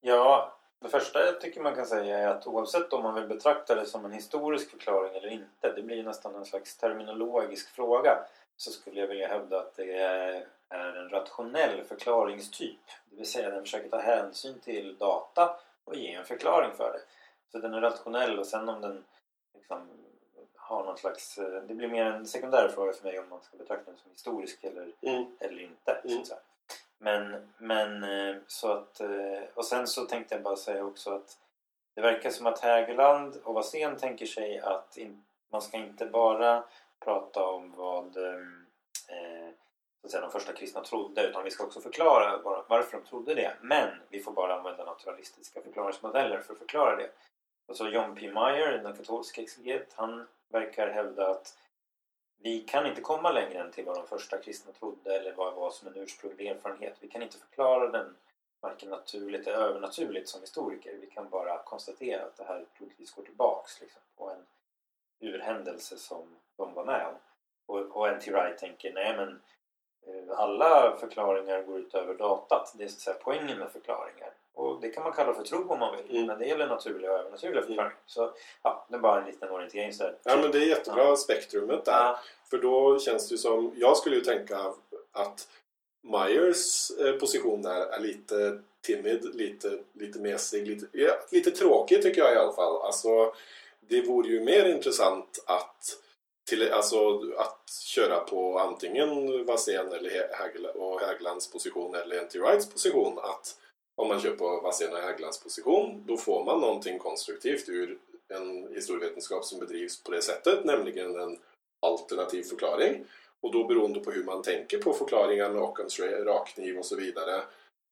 Ja, 0.01 0.59
det 0.82 0.89
första 0.89 1.25
jag 1.25 1.41
tycker 1.41 1.61
man 1.61 1.75
kan 1.75 1.86
säga 1.86 2.17
är 2.17 2.27
att 2.27 2.47
oavsett 2.47 2.93
om 2.93 3.03
man 3.03 3.15
vill 3.15 3.27
betrakta 3.27 3.75
det 3.75 3.86
som 3.86 4.05
en 4.05 4.11
historisk 4.11 4.71
förklaring 4.71 5.15
eller 5.15 5.27
inte, 5.30 5.73
det 5.75 5.82
blir 5.82 6.03
nästan 6.03 6.36
en 6.36 6.45
slags 6.45 6.77
terminologisk 6.77 7.69
fråga, 7.69 8.25
så 8.60 8.72
skulle 8.72 8.99
jag 8.99 9.07
vilja 9.07 9.28
hävda 9.28 9.60
att 9.60 9.76
det 9.76 9.93
är 9.93 10.45
en 10.70 11.10
rationell 11.10 11.84
förklaringstyp. 11.84 12.80
Det 13.10 13.16
vill 13.16 13.32
säga 13.32 13.49
den 13.49 13.64
försöker 13.64 13.89
ta 13.89 13.99
hänsyn 13.99 14.60
till 14.60 14.97
data 14.97 15.60
och 15.84 15.95
ge 15.95 16.14
en 16.14 16.26
förklaring 16.26 16.72
för 16.78 16.91
det. 16.93 16.99
Så 17.51 17.57
den 17.57 17.74
är 17.74 17.82
rationell 17.82 18.39
och 18.39 18.47
sen 18.47 18.70
om 18.70 18.82
den 18.82 19.03
liksom 19.53 19.88
har 20.55 20.84
någon 20.84 20.97
slags... 20.97 21.38
Eh, 21.38 21.62
det 21.62 21.74
blir 21.74 21.88
mer 21.88 22.05
en 22.05 22.28
sekundär 22.28 22.72
fråga 22.76 22.93
för 22.93 23.03
mig 23.03 23.20
om 23.20 23.30
man 23.30 23.41
ska 23.41 23.57
betrakta 23.57 23.91
den 23.91 23.99
som 23.99 24.12
historisk 24.12 24.64
eller, 24.64 24.91
mm. 25.01 25.26
eller 25.39 25.62
inte. 25.62 25.91
Mm. 26.03 26.26
Så 26.26 26.36
men, 26.97 27.49
men 27.57 28.03
eh, 28.03 28.36
så 28.47 28.72
att... 28.72 29.01
Eh, 29.01 29.41
och 29.53 29.66
sen 29.66 29.88
så 29.88 30.05
tänkte 30.05 30.36
jag 30.36 30.43
bara 30.43 30.55
säga 30.55 30.86
också 30.86 31.16
att 31.16 31.38
det 31.93 32.01
verkar 32.01 32.30
som 32.30 32.47
att 32.47 32.60
Hägerland 32.60 33.36
och 33.43 33.53
Wassén 33.53 33.97
tänker 33.97 34.26
sig 34.26 34.60
att 34.60 34.97
man 35.51 35.62
ska 35.62 35.78
inte 35.78 36.05
bara 36.05 36.64
prata 36.99 37.45
om 37.45 37.73
vad 37.77 38.17
eh, 38.17 38.39
eh, 39.07 39.49
så 40.01 40.07
att 40.07 40.11
säga, 40.11 40.21
de 40.21 40.31
första 40.31 40.53
kristna 40.53 40.83
trodde 40.83 41.27
utan 41.27 41.43
vi 41.43 41.51
ska 41.51 41.63
också 41.63 41.81
förklara 41.81 42.37
var, 42.37 42.65
varför 42.67 42.97
de 42.97 43.05
trodde 43.05 43.35
det. 43.35 43.57
Men 43.61 43.89
vi 44.09 44.19
får 44.19 44.31
bara 44.31 44.55
använda 44.55 44.85
naturalistiska 44.85 45.61
förklaringsmodeller 45.61 46.39
för 46.39 46.53
att 46.53 46.59
förklara 46.59 46.95
det. 46.95 47.09
Och 47.67 47.77
så 47.77 47.87
John 47.87 48.15
P. 48.15 48.31
Meyer, 48.31 48.77
den 48.83 48.97
katolska 48.97 49.41
exeget, 49.41 49.93
han 49.95 50.27
verkar 50.49 50.87
hävda 50.87 51.29
att 51.29 51.57
vi 52.41 52.59
kan 52.59 52.85
inte 52.85 53.01
komma 53.01 53.31
längre 53.31 53.59
än 53.59 53.71
till 53.71 53.85
vad 53.85 53.95
de 53.95 54.07
första 54.07 54.37
kristna 54.37 54.71
trodde 54.71 55.19
eller 55.19 55.33
vad 55.33 55.53
var 55.53 55.71
som 55.71 55.87
en 55.87 55.97
ursprunglig 55.97 56.47
erfarenhet. 56.47 56.97
Vi 56.99 57.07
kan 57.07 57.21
inte 57.21 57.37
förklara 57.37 57.91
den 57.91 58.15
varken 58.61 58.89
naturligt 58.89 59.47
eller 59.47 59.57
övernaturligt 59.57 60.29
som 60.29 60.41
historiker. 60.41 60.97
Vi 61.01 61.07
kan 61.07 61.29
bara 61.29 61.63
konstatera 61.63 62.25
att 62.25 62.37
det 62.37 62.43
här 62.43 62.65
troligtvis 62.77 63.11
går 63.11 63.23
tillbaks 63.23 63.81
liksom, 63.81 64.01
på 64.17 64.29
en 64.29 64.45
urhändelse 65.20 65.97
som 65.97 66.36
de 66.57 66.74
var 66.74 66.86
med 66.86 67.07
om. 67.07 67.13
Och, 67.65 67.97
och 67.97 68.07
N.T. 68.07 68.32
Wright 68.32 68.57
tänker, 68.57 68.93
nej 68.93 69.17
men 69.17 69.30
eh, 70.07 70.39
alla 70.39 70.97
förklaringar 70.99 71.61
går 71.63 71.80
ut 71.80 71.93
över 71.93 72.13
datat. 72.13 72.74
Det 72.78 72.84
är 72.84 72.88
så 72.88 72.95
att 72.95 72.99
säga 72.99 73.15
poängen 73.22 73.59
med 73.59 73.72
förklaringar. 73.72 74.34
Och 74.53 74.82
det 74.82 74.89
kan 74.89 75.03
man 75.03 75.13
kalla 75.13 75.34
för 75.34 75.43
tro 75.43 75.70
om 75.70 75.80
man 75.80 75.95
vill. 75.97 76.15
Mm. 76.15 76.28
Men 76.28 76.39
det 76.39 76.45
gäller 76.45 76.67
naturliga 76.67 77.11
och 77.11 77.20
övernaturliga 77.20 77.61
förklaringar. 77.61 77.86
Mm. 77.86 77.97
Så 78.05 78.34
ja, 78.63 78.86
det 78.89 78.95
är 78.95 78.99
bara 78.99 79.22
en 79.22 79.28
liten 79.28 79.49
orientering. 79.49 79.93
Så 79.93 80.11
ja 80.24 80.38
men 80.38 80.51
det 80.51 80.57
är 80.57 80.65
jättebra 80.65 81.03
ja. 81.03 81.15
spektrumet 81.15 81.86
där. 81.86 81.91
Ja. 81.91 82.20
För 82.49 82.57
då 82.57 82.99
känns 82.99 83.30
det 83.30 83.38
som, 83.38 83.74
jag 83.78 83.97
skulle 83.97 84.15
ju 84.15 84.22
tänka 84.22 84.57
att 85.11 85.47
Myers 86.01 86.91
eh, 86.99 87.13
position 87.13 87.61
där 87.61 87.82
är 87.82 87.99
lite 87.99 88.59
timid, 88.82 89.36
lite, 89.36 89.80
lite 89.93 90.20
mesig, 90.20 90.67
lite, 90.67 90.86
ja, 90.91 91.11
lite 91.32 91.51
tråkig 91.51 92.01
tycker 92.01 92.22
jag 92.22 92.34
i 92.34 92.38
alla 92.38 92.53
fall. 92.53 92.82
Alltså, 92.82 93.34
det 93.89 94.01
vore 94.01 94.29
ju 94.29 94.39
mer 94.39 94.65
intressant 94.65 95.43
att 95.45 95.99
till, 96.49 96.71
alltså 96.71 97.21
att 97.37 97.69
köra 97.85 98.19
på 98.19 98.59
antingen 98.59 99.45
Wassén 99.45 99.91
eller 99.93 100.77
och 100.77 101.01
Häglands 101.01 101.51
position 101.51 101.95
eller 101.95 102.17
N.T. 102.17 102.39
Wrights 102.39 102.69
position. 102.69 103.19
Att 103.19 103.55
om 103.95 104.07
man 104.07 104.21
kör 104.21 104.35
på 104.35 104.59
Wassén 104.59 104.93
och 104.93 104.99
Häglands 104.99 105.43
position 105.43 106.03
då 106.07 106.17
får 106.17 106.43
man 106.43 106.61
någonting 106.61 106.99
konstruktivt 106.99 107.69
ur 107.69 107.97
en 108.27 108.75
historievetenskap 108.75 109.45
som 109.45 109.59
bedrivs 109.59 110.03
på 110.03 110.11
det 110.11 110.21
sättet, 110.21 110.65
nämligen 110.65 111.19
en 111.19 111.39
alternativ 111.81 112.43
förklaring. 112.43 113.05
Och 113.41 113.51
då 113.51 113.63
beroende 113.63 113.99
på 113.99 114.11
hur 114.11 114.23
man 114.23 114.41
tänker 114.41 114.77
på 114.77 114.93
förklaringar 114.93 115.49
med 115.49 115.61
Ockhams 115.61 115.99
rakkniv 115.99 116.77
och 116.77 116.85
så 116.85 116.95
vidare 116.95 117.41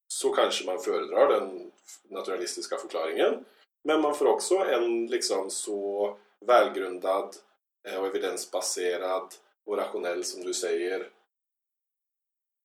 så 0.08 0.30
kanske 0.30 0.66
man 0.66 0.78
föredrar 0.78 1.28
den 1.28 1.72
naturalistiska 2.08 2.76
förklaringen. 2.76 3.44
Men 3.84 4.00
man 4.00 4.14
får 4.14 4.26
också 4.26 4.54
en 4.56 5.06
liksom 5.06 5.50
så 5.50 6.16
välgrundad 6.46 7.36
och 7.98 8.06
evidensbaserad 8.06 9.34
och 9.66 9.76
rationell 9.76 10.24
som 10.24 10.42
du 10.42 10.54
säger 10.54 11.08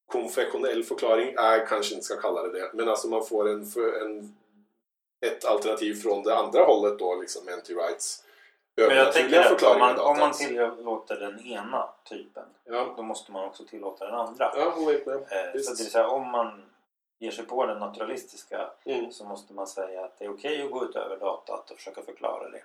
konfessionell 0.05 0.83
förklaring, 0.83 1.33
jag 1.35 1.67
kanske 1.67 1.93
inte 1.93 2.05
ska 2.05 2.21
kalla 2.21 2.41
det 2.41 2.59
det, 2.59 2.71
men 2.73 2.89
alltså 2.89 3.07
man 3.07 3.25
får 3.25 3.49
en, 3.49 3.61
en 4.01 4.35
ett 5.25 5.45
alternativ 5.45 5.93
från 5.93 6.23
det 6.23 6.35
andra 6.35 6.63
hållet 6.63 6.99
då 6.99 7.15
liksom 7.15 7.47
N.T. 7.47 7.73
Wrights 7.73 8.23
men 8.75 8.97
jag 8.97 9.13
tänker 9.13 9.39
att 9.39 9.63
om 9.63 9.79
man, 9.79 9.99
om 9.99 10.19
man 10.19 10.31
tillåter 10.31 11.19
den 11.19 11.45
ena 11.45 11.89
typen 12.09 12.43
ja. 12.63 12.93
då 12.97 13.03
måste 13.03 13.31
man 13.31 13.45
också 13.45 13.65
tillåta 13.65 14.05
den 14.05 14.15
andra. 14.15 14.51
Ja. 14.55 14.91
Eh, 14.91 15.61
så 15.61 15.71
det 15.71 15.83
vill 15.83 15.91
säga 15.91 16.07
om 16.07 16.31
man 16.31 16.63
ger 17.23 17.31
sig 17.31 17.45
på 17.45 17.65
den 17.65 17.79
naturalistiska 17.79 18.69
mm. 18.85 19.11
så 19.11 19.25
måste 19.25 19.53
man 19.53 19.67
säga 19.67 20.05
att 20.05 20.17
det 20.17 20.25
är 20.25 20.33
okej 20.33 20.53
okay 20.53 20.65
att 20.65 20.71
gå 20.71 20.85
utöver 20.85 21.17
datat 21.17 21.71
och 21.71 21.77
försöka 21.77 22.01
förklara 22.01 22.49
det. 22.49 22.63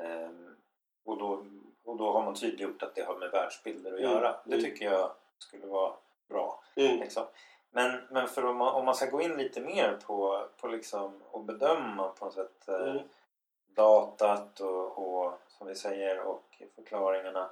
Ehm, 0.00 0.56
och, 1.04 1.18
då, 1.18 1.44
och 1.84 1.96
då 1.96 2.12
har 2.12 2.24
man 2.24 2.34
tydliggjort 2.34 2.82
att 2.82 2.94
det 2.94 3.02
har 3.02 3.16
med 3.16 3.30
världsbilder 3.30 3.92
att 3.92 3.98
mm. 3.98 4.10
göra. 4.10 4.36
Det 4.44 4.54
mm. 4.54 4.64
tycker 4.64 4.84
jag 4.84 5.10
skulle 5.38 5.66
vara 5.66 5.92
bra. 6.28 6.62
Mm. 6.74 7.00
Liksom. 7.00 7.26
Men, 7.70 8.00
men 8.10 8.28
för 8.28 8.44
om 8.44 8.56
man, 8.56 8.74
om 8.74 8.84
man 8.84 8.94
ska 8.94 9.06
gå 9.06 9.22
in 9.22 9.36
lite 9.36 9.60
mer 9.60 9.98
på, 10.06 10.46
på 10.60 10.68
liksom, 10.68 11.22
och 11.30 11.44
bedöma 11.44 12.08
på 12.08 12.24
något 12.24 12.34
sätt 12.34 12.68
eh, 12.68 12.90
mm. 12.90 13.02
datat 13.74 14.60
och, 14.60 14.98
och 14.98 15.32
som 15.48 15.66
vi 15.66 15.74
säger 15.74 16.20
och 16.20 16.62
förklaringarna 16.74 17.50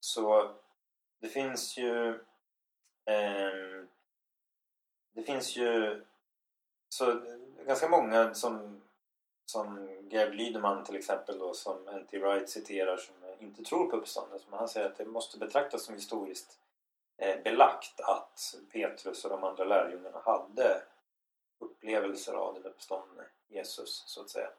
så 0.00 0.50
det 1.20 1.28
finns 1.28 1.78
ju 1.78 2.08
eh, 3.04 3.84
det 5.20 5.26
finns 5.26 5.56
ju 5.56 6.02
så 6.88 7.20
ganska 7.66 7.88
många 7.88 8.34
som 8.34 8.80
som 9.46 9.88
Gerd 10.10 10.34
Lydeman 10.34 10.84
till 10.84 10.96
exempel 10.96 11.38
då 11.38 11.54
som 11.54 11.88
N.T. 11.88 12.18
Wright 12.18 12.48
citerar 12.48 12.96
som 12.96 13.14
inte 13.38 13.64
tror 13.64 13.90
på 13.90 13.96
uppståndelsen 13.96 14.50
men 14.50 14.58
han 14.58 14.68
säger 14.68 14.86
att 14.86 14.96
det 14.96 15.04
måste 15.04 15.38
betraktas 15.38 15.84
som 15.84 15.94
historiskt 15.94 16.58
eh, 17.18 17.42
belagt 17.42 18.00
att 18.00 18.54
Petrus 18.72 19.24
och 19.24 19.30
de 19.30 19.44
andra 19.44 19.64
lärjungarna 19.64 20.20
hade 20.24 20.82
upplevelser 21.58 22.32
av 22.32 22.54
den 22.54 22.64
uppståndne 22.64 23.24
Jesus 23.48 24.02
så 24.06 24.20
att 24.20 24.30
säga. 24.30 24.50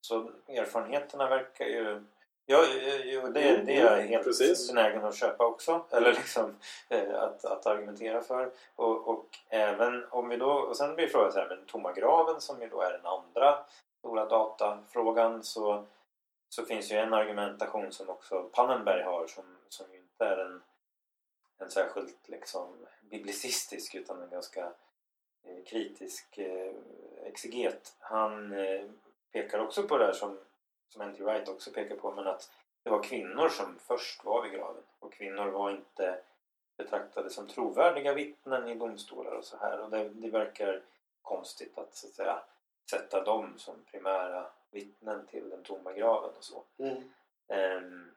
Så 0.00 0.30
erfarenheterna 0.46 1.28
verkar 1.28 1.66
ju 1.66 2.04
Ja, 2.46 2.66
jo, 3.04 3.28
det, 3.28 3.48
Mm, 3.48 3.66
det 3.66 3.76
är 3.76 3.84
jag 3.84 3.98
mm, 3.98 4.08
helt 4.08 4.24
precis. 4.24 4.68
benägen 4.68 5.04
att 5.04 5.16
köpa 5.16 5.46
också. 5.46 5.84
Eller 5.90 6.12
liksom 6.12 6.56
eh, 6.88 7.14
att, 7.14 7.44
att 7.44 7.66
argumentera 7.66 8.22
för. 8.22 8.50
Och, 8.76 9.08
och 9.08 9.26
även 9.48 10.04
om 10.10 10.28
vi 10.28 10.36
då... 10.36 10.52
Och 10.52 10.76
sen 10.76 10.94
blir 10.94 11.08
frågan 11.08 11.32
så 11.32 11.38
här 11.38 11.48
med 11.48 11.58
den 11.58 11.66
tomma 11.66 11.92
graven 11.92 12.40
som 12.40 12.62
ju 12.62 12.68
då 12.68 12.80
är 12.80 12.92
den 12.92 13.06
andra 13.06 13.58
stora 13.98 14.26
datafrågan 14.26 15.44
så, 15.44 15.84
så 16.48 16.64
finns 16.64 16.92
ju 16.92 16.96
en 16.96 17.14
argumentation 17.14 17.92
som 17.92 18.10
också 18.10 18.42
Pannenberg 18.42 19.02
har 19.02 19.26
som, 19.26 19.44
som 19.68 19.86
ju 19.92 19.98
inte 19.98 20.24
är 20.24 20.36
en, 20.36 20.62
en 21.58 21.70
särskilt 21.70 22.28
liksom 22.28 22.86
biblicistisk 23.00 23.94
utan 23.94 24.22
en 24.22 24.30
ganska 24.30 24.64
eh, 25.44 25.64
kritisk 25.66 26.38
eh, 26.38 26.72
exeget. 27.24 27.94
Han 27.98 28.54
pekar 29.32 29.58
också 29.58 29.82
på 29.82 29.98
det 29.98 30.04
här 30.04 30.12
som, 30.12 30.38
som 30.92 31.02
N.T. 31.02 31.22
Wright 31.22 31.48
också 31.48 31.70
pekar 31.70 31.96
på 31.96 32.10
men 32.10 32.26
att 32.26 32.50
det 32.82 32.90
var 32.90 33.02
kvinnor 33.02 33.48
som 33.48 33.78
först 33.78 34.24
var 34.24 34.42
vid 34.42 34.52
graven 34.52 34.82
och 34.98 35.12
kvinnor 35.12 35.46
var 35.46 35.70
inte 35.70 36.20
betraktade 36.76 37.30
som 37.30 37.48
trovärdiga 37.48 38.14
vittnen 38.14 38.68
i 38.68 38.74
domstolar 38.74 39.32
och 39.32 39.44
så 39.44 39.56
här 39.56 39.80
och 39.80 39.90
det, 39.90 40.08
det 40.08 40.30
verkar 40.30 40.82
konstigt 41.22 41.78
att 41.78 41.94
så 41.94 42.06
att 42.06 42.12
säga 42.12 42.42
sätta 42.90 43.24
dem 43.24 43.54
som 43.56 43.74
primära 43.90 44.46
vittnen 44.70 45.26
till 45.26 45.50
den 45.50 45.62
tomma 45.62 45.92
graven 45.92 46.30
och 46.38 46.44
så. 46.44 46.64
Ehm, 47.48 48.10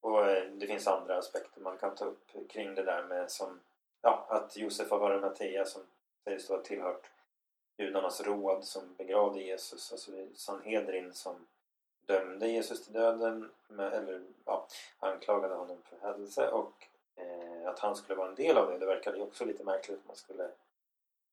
och 0.00 0.26
eh, 0.26 0.44
det 0.50 0.66
finns 0.66 0.86
andra 0.86 1.18
aspekter 1.18 1.60
man 1.60 1.78
kan 1.78 1.94
ta 1.94 2.04
upp 2.04 2.48
kring 2.48 2.74
det 2.74 2.82
där 2.82 3.02
med 3.02 3.30
som 3.30 3.60
ja, 4.02 4.26
att 4.28 4.56
Josef 4.56 4.92
av 4.92 5.04
Arimathea 5.04 5.64
som 5.64 5.82
sägs 6.24 6.48
ha 6.48 6.58
tillhört 6.58 7.10
judarnas 7.76 8.20
råd 8.20 8.64
som 8.64 8.94
begravde 8.94 9.40
Jesus, 9.40 9.92
alltså 9.92 10.10
Sanhedrin 10.34 11.12
som 11.12 11.46
dömde 12.06 12.48
Jesus 12.48 12.84
till 12.84 12.92
döden 12.92 13.50
med, 13.68 13.92
eller 13.92 14.22
ja, 14.44 14.66
anklagade 14.98 15.54
honom 15.54 15.78
för 15.84 16.06
hädelse 16.06 16.48
och 16.48 16.86
eh, 17.16 17.68
att 17.68 17.78
han 17.78 17.96
skulle 17.96 18.14
vara 18.14 18.28
en 18.28 18.34
del 18.34 18.58
av 18.58 18.70
det, 18.70 18.78
det 18.78 18.86
verkade 18.86 19.16
ju 19.16 19.22
också 19.22 19.44
lite 19.44 19.64
märkligt 19.64 19.98
att 19.98 20.06
man 20.06 20.16
skulle 20.16 20.44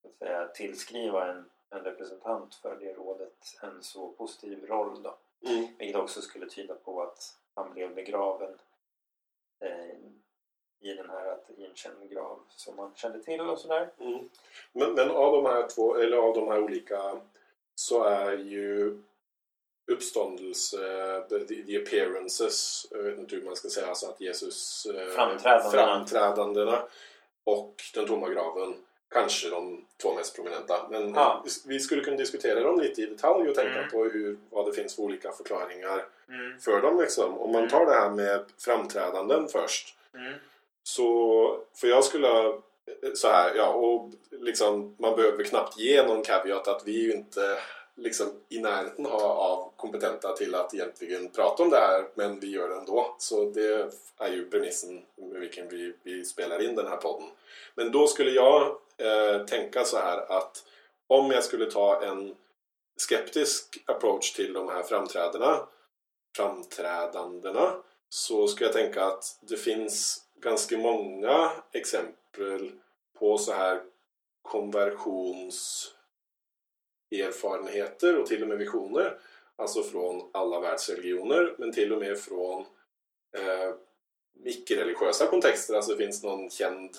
att 0.03 0.17
säga, 0.19 0.47
tillskriva 0.47 1.31
en, 1.31 1.49
en 1.69 1.83
representant 1.83 2.55
för 2.55 2.75
det 2.79 2.93
rådet 2.93 3.57
en 3.61 3.83
så 3.83 4.07
positiv 4.07 4.65
roll 4.65 5.03
då. 5.03 5.15
Mm. 5.49 5.67
Vilket 5.77 6.01
också 6.01 6.21
skulle 6.21 6.45
tyda 6.45 6.75
på 6.75 7.01
att 7.01 7.37
han 7.53 7.73
blev 7.73 7.95
begraven 7.95 8.57
eh, 9.59 9.95
i 10.79 10.93
den 10.93 11.09
här 11.09 11.27
att, 11.27 11.49
i 11.57 11.65
en 11.65 11.75
känd 11.75 12.09
grav 12.09 12.39
som 12.49 12.75
man 12.75 12.91
kände 12.95 13.23
till 13.23 13.41
och 13.41 13.59
sådär. 13.59 13.89
Mm. 13.97 14.29
Men, 14.71 14.93
men 14.93 15.11
av 15.11 15.31
de 15.31 15.45
här 15.45 15.67
två, 15.67 15.95
eller 15.95 16.17
av 16.17 16.33
de 16.33 16.47
här 16.47 16.63
olika 16.63 17.21
så 17.75 18.03
är 18.03 18.37
ju 18.37 19.01
uppståndelse, 19.93 20.77
the, 21.29 21.39
the 21.63 21.77
appearances, 21.77 22.87
jag 22.91 23.03
vet 23.03 23.19
inte 23.19 23.35
hur 23.35 23.43
man 23.43 23.55
ska 23.55 23.69
säga, 23.69 23.87
alltså 23.87 24.07
att 24.07 24.21
Jesus 24.21 24.85
eh, 24.85 25.05
Framträdandena. 25.15 25.71
framträdandena 25.71 26.83
och 27.43 27.75
den 27.93 28.07
tomma 28.07 28.29
graven 28.29 28.73
kanske 29.13 29.49
de 29.49 29.85
två 30.01 30.13
mest 30.13 30.35
prominenta. 30.35 30.87
Men 30.89 31.13
Ja. 31.13 31.45
vi 31.65 31.79
skulle 31.79 32.03
kunna 32.03 32.17
diskutera 32.17 32.59
dem 32.59 32.79
lite 32.79 33.01
i 33.01 33.05
detalj 33.05 33.49
och 33.49 33.55
tänka 33.55 33.77
Mm. 33.79 33.89
på 33.91 34.03
hur, 34.03 34.37
vad 34.49 34.65
det 34.65 34.73
finns 34.73 34.95
för 34.95 35.03
olika 35.03 35.31
förklaringar 35.31 36.05
Mm. 36.29 36.59
för 36.59 36.81
dem. 36.81 36.99
Liksom. 36.99 37.37
Om 37.37 37.51
man 37.51 37.59
Mm. 37.61 37.69
tar 37.69 37.85
det 37.85 37.91
här 37.91 38.09
med 38.09 38.45
framträdanden 38.59 39.47
först 39.47 39.95
Mm. 40.13 40.33
så, 40.83 41.59
för 41.75 41.87
jag 41.87 42.03
skulle 42.03 42.53
så 43.13 43.27
här, 43.27 43.55
ja, 43.55 43.67
och 43.73 44.09
liksom 44.31 44.95
man 44.99 45.15
behöver 45.15 45.43
knappt 45.43 45.77
ge 45.79 46.03
någon 46.03 46.23
caveat 46.23 46.67
att 46.67 46.81
vi 46.85 46.91
ju 46.91 47.13
inte 47.13 47.57
liksom 47.95 48.27
i 48.49 48.59
närheten 48.59 49.05
av 49.05 49.71
kompetenta 49.75 50.35
till 50.35 50.55
att 50.55 50.73
egentligen 50.73 51.29
prata 51.29 51.63
om 51.63 51.69
det 51.69 51.77
här, 51.77 52.07
men 52.15 52.39
vi 52.39 52.47
gör 52.47 52.69
det 52.69 52.75
ändå. 52.75 53.15
Så 53.17 53.45
det 53.45 53.91
är 54.17 54.31
ju 54.31 54.49
premissen 54.49 55.05
med 55.15 55.39
vilken 55.39 55.69
vi, 55.69 55.93
vi 56.03 56.25
spelar 56.25 56.69
in 56.69 56.75
den 56.75 56.87
här 56.87 56.97
podden. 56.97 57.27
Men 57.75 57.91
då 57.91 58.07
skulle 58.07 58.31
jag 58.31 58.77
eh, 58.97 59.45
tänka 59.45 59.83
så 59.83 59.97
här 59.97 60.37
att 60.37 60.63
om 61.07 61.31
jag 61.31 61.43
skulle 61.43 61.71
ta 61.71 62.03
en 62.03 62.35
skeptisk 62.97 63.83
approach 63.85 64.31
till 64.31 64.53
de 64.53 64.69
här 64.69 64.83
framträdena, 64.83 65.67
framträdandena 66.37 67.73
så 68.09 68.47
ska 68.47 68.63
jag 68.63 68.73
tänka 68.73 69.05
att 69.05 69.37
det 69.41 69.57
finns 69.57 70.25
ganska 70.39 70.77
många 70.77 71.51
exempel 71.71 72.71
på 73.19 73.37
så 73.37 73.51
här 73.51 73.81
erfarenheter 77.11 78.19
och 78.19 78.25
till 78.25 78.41
och 78.41 78.47
med 78.47 78.57
visioner. 78.57 79.17
Alltså 79.55 79.83
från 79.83 80.29
alla 80.31 80.59
världsreligioner 80.59 81.55
men 81.57 81.71
till 81.73 81.93
och 81.93 81.99
med 81.99 82.19
från 82.19 82.61
eh, 83.37 83.73
icke-religiösa 84.45 85.27
kontexter. 85.27 85.73
Alltså 85.73 85.91
det 85.91 86.05
finns 86.05 86.23
någon 86.23 86.49
känd, 86.49 86.89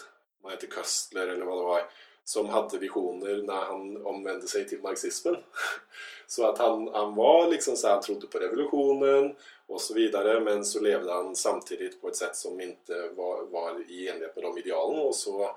vad 0.43 0.53
heter 0.53 0.67
Köstler 0.67 1.29
eller 1.29 1.45
vad 1.45 1.59
det 1.59 1.63
var, 1.63 1.83
som 2.25 2.49
hade 2.49 2.79
visioner 2.79 3.43
när 3.43 3.61
han 3.65 4.07
omvände 4.07 4.47
sig 4.47 4.69
till 4.69 4.83
marxismen. 4.83 5.37
Så 6.27 6.47
att 6.47 6.59
han, 6.59 6.89
han 6.95 7.15
var 7.15 7.51
liksom 7.51 7.77
så 7.77 7.87
här, 7.87 7.95
han 7.95 8.03
trodde 8.03 8.27
på 8.27 8.39
revolutionen 8.39 9.37
och 9.67 9.81
så 9.81 9.95
vidare 9.95 10.41
men 10.41 10.65
så 10.65 10.81
levde 10.81 11.13
han 11.13 11.37
samtidigt 11.37 12.01
på 12.01 12.09
ett 12.09 12.17
sätt 12.17 12.37
som 12.37 12.61
inte 12.61 13.09
var, 13.17 13.45
var 13.45 13.91
i 13.91 14.09
enlighet 14.09 14.37
med 14.37 14.45
de 14.45 14.59
idealen 14.59 15.01
och 15.01 15.15
så 15.15 15.57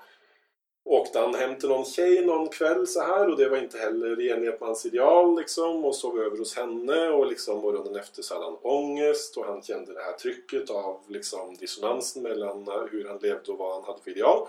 åkte 0.88 1.18
han 1.18 1.34
hem 1.34 1.58
till 1.58 1.68
någon 1.68 1.84
tjej 1.84 2.26
någon 2.26 2.48
kväll 2.48 2.86
så 2.86 3.00
här 3.00 3.28
och 3.28 3.36
det 3.36 3.48
var 3.48 3.56
inte 3.56 3.78
heller 3.78 4.20
i 4.20 4.30
enlighet 4.30 4.60
med 4.60 4.66
hans 4.66 4.86
ideal 4.86 5.36
liksom 5.36 5.84
och 5.84 5.94
sov 5.94 6.20
över 6.20 6.38
hos 6.38 6.56
henne 6.56 7.08
och 7.08 7.26
liksom 7.26 7.58
morgonen 7.58 7.96
efter 7.96 8.22
så 8.22 8.34
hade 8.34 8.46
han 8.46 8.58
ångest 8.62 9.36
och 9.36 9.44
han 9.44 9.62
kände 9.62 9.92
det 9.92 10.02
här 10.02 10.12
trycket 10.12 10.70
av 10.70 11.00
liksom 11.08 11.54
dissonansen 11.54 12.22
mellan 12.22 12.68
hur 12.90 13.08
han 13.08 13.18
levde 13.18 13.52
och 13.52 13.58
vad 13.58 13.74
han 13.74 13.84
hade 13.84 14.02
för 14.02 14.10
ideal. 14.10 14.48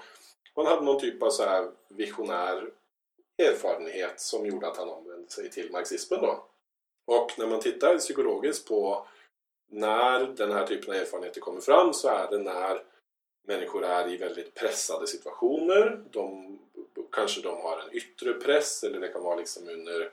Och 0.53 0.63
han 0.63 0.73
hade 0.73 0.85
någon 0.85 0.99
typ 0.99 1.23
av 1.23 1.29
så 1.29 1.43
här 1.43 1.67
visionär 1.89 2.69
erfarenhet 3.37 4.19
som 4.19 4.45
gjorde 4.45 4.67
att 4.67 4.77
han 4.77 4.89
omvände 4.89 5.29
sig 5.29 5.49
till 5.49 5.71
marxismen 5.71 6.21
då. 6.21 6.45
Och 7.07 7.31
när 7.37 7.47
man 7.47 7.59
tittar 7.59 7.97
psykologiskt 7.97 8.67
på 8.67 9.07
när 9.69 10.19
den 10.25 10.51
här 10.51 10.67
typen 10.67 10.89
av 10.89 10.95
erfarenheter 11.01 11.41
kommer 11.41 11.61
fram 11.61 11.93
så 11.93 12.07
är 12.07 12.27
det 12.31 12.37
när 12.37 12.83
människor 13.47 13.85
är 13.85 14.13
i 14.13 14.17
väldigt 14.17 14.53
pressade 14.53 15.07
situationer. 15.07 16.03
De, 16.11 16.59
kanske 17.11 17.41
de 17.41 17.61
har 17.61 17.79
en 17.79 17.95
yttre 17.95 18.33
press 18.33 18.83
eller 18.83 18.99
det 18.99 19.07
kan 19.07 19.23
vara 19.23 19.35
liksom 19.35 19.69
under 19.69 20.11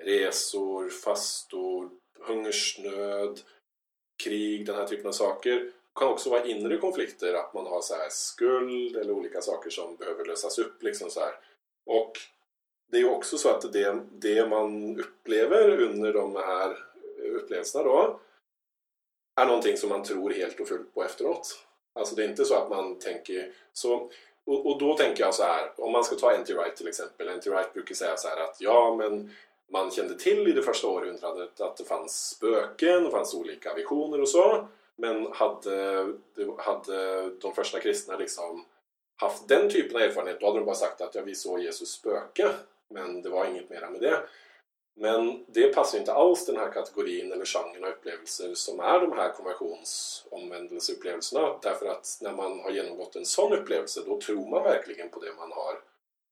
resor, 0.00 0.88
fastor, 0.88 1.90
hungersnöd, 2.18 3.40
krig, 4.22 4.66
den 4.66 4.74
här 4.74 4.86
typen 4.86 5.06
av 5.06 5.12
saker. 5.12 5.54
Det 5.54 5.72
kan 6.00 6.08
också 6.08 6.30
vara 6.30 6.46
inre 6.46 6.76
konflikter, 6.76 7.34
att 7.34 7.54
man 7.54 7.66
har 7.66 7.80
så 7.80 7.94
här 7.94 8.08
skuld 8.10 8.96
eller 8.96 9.12
olika 9.12 9.40
saker 9.40 9.70
som 9.70 9.96
behöver 9.96 10.24
lösas 10.24 10.58
upp. 10.58 10.82
Liksom 10.82 11.10
så 11.10 11.20
här. 11.20 11.34
Och 11.86 12.12
det 12.90 12.96
är 12.96 13.00
ju 13.00 13.08
också 13.08 13.38
så 13.38 13.48
att 13.48 13.72
det, 13.72 14.00
det 14.12 14.48
man 14.48 15.00
upplever 15.00 15.80
under 15.80 16.12
de 16.12 16.36
här 16.36 16.76
upplevelserna 17.18 17.84
då 17.84 18.20
är 19.40 19.46
någonting 19.46 19.76
som 19.76 19.88
man 19.88 20.02
tror 20.02 20.30
helt 20.30 20.60
och 20.60 20.68
fullt 20.68 20.94
på 20.94 21.04
efteråt. 21.04 21.66
Alltså 21.96 22.14
det 22.14 22.24
är 22.24 22.28
inte 22.28 22.44
så 22.44 22.54
att 22.54 22.70
man 22.70 22.98
tänker 22.98 23.52
så 23.72 24.10
och, 24.46 24.66
och 24.66 24.78
då 24.78 24.96
tänker 24.96 25.24
jag 25.24 25.34
så 25.34 25.42
här, 25.42 25.70
om 25.76 25.92
man 25.92 26.04
ska 26.04 26.16
ta 26.16 26.32
Anti-Wright 26.32 26.74
till 26.74 26.88
exempel. 26.88 27.28
Anti-Wright 27.28 27.72
brukar 27.72 27.94
säga 27.94 28.16
så 28.16 28.28
här 28.28 28.44
att 28.44 28.56
ja 28.60 28.96
men 28.98 29.30
man 29.68 29.90
kände 29.90 30.18
till 30.18 30.48
i 30.48 30.52
det 30.52 30.62
första 30.62 30.88
århundradet 30.88 31.60
att 31.60 31.76
det 31.76 31.84
fanns 31.84 32.28
spöken, 32.28 33.04
det 33.04 33.10
fanns 33.10 33.34
olika 33.34 33.74
visioner 33.74 34.20
och 34.20 34.28
så. 34.28 34.68
Men 34.96 35.26
hade, 35.32 36.06
hade 36.58 37.30
de 37.30 37.54
första 37.54 37.80
kristna 37.80 38.16
liksom 38.16 38.64
haft 39.16 39.48
den 39.48 39.70
typen 39.70 39.96
av 39.96 40.02
erfarenhet 40.02 40.40
då 40.40 40.46
hade 40.46 40.58
de 40.58 40.64
bara 40.64 40.74
sagt 40.74 41.00
att 41.00 41.14
ja, 41.14 41.22
vi 41.22 41.34
såg 41.34 41.60
Jesus 41.60 41.90
spöke. 41.90 42.48
Men 42.88 43.22
det 43.22 43.28
var 43.28 43.46
inget 43.46 43.70
mera 43.70 43.90
med 43.90 44.00
det. 44.00 44.22
Men 44.98 45.44
det 45.48 45.74
passar 45.74 45.98
inte 45.98 46.12
alls 46.12 46.46
den 46.46 46.56
här 46.56 46.72
kategorin 46.72 47.32
eller 47.32 47.44
genren 47.44 47.84
av 47.84 47.90
upplevelser 47.90 48.54
som 48.54 48.80
är 48.80 49.00
de 49.00 49.12
här 49.12 49.32
konversionsomvändelseupplevelserna. 49.32 51.58
Därför 51.62 51.86
att 51.86 52.18
när 52.20 52.32
man 52.32 52.60
har 52.60 52.70
genomgått 52.70 53.16
en 53.16 53.26
sån 53.26 53.52
upplevelse 53.52 54.00
då 54.06 54.20
tror 54.20 54.50
man 54.50 54.62
verkligen 54.62 55.08
på 55.08 55.20
det 55.20 55.32
man 55.38 55.52
har 55.52 55.80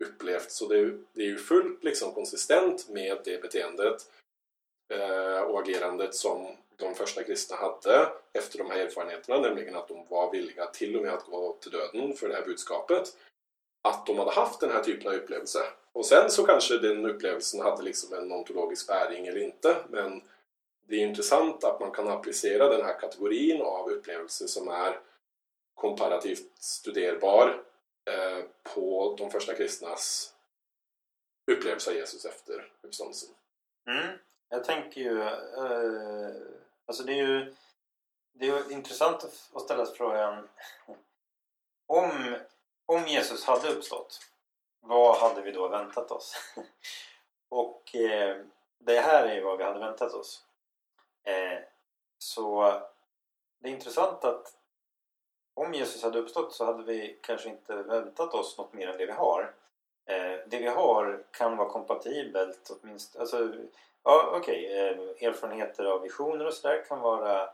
upplevt. 0.04 0.50
Så 0.50 0.66
det, 0.68 0.78
är- 0.78 0.98
det 1.12 1.22
är 1.22 1.26
ju 1.26 1.38
fullt 1.38 1.84
liksom 1.84 2.12
konsistent 2.12 2.88
med 2.88 3.18
det 3.24 3.42
beteendet 3.42 3.96
eh, 4.94 5.40
och 5.40 5.60
agerandet 5.60 6.14
som 6.14 6.46
de 6.76 6.94
första 6.94 7.22
kristna 7.22 7.56
hade 7.56 8.08
efter 8.32 8.58
de 8.58 8.70
här 8.70 8.78
erfarenheterna, 8.78 9.40
nämligen 9.40 9.76
att 9.76 9.88
de 9.88 10.06
var 10.08 10.30
villiga 10.32 10.66
till 10.66 10.96
och 10.96 11.02
med 11.02 11.14
att 11.14 11.24
gå 11.26 11.56
till 11.60 11.70
döden 11.70 12.12
för 12.12 12.28
det 12.28 12.34
här 12.34 12.44
budskapet. 12.44 13.16
Att 13.88 14.06
de 14.06 14.18
hade 14.18 14.30
haft 14.30 14.60
den 14.60 14.70
här 14.70 14.82
typen 14.82 15.08
av 15.08 15.14
upplevelse. 15.14 15.58
Och 15.94 16.06
sen 16.06 16.30
så 16.30 16.46
kanske 16.46 16.78
den 16.78 17.06
upplevelsen 17.06 17.60
hade 17.60 17.82
liksom 17.82 18.14
en 18.14 18.32
ontologisk 18.32 18.86
bäring 18.86 19.26
eller 19.26 19.42
inte, 19.42 19.76
men 19.88 20.22
det 20.86 20.94
är 20.94 21.06
intressant 21.06 21.64
att 21.64 21.80
man 21.80 21.90
kan 21.90 22.08
applicera 22.08 22.68
den 22.68 22.86
här 22.86 23.00
kategorin 23.00 23.62
av 23.62 23.90
upplevelser 23.90 24.46
som 24.46 24.68
är 24.68 25.00
komparativt 25.74 26.52
studerbar 26.58 27.62
eh, 28.10 28.44
på 28.74 29.14
de 29.18 29.30
första 29.30 29.54
kristnas 29.54 30.34
upplevelse 31.52 31.90
av 31.90 31.96
Jesus 31.96 32.24
efter 32.24 32.72
uppståndelsen. 32.82 33.28
Mm. 33.86 34.18
Jag 34.48 34.64
tänker 34.64 35.00
ju... 35.00 35.22
Eh, 35.22 36.30
alltså 36.86 37.02
det 37.02 37.12
är 37.12 37.26
ju... 37.26 37.54
det 38.32 38.46
är 38.46 38.72
intressant 38.72 39.24
att 39.52 39.62
ställa 39.62 39.86
sig 39.86 39.96
frågan 39.96 40.48
om, 41.86 42.36
om 42.86 43.06
Jesus 43.06 43.44
hade 43.44 43.68
uppstått, 43.68 44.20
vad 44.86 45.16
hade 45.16 45.42
vi 45.42 45.52
då 45.52 45.68
väntat 45.68 46.10
oss? 46.10 46.54
Och 47.48 47.94
eh, 47.94 48.36
det 48.78 49.00
här 49.00 49.26
är 49.26 49.34
ju 49.34 49.40
vad 49.40 49.58
vi 49.58 49.64
hade 49.64 49.78
väntat 49.78 50.12
oss. 50.12 50.44
Eh, 51.24 51.58
så 52.18 52.72
det 53.58 53.68
är 53.68 53.72
intressant 53.72 54.24
att 54.24 54.56
om 55.54 55.74
Jesus 55.74 56.02
hade 56.02 56.18
uppstått 56.18 56.52
så 56.52 56.64
hade 56.64 56.82
vi 56.82 57.18
kanske 57.22 57.48
inte 57.48 57.74
väntat 57.74 58.34
oss 58.34 58.58
något 58.58 58.72
mer 58.72 58.88
än 58.88 58.98
det 58.98 59.06
vi 59.06 59.12
har. 59.12 59.54
Eh, 60.06 60.38
det 60.46 60.58
vi 60.58 60.66
har 60.66 61.24
kan 61.30 61.56
vara 61.56 61.68
kompatibelt 61.68 62.70
åtminstone. 62.70 63.20
Alltså, 63.20 63.52
ja, 64.02 64.30
okej. 64.32 64.66
Okay. 64.66 65.20
Eh, 65.20 65.28
erfarenheter 65.28 65.84
av 65.84 66.00
visioner 66.00 66.46
och 66.46 66.54
sådär 66.54 66.84
kan 66.88 67.00
vara 67.00 67.50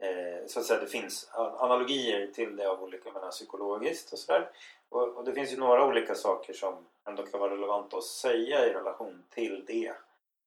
eh, 0.00 0.46
så 0.46 0.60
att 0.60 0.66
säga, 0.66 0.80
det 0.80 0.86
finns 0.86 1.30
analogier 1.58 2.26
till 2.26 2.56
det 2.56 2.70
av 2.70 2.82
olika, 2.82 3.12
menar, 3.12 3.30
psykologiskt 3.30 4.12
och 4.12 4.18
sådär. 4.18 4.50
Och, 4.88 5.08
och, 5.08 5.24
det 5.24 5.32
finns 5.32 5.52
ju 5.52 5.56
några 5.56 5.86
olika 5.86 6.14
saker 6.14 6.52
som 6.52 6.86
ändå 7.04 7.22
kan 7.22 7.40
vara 7.40 7.52
relevanta 7.52 7.96
att 7.96 8.04
säga 8.04 8.66
i 8.66 8.72
relation 8.72 9.22
till 9.30 9.64
det. 9.66 9.92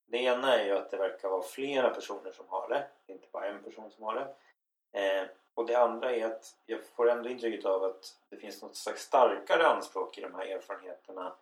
Det 0.05 0.17
ena 0.17 0.59
är 0.59 0.65
ju 0.65 0.71
att 0.71 0.91
det 0.91 0.97
verkar 0.97 1.29
vara 1.29 1.43
flera 1.43 1.89
personer 1.89 2.31
som 2.31 2.45
har 2.47 2.69
det, 2.69 3.13
inte 3.13 3.27
bara 3.31 3.47
en 3.47 3.63
person 3.63 3.91
som 3.91 4.03
har 4.03 4.15
det. 4.15 4.27
Eh, 4.99 5.27
och 5.53 5.65
det 5.65 5.75
andra 5.75 6.15
är 6.15 6.25
att 6.25 6.55
jag 6.65 6.79
får 6.95 7.09
ändå 7.09 7.29
intrycket 7.29 7.65
av 7.65 7.83
att 7.83 8.15
det 8.29 8.37
finns 8.37 8.61
något 8.61 8.75
slags 8.75 9.01
starkare 9.01 9.67
anspråk 9.67 10.17
i 10.17 10.21
de 10.21 10.33
här 10.33 10.45
erfarenheterna 10.45 11.33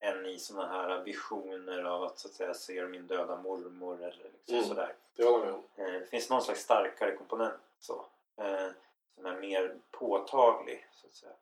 än 0.00 0.26
i 0.26 0.38
sådana 0.38 0.68
här 0.68 1.02
visioner 1.04 1.84
av 1.84 2.02
att 2.02 2.18
så 2.18 2.28
att 2.28 2.34
säga 2.34 2.54
se 2.54 2.86
min 2.86 3.06
döda 3.06 3.36
mormor 3.36 3.96
eller 3.96 4.30
liksom 4.32 4.56
mm. 4.56 4.68
sådär. 4.68 4.94
Det 5.16 5.24
håller 5.24 5.44
med 5.44 5.54
om. 5.54 5.62
Eh, 5.76 5.92
det 5.92 6.06
finns 6.06 6.30
någon 6.30 6.42
slags 6.42 6.60
starkare 6.60 7.16
komponent 7.16 7.60
så, 7.80 8.04
eh, 8.36 8.68
som 9.14 9.26
är 9.26 9.40
mer 9.40 9.76
påtaglig 9.90 10.86
så 10.92 11.06
att 11.06 11.14
säga. 11.14 11.32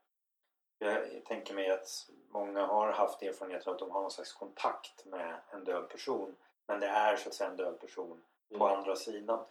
Jag 0.79 1.25
tänker 1.25 1.55
mig 1.55 1.71
att 1.71 2.11
många 2.29 2.67
har 2.67 2.93
haft 2.93 3.23
erfarenheter 3.23 3.69
av 3.69 3.75
att 3.75 3.79
de 3.79 3.91
har 3.91 4.03
någon 4.03 4.11
slags 4.11 4.33
kontakt 4.33 5.05
med 5.05 5.41
en 5.51 5.65
död 5.65 5.89
person 5.89 6.37
men 6.67 6.81
det 6.81 6.87
är 6.87 7.17
så 7.17 7.29
att 7.29 7.35
säga 7.35 7.51
en 7.51 7.57
död 7.57 7.81
person 7.81 8.23
mm. 8.51 8.59
på 8.59 8.69
andra 8.69 8.97
sidan. 8.97 9.45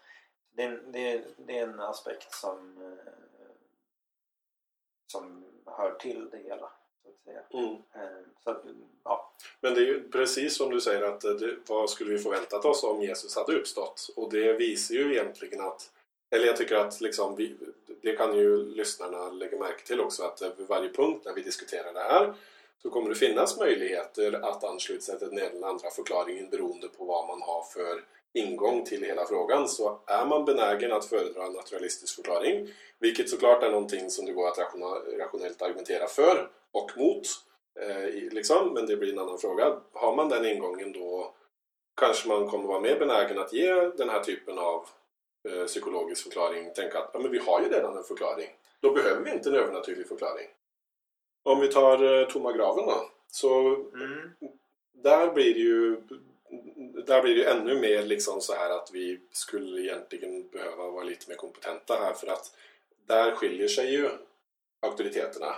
Det, 0.51 0.67
det, 0.67 1.25
det 1.37 1.59
är 1.59 1.63
en 1.63 1.79
aspekt 1.79 2.33
som, 2.33 2.81
eh, 2.81 3.13
som 5.07 5.45
hör 5.65 5.91
till 5.91 6.29
det 6.29 6.37
hela. 6.37 6.71
Så 7.05 7.11
att 7.11 7.23
säga. 7.25 7.63
Mm. 7.63 7.75
Eh, 7.93 8.25
så 8.43 8.49
att, 8.49 8.63
ja. 9.03 9.31
Men 9.61 9.73
det 9.73 9.79
är 9.79 9.85
ju 9.85 10.09
precis 10.09 10.57
som 10.57 10.69
du 10.69 10.81
säger 10.81 11.01
att 11.01 11.21
det, 11.21 11.55
vad 11.67 11.89
skulle 11.89 12.11
vi 12.11 12.19
förväntat 12.19 12.65
oss 12.65 12.83
om 12.83 13.01
Jesus 13.01 13.35
hade 13.35 13.55
uppstått? 13.55 14.09
Och 14.15 14.31
det 14.31 14.53
visar 14.53 14.95
ju 14.95 15.13
egentligen 15.13 15.61
att 15.61 15.91
eller 16.29 16.45
jag 16.45 16.57
tycker 16.57 16.75
att 16.75 17.01
liksom 17.01 17.35
vi, 17.35 17.55
det 18.01 18.15
kan 18.15 18.37
ju 18.37 18.65
lyssnarna 18.65 19.29
lägga 19.29 19.57
märke 19.57 19.87
till 19.87 20.01
också 20.01 20.23
att 20.23 20.41
vid 20.57 20.67
varje 20.67 20.89
punkt 20.89 21.21
när 21.25 21.33
vi 21.33 21.41
diskuterar 21.41 21.93
det 21.93 21.99
här 21.99 22.33
så 22.81 22.89
kommer 22.89 23.09
det 23.09 23.15
finnas 23.15 23.57
möjligheter 23.57 24.33
att 24.33 24.63
ansluta 24.63 25.01
sig 25.01 25.19
till 25.19 25.27
den 25.27 25.39
ena 25.39 25.49
eller 25.49 25.67
andra 25.67 25.89
förklaringen 25.89 26.49
beroende 26.49 26.87
på 26.87 27.05
vad 27.05 27.27
man 27.27 27.41
har 27.41 27.63
för 27.63 28.03
ingång 28.35 28.85
till 28.85 29.03
hela 29.03 29.25
frågan 29.25 29.67
så 29.67 29.99
är 30.05 30.25
man 30.25 30.45
benägen 30.45 30.91
att 30.91 31.05
föredra 31.05 31.45
en 31.45 31.53
naturalistisk 31.53 32.15
förklaring 32.15 32.67
vilket 32.99 33.29
såklart 33.29 33.63
är 33.63 33.71
någonting 33.71 34.09
som 34.09 34.25
det 34.25 34.31
går 34.31 34.47
att 34.47 34.57
rationellt 35.19 35.61
argumentera 35.61 36.07
för 36.07 36.49
och 36.71 36.91
mot 36.97 37.27
eh, 37.81 38.31
liksom, 38.31 38.73
men 38.73 38.85
det 38.85 38.97
blir 38.97 39.13
en 39.13 39.19
annan 39.19 39.37
fråga. 39.37 39.77
Har 39.93 40.15
man 40.15 40.29
den 40.29 40.45
ingången 40.45 40.91
då 40.91 41.33
kanske 41.95 42.27
man 42.27 42.49
kommer 42.49 42.67
vara 42.67 42.79
mer 42.79 42.99
benägen 42.99 43.39
att 43.39 43.53
ge 43.53 43.73
den 43.73 44.09
här 44.09 44.23
typen 44.23 44.57
av 44.59 44.87
eh, 45.49 45.65
psykologisk 45.65 46.23
förklaring 46.23 46.73
tänka 46.73 46.99
att 46.99 47.09
ja, 47.13 47.19
men 47.19 47.31
vi 47.31 47.37
har 47.37 47.61
ju 47.61 47.69
redan 47.69 47.97
en 47.97 48.03
förklaring. 48.03 48.49
Då 48.79 48.91
behöver 48.91 49.23
vi 49.23 49.31
inte 49.31 49.49
en 49.49 49.55
övernaturlig 49.55 50.07
förklaring. 50.07 50.47
Om 51.43 51.59
vi 51.59 51.67
tar 51.67 52.21
eh, 52.21 52.27
tomma 52.27 52.51
graven 52.51 52.85
då. 52.85 53.09
Så 53.27 53.75
mm. 53.75 54.31
där 54.93 55.33
blir 55.33 55.53
det 55.53 55.59
ju 55.59 56.01
där 57.05 57.21
blir 57.21 57.35
det 57.35 57.49
ännu 57.49 57.79
mer 57.79 58.05
liksom 58.05 58.41
så 58.41 58.53
här 58.53 58.69
att 58.69 58.89
vi 58.93 59.19
skulle 59.31 59.81
egentligen 59.81 60.47
behöva 60.47 60.89
vara 60.89 61.03
lite 61.03 61.29
mer 61.29 61.35
kompetenta 61.35 61.95
här 61.95 62.13
för 62.13 62.27
att 62.27 62.51
där 63.05 63.35
skiljer 63.35 63.67
sig 63.67 63.93
ju 63.93 64.09
auktoriteterna. 64.81 65.55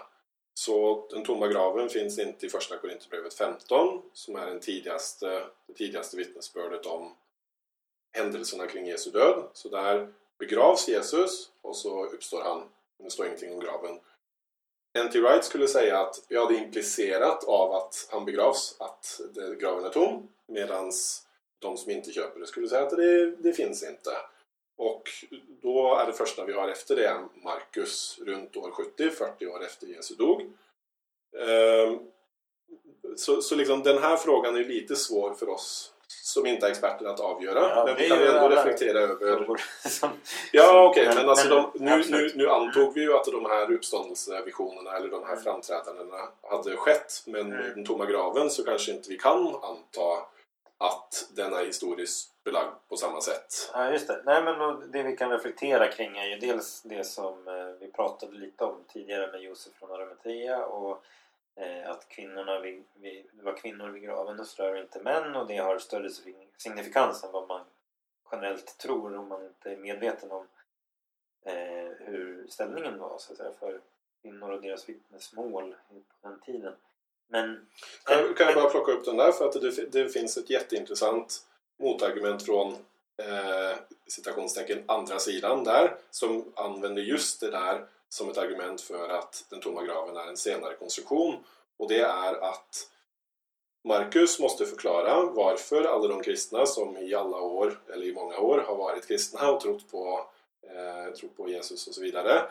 Så 0.54 1.08
den 1.10 1.24
tomma 1.24 1.48
graven 1.48 1.90
finns 1.90 2.20
inte 2.20 2.46
i 2.46 2.50
första 2.50 2.78
Korinthierbrevet 2.78 3.34
15 3.34 4.02
som 4.14 4.36
är 4.36 4.46
den 4.46 4.60
tidigaste, 4.60 5.44
det 5.68 5.74
tidigaste 5.74 6.18
vittnesbördet 6.18 6.86
om 6.86 7.16
händelserna 8.12 8.68
kring 8.68 8.88
Jesu 8.88 9.12
död. 9.12 9.44
Så 9.54 9.70
där 9.70 10.14
begravs 10.40 10.88
Jesus 10.88 11.52
och 11.62 11.76
så 11.76 12.06
uppstår 12.06 12.42
han. 12.42 12.60
Men 12.98 13.06
det 13.06 13.12
står 13.12 13.26
ingenting 13.26 13.54
om 13.54 13.60
graven. 13.60 14.00
N.T. 14.94 15.20
Wright 15.20 15.44
skulle 15.44 15.68
säga 15.68 16.00
att 16.00 16.26
vi 16.28 16.38
hade 16.38 16.56
implicerat 16.56 17.44
av 17.44 17.72
att 17.72 18.08
han 18.12 18.26
begravs 18.26 18.76
att 18.80 19.20
graven 19.60 19.86
är 19.86 19.90
tom 19.90 20.30
medan 20.48 20.92
de 21.60 21.78
som 21.78 21.92
inte 21.92 22.12
köper 22.12 22.40
det 22.40 22.48
skulle 22.48 22.68
säga 22.68 22.82
att 22.82 22.90
det, 22.90 23.32
det 23.32 23.54
finns 23.54 23.84
inte. 23.84 24.12
Och 24.78 25.04
då 25.62 25.96
är 25.96 26.06
det 26.06 26.14
första 26.14 26.46
vi 26.46 26.54
har 26.54 26.70
efter 26.70 26.96
det 26.96 27.20
Markus 27.44 28.20
runt 28.26 28.58
år 28.58 28.72
70, 28.72 29.10
40 29.10 29.48
år 29.48 29.66
efter 29.66 29.88
Jesu 29.88 30.16
dog. 30.16 30.42
Ehm, 31.38 32.00
så, 33.16 33.42
så 33.42 33.56
liksom 33.56 33.84
den 33.84 33.98
här 33.98 34.18
frågan 34.18 34.56
är 34.56 34.64
lite 34.64 34.96
svår 34.96 35.34
för 35.34 35.50
oss 35.50 35.94
som 36.08 36.46
inte 36.46 36.66
är 36.66 36.72
experter 36.72 37.06
att 37.06 37.20
avgöra. 37.20 37.60
Ja, 37.60 37.84
men 37.86 37.96
vi 37.96 38.10
kan 38.10 38.22
ändå 38.22 38.50
reflektera 38.50 39.00
över... 39.00 39.62
ja, 40.52 40.90
okej, 40.90 41.04
okay, 41.04 41.06
men, 41.06 41.16
men 41.16 41.30
alltså 41.30 41.50
de, 41.50 41.72
nu, 41.74 42.04
nu, 42.10 42.32
nu, 42.36 42.50
antog 42.50 42.94
vi 42.94 43.02
ju 43.02 43.14
att 43.14 43.26
de 43.26 43.46
här 43.46 43.72
uppståndelsevisionerna 43.72 44.92
eller 44.98 45.10
de 45.10 45.24
här 45.24 45.32
mm. 45.32 45.44
framträdandena 45.44 46.18
hade 46.50 46.78
skett. 46.78 47.24
Men 47.26 47.50
med 47.50 47.60
mm. 47.60 47.74
den 47.76 47.86
tomma 47.86 48.06
graven 48.06 48.50
så 48.50 48.64
kanske 48.64 48.92
inte 48.92 49.10
vi 49.10 49.18
kan 49.18 49.48
anta 49.48 50.26
att 50.78 51.30
den 51.36 51.54
är 51.54 51.66
historiskt 51.66 52.44
belagd 52.44 52.76
på 52.90 52.98
samma 52.98 53.22
sätt. 53.22 53.72
Ja, 53.74 53.92
just 53.92 54.08
det. 54.08 54.22
Nej, 54.26 54.44
men 54.44 54.92
det 54.92 55.04
vi 55.04 55.18
kan 55.18 55.32
reflektera 55.32 55.88
kring 55.88 56.18
är 56.18 56.26
ju 56.26 56.38
dels 56.38 56.82
det 56.82 57.04
som 57.04 57.48
eh, 57.48 57.66
vi 57.80 57.92
pratade 57.92 58.38
lite 58.38 58.64
om 58.64 58.84
tidigare 58.88 59.32
med 59.32 59.42
Josef 59.42 59.74
från 59.74 59.92
Arimathea 59.92 60.66
och 60.66 61.04
eh, 61.56 61.90
att 61.90 62.08
kvinnorna 62.08 62.60
vid, 62.60 62.84
vid, 62.94 63.26
det 63.32 63.44
var 63.44 63.58
kvinnor 63.58 63.90
vid 63.90 64.04
graven 64.04 64.40
och 64.40 64.48
sådär 64.48 64.82
inte 64.82 65.00
män 65.00 65.36
och 65.36 65.48
det 65.48 65.58
har 65.58 65.80
större 65.80 66.10
signifikans 66.58 67.24
än 67.24 67.32
vad 67.32 67.48
man 67.48 67.62
generellt 68.32 68.78
tror 68.78 69.18
om 69.18 69.28
man 69.28 69.46
inte 69.46 69.72
är 69.72 69.78
medveten 69.78 70.32
om 70.32 70.48
eh, 71.46 71.92
hur 72.00 72.48
ställningen 72.50 73.00
var 73.00 73.18
så 73.18 73.32
att 73.32 73.38
säga, 73.38 73.52
för 73.60 73.82
kvinnor 74.22 74.52
och 74.52 74.62
deras 74.62 74.90
vittnesmål 74.90 75.76
på 75.90 76.28
den 76.28 76.40
tiden. 76.40 76.74
Men, 77.30 77.68
kan, 78.04 78.34
kan 78.34 78.48
jag 78.48 78.56
bara 78.56 78.70
plocka 78.70 78.92
upp 78.92 79.06
den 79.06 79.18
där 79.18 79.32
för 79.32 79.46
att 79.46 79.62
det, 79.62 79.92
det 79.92 80.10
finns 80.10 80.38
ett 80.38 80.50
jätteintressant 80.50 81.42
motargument 81.80 82.46
från 82.46 82.74
eh, 83.22 83.78
citationstecken 84.08 84.84
andra 84.86 85.20
sidan 85.20 85.64
där 85.64 85.96
som 86.12 86.54
använder 86.56 87.02
just 87.02 87.40
det 87.40 87.52
där 87.52 87.86
som 88.10 88.30
ett 88.30 88.38
argument 88.38 88.82
för 88.82 89.10
att 89.10 89.46
den 89.50 89.60
tomma 89.60 89.84
graven 89.84 90.18
är 90.18 90.28
en 90.28 90.38
senare 90.38 90.74
konstruktion. 90.74 91.36
Och 91.78 91.90
det 91.90 92.00
är 92.00 92.34
att 92.50 92.90
Markus 93.84 94.40
måste 94.40 94.66
förklara 94.66 95.24
varför 95.24 95.84
alla 95.84 96.08
de 96.08 96.24
kristna 96.24 96.66
som 96.66 96.98
i 96.98 97.14
alla 97.14 97.38
år, 97.38 97.80
eller 97.94 98.06
i 98.06 98.14
många 98.14 98.38
år, 98.38 98.58
har 98.58 98.76
varit 98.76 99.08
kristna 99.08 99.52
och 99.52 99.62
trott 99.62 99.92
på, 99.92 100.26
eh, 100.64 101.14
trott 101.14 101.38
på 101.38 101.50
Jesus 101.50 101.88
och 101.88 101.94
så 101.94 102.02
vidare 102.02 102.42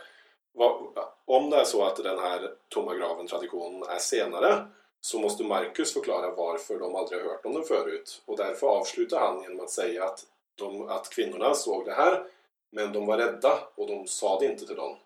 om 1.25 1.51
det 1.51 1.57
är 1.57 1.65
så 1.65 1.85
att 1.85 1.97
den 1.97 2.19
här 2.19 2.51
tomma 2.69 2.95
graven-traditionen 2.95 3.83
är 3.83 3.99
senare 3.99 4.67
så 5.01 5.19
måste 5.19 5.45
Marcus 5.45 5.93
förklara 5.93 6.31
varför 6.31 6.79
de 6.79 6.95
aldrig 6.95 7.21
har 7.21 7.29
hört 7.29 7.47
om 7.47 7.55
den 7.55 7.65
förut. 7.65 8.23
Och 8.25 8.37
därför 8.37 8.67
avslutar 8.67 9.21
han 9.21 9.43
genom 9.43 9.61
att 9.61 9.71
säga 9.71 10.05
att, 10.05 10.27
de, 10.55 10.89
att 10.89 11.11
kvinnorna 11.11 11.55
såg 11.55 11.85
det 11.85 11.93
här 11.93 12.23
men 12.71 12.93
de 12.93 13.07
var 13.07 13.19
rädda 13.19 13.59
och 13.75 13.87
de 13.87 14.07
sa 14.07 14.39
det 14.39 14.47
inte 14.47 14.67
till 14.67 14.77
dem. 14.77 14.97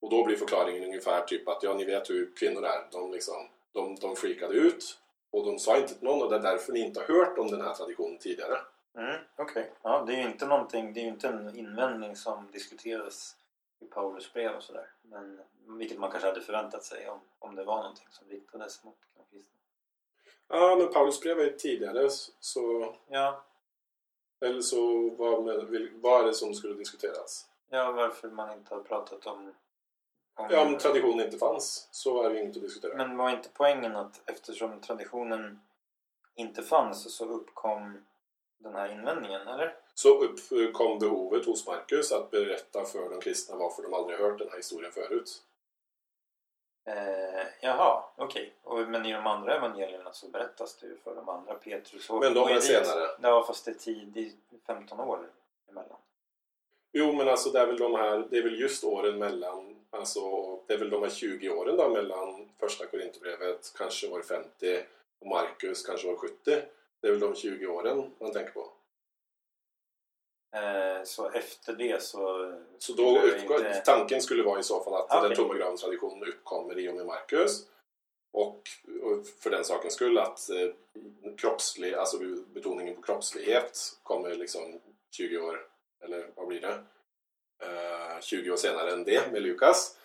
Och 0.00 0.10
då 0.10 0.24
blir 0.24 0.36
förklaringen 0.36 0.84
ungefär 0.84 1.22
typ 1.22 1.48
att 1.48 1.62
ja, 1.62 1.74
ni 1.74 1.84
vet 1.84 2.10
hur 2.10 2.30
kvinnor 2.36 2.64
är. 2.64 2.86
De, 2.92 3.12
liksom, 3.12 3.48
de, 3.72 3.94
de 3.94 4.16
freakade 4.16 4.54
ut 4.54 4.98
och 5.30 5.46
de 5.46 5.58
sa 5.58 5.76
inte 5.76 5.94
till 5.94 6.04
någon 6.04 6.22
och 6.22 6.30
det 6.30 6.36
är 6.36 6.40
därför 6.40 6.72
ni 6.72 6.80
inte 6.80 7.00
har 7.00 7.06
hört 7.06 7.38
om 7.38 7.50
den 7.50 7.60
här 7.60 7.74
traditionen 7.74 8.18
tidigare. 8.18 8.58
Mm, 8.96 9.16
Okej, 9.36 9.62
okay. 9.62 9.64
ja, 9.82 10.04
det 10.06 10.12
är 10.12 10.16
ju 10.16 10.30
inte 10.30 10.46
någonting, 10.46 10.92
det 10.92 11.00
är 11.00 11.04
ju 11.04 11.08
inte 11.08 11.28
en 11.28 11.56
invändning 11.56 12.16
som 12.16 12.48
diskuterades 12.52 13.36
i 13.80 13.86
Paulus 13.86 14.32
brev 14.32 14.56
och 14.56 14.62
sådär. 14.62 14.92
Men, 15.02 15.40
vilket 15.78 15.98
man 15.98 16.10
kanske 16.10 16.28
hade 16.28 16.40
förväntat 16.40 16.84
sig 16.84 17.08
om, 17.08 17.20
om 17.38 17.54
det 17.54 17.64
var 17.64 17.76
någonting 17.76 18.08
som 18.10 18.28
riktades 18.28 18.84
mot 18.84 18.96
kristna. 19.30 19.54
Ja, 20.48 20.76
men 20.78 20.92
Paulus 20.92 21.20
brev 21.20 21.38
är 21.38 21.44
ju 21.44 21.56
tidigare 21.56 22.10
så... 22.40 22.94
Ja. 23.08 23.44
Eller 24.40 24.60
så 24.60 25.10
vad, 25.10 25.44
med, 25.44 25.90
vad 25.94 26.22
är 26.22 26.26
det 26.26 26.34
som 26.34 26.54
skulle 26.54 26.74
diskuteras? 26.74 27.46
Ja, 27.68 27.92
varför 27.92 28.28
man 28.28 28.58
inte 28.58 28.74
har 28.74 28.82
pratat 28.82 29.26
om... 29.26 29.54
om 30.34 30.48
ja, 30.50 30.66
om 30.66 30.78
traditionen 30.78 31.24
inte 31.24 31.38
fanns 31.38 31.88
så 31.90 32.22
är 32.22 32.30
det 32.30 32.40
inget 32.40 32.56
att 32.56 32.62
diskutera. 32.62 32.96
Men 32.96 33.16
var 33.16 33.30
inte 33.30 33.48
poängen 33.54 33.96
att 33.96 34.30
eftersom 34.30 34.80
traditionen 34.80 35.60
inte 36.34 36.62
fanns 36.62 37.16
så 37.16 37.24
uppkom 37.24 38.04
den 38.62 38.74
här 38.74 38.92
invändningen, 38.92 39.48
eller? 39.48 39.74
Så 39.94 40.24
uppkom 40.24 40.98
behovet 40.98 41.46
hos 41.46 41.66
Markus 41.66 42.12
att 42.12 42.30
berätta 42.30 42.84
för 42.84 43.10
de 43.10 43.20
kristna 43.20 43.56
varför 43.56 43.82
de 43.82 43.94
aldrig 43.94 44.18
hört 44.18 44.38
den 44.38 44.48
här 44.50 44.56
historien 44.56 44.92
förut. 44.92 45.42
Eh, 46.84 47.46
jaha, 47.60 48.04
okej. 48.16 48.52
Okay. 48.64 48.86
Men 48.86 49.06
i 49.06 49.12
de 49.12 49.26
andra 49.26 49.56
evangelierna 49.56 50.12
så 50.12 50.28
berättas 50.28 50.76
det 50.76 50.86
ju 50.86 50.96
för 51.04 51.14
de 51.14 51.28
andra, 51.28 51.54
Petrus 51.54 52.10
och 52.10 52.20
Men 52.20 52.34
de 52.34 52.48
är 52.48 52.60
senare. 52.60 53.08
Ja, 53.22 53.44
fast 53.46 53.64
det 53.64 53.70
är 53.70 53.74
tid, 53.74 54.32
15 54.66 55.00
år 55.00 55.30
emellan. 55.68 55.96
Jo, 56.92 57.12
men 57.12 57.28
alltså 57.28 57.50
det 57.50 57.60
är 57.60 57.66
väl 57.66 57.78
de 57.78 57.94
här, 57.94 58.26
det 58.30 58.38
är 58.38 58.42
väl 58.42 58.60
just 58.60 58.84
åren 58.84 59.18
mellan, 59.18 59.76
alltså 59.90 60.20
det 60.66 60.74
är 60.74 60.78
väl 60.78 60.90
de 60.90 61.02
här 61.02 61.10
20 61.10 61.50
åren 61.50 61.76
då 61.76 61.88
mellan 61.88 62.48
första 62.60 62.86
Korinthierbrevet, 62.86 63.72
kanske 63.78 64.08
år 64.08 64.22
50 64.22 64.82
och 65.20 65.26
Markus 65.26 65.86
kanske 65.86 66.08
år 66.08 66.16
70. 66.16 66.62
Det 67.00 67.08
är 67.08 67.10
väl 67.12 67.20
de 67.20 67.34
20 67.34 67.66
åren 67.66 68.10
man 68.20 68.32
tänker 68.32 68.52
på. 68.52 68.72
Eh, 70.56 71.02
så 71.04 71.30
efter 71.30 71.72
det 71.72 72.02
så... 72.02 72.52
Så 72.78 72.92
då 72.92 73.18
uppgår, 73.18 73.56
inte- 73.66 73.82
tanken 73.84 74.22
skulle 74.22 74.42
vara 74.42 74.60
i 74.60 74.62
så 74.62 74.84
fall 74.84 74.94
att 74.94 75.10
Okej. 75.10 75.28
den 75.28 75.36
tomma 75.36 75.54
graven-traditionen 75.54 76.28
uppkommer 76.28 76.78
i 76.78 76.88
och 76.88 76.94
med 76.94 77.06
Markus. 77.06 77.66
Och, 78.32 78.62
och 79.02 79.26
för 79.40 79.50
den 79.50 79.64
sakens 79.64 79.94
skull 79.94 80.18
att 80.18 80.50
eh, 80.50 80.70
kroppslig, 81.36 81.94
alltså 81.94 82.18
betoningen 82.54 82.94
på 82.96 83.02
kroppslighet 83.02 83.78
kommer 84.02 84.34
liksom 84.34 84.80
20 85.10 85.38
år, 85.38 85.66
eller 86.04 86.30
vad 86.34 86.46
blir 86.46 86.60
det? 86.60 86.84
Eh, 87.62 88.20
20 88.20 88.50
år 88.50 88.56
senare 88.56 88.92
än 88.92 89.04
det 89.04 89.32
med 89.32 89.42
Lukas. 89.42 89.96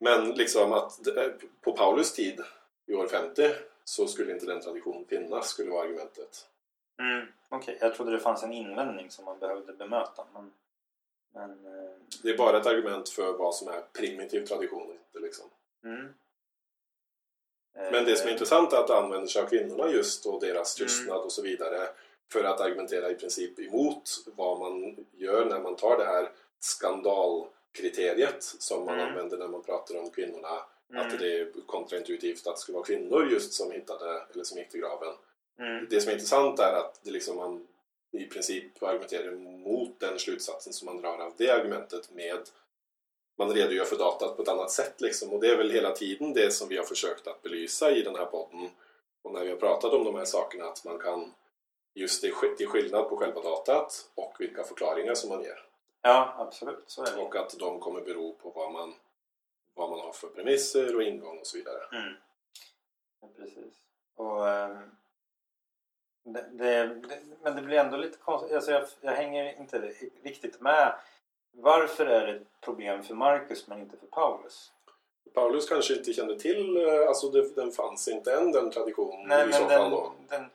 Men 0.00 0.30
liksom 0.32 0.72
att 0.72 1.04
det- 1.04 1.34
på 1.60 1.72
Paulus 1.72 2.12
tid, 2.12 2.40
i 2.86 2.94
år 2.94 3.06
50, 3.06 3.54
så 3.88 4.06
skulle 4.06 4.32
inte 4.32 4.46
den 4.46 4.60
traditionen 4.60 5.04
finnas, 5.06 5.48
skulle 5.48 5.70
vara 5.70 5.82
argumentet. 5.84 6.46
Mm, 7.00 7.26
Okej, 7.48 7.78
jag 7.80 7.94
trodde 7.94 8.12
det 8.12 8.20
fanns 8.20 8.42
en 8.42 8.52
invändning 8.52 9.10
som 9.10 9.24
man 9.24 9.38
behövde 9.38 9.72
bemöta. 9.72 10.26
Men, 10.34 10.52
men, 11.34 11.50
eh, 11.50 11.90
Det 12.22 12.30
är 12.30 12.36
bara 12.38 12.58
ett 12.60 12.66
argument 12.66 13.08
för 13.08 13.32
vad 13.32 13.54
som 13.54 13.68
är 13.68 13.80
primitiv 13.92 14.46
tradition, 14.46 14.90
inte 14.92 15.18
liksom. 15.26 15.46
mm. 15.84 16.14
Men 17.74 18.04
det 18.04 18.16
som 18.16 18.24
är 18.26 18.30
Eh, 18.30 18.32
intressant 18.32 18.72
är 18.72 18.76
att 18.76 18.86
det 18.86 18.96
använder 18.98 19.26
sig 19.28 19.42
av 19.42 19.46
kvinnorna 19.48 19.88
just 19.90 20.26
och 20.26 20.40
deras 20.40 20.80
Mm. 20.80 20.88
tystnad 20.88 21.16
och 21.20 21.32
så 21.32 21.42
vidare 21.42 21.88
för 22.32 22.44
att 22.44 22.60
argumentera 22.60 23.10
i 23.10 23.14
princip 23.14 23.58
emot 23.58 24.10
vad 24.26 24.58
man 24.58 25.06
gör 25.12 25.44
när 25.44 25.60
man 25.60 25.76
tar 25.76 25.98
det 25.98 26.04
här 26.04 26.30
skandalkriteriet 26.60 28.42
som 28.42 28.84
man 28.84 28.94
Mm. 28.94 29.08
använder 29.08 29.38
när 29.38 29.48
man 29.48 29.62
pratar 29.62 29.98
om 29.98 30.10
kvinnorna. 30.10 30.64
Mm, 30.90 31.06
Att 31.06 31.18
det 31.18 31.40
är 31.40 31.52
kontraintuitivt 31.66 32.46
att 32.46 32.56
det 32.56 32.60
skulle 32.60 32.76
vara 32.76 32.86
kvinnor 32.86 33.30
just 33.32 33.52
som 33.52 33.70
hittade 33.70 34.22
eller 34.34 34.44
som 34.44 34.58
gick 34.58 34.68
till 34.68 34.80
graven. 34.80 35.14
mm, 35.58 35.86
Det 35.90 36.00
som 36.00 36.08
är 36.08 36.14
intressant 36.14 36.58
är 36.58 36.72
att 36.72 37.00
det 37.02 37.10
liksom 37.10 37.36
man 37.36 37.66
i 38.12 38.24
princip 38.24 38.82
argumenterar 38.82 39.32
mot 39.32 40.00
den 40.00 40.18
slutsatsen 40.18 40.72
som 40.72 40.86
man 40.86 41.00
drar 41.00 41.18
av 41.18 41.32
det 41.36 41.50
argumentet 41.50 42.10
med 42.10 42.38
man 43.38 43.52
redogör 43.52 43.84
för 43.84 43.98
datat 43.98 44.36
på 44.36 44.42
ett 44.42 44.48
annat 44.48 44.70
sätt 44.70 45.00
liksom. 45.00 45.32
Och 45.32 45.40
det 45.40 45.48
är 45.48 45.56
väl 45.56 45.70
hela 45.70 45.90
tiden 45.90 46.32
det 46.32 46.50
som 46.50 46.68
vi 46.68 46.76
har 46.76 46.84
försökt 46.84 47.26
att 47.26 47.42
belysa 47.42 47.90
i 47.90 48.02
den 48.02 48.16
här 48.16 48.24
podden. 48.24 48.70
Och 49.22 49.32
när 49.32 49.44
vi 49.44 49.50
har 49.50 49.56
pratat 49.56 49.92
om 49.92 50.04
de 50.04 50.14
här 50.14 50.24
sakerna 50.24 50.64
att 50.64 50.84
man 50.84 50.98
kan 50.98 51.32
just 51.94 52.22
det, 52.22 52.28
är 52.28 52.66
skillnad 52.66 53.08
på 53.08 53.16
själva 53.16 53.42
datat 53.42 54.10
och 54.14 54.36
vilka 54.38 54.64
förklaringar 54.64 55.14
som 55.14 55.30
man 55.30 55.42
ger. 55.42 55.64
Ja, 56.02 56.34
absolut. 56.38 56.84
Så 56.86 57.04
är 57.04 57.16
det. 57.16 57.22
Och 57.22 57.36
att 57.36 57.58
de 57.58 57.80
kommer 57.80 58.00
bero 58.00 58.32
på 58.32 58.50
vad 58.50 58.72
man, 58.72 58.94
vad 59.78 59.90
man 59.90 60.00
har 60.00 60.12
för 60.12 60.28
premisser 60.28 60.96
och 60.96 61.02
ingång 61.02 61.38
och 61.38 61.46
så 61.46 61.56
vidare. 61.56 61.82
Mm. 61.92 62.14
Ja, 63.20 63.28
precis. 63.36 63.74
Och, 64.16 64.48
ehm, 64.48 64.90
det, 66.24 66.48
det, 66.52 66.86
det, 66.86 67.20
men 67.42 67.56
det 67.56 67.62
blir 67.62 67.78
ändå 67.78 67.96
lite 67.96 68.18
konstigt. 68.18 68.54
Alltså 68.56 68.70
jag, 68.70 68.86
jag 69.00 69.12
hänger 69.12 69.60
inte 69.60 69.92
riktigt 70.22 70.60
med. 70.60 70.94
Varför 71.52 72.06
är 72.06 72.26
det 72.26 72.32
ett 72.32 72.60
problem 72.60 73.02
för 73.02 73.14
Markus 73.14 73.68
men 73.68 73.80
inte 73.80 73.96
för 73.96 74.06
Paulus? 74.06 74.72
Paulus 75.34 75.68
kanske 75.68 75.94
inte 75.94 76.12
kände 76.12 76.38
till, 76.40 76.76
eh, 76.76 77.08
alltså 77.08 77.28
det, 77.28 77.54
den 77.54 77.72
fanns 77.72 78.08
inte 78.08 78.34
än 78.34 78.52
den 78.52 78.70
traditionen 78.70 79.28
Nej, 79.28 79.48
i 79.48 79.52
så 79.52 79.60
men 79.60 79.68
fall 79.68 79.80
den, 79.80 79.90
då. 79.90 80.12
den, 80.28 80.50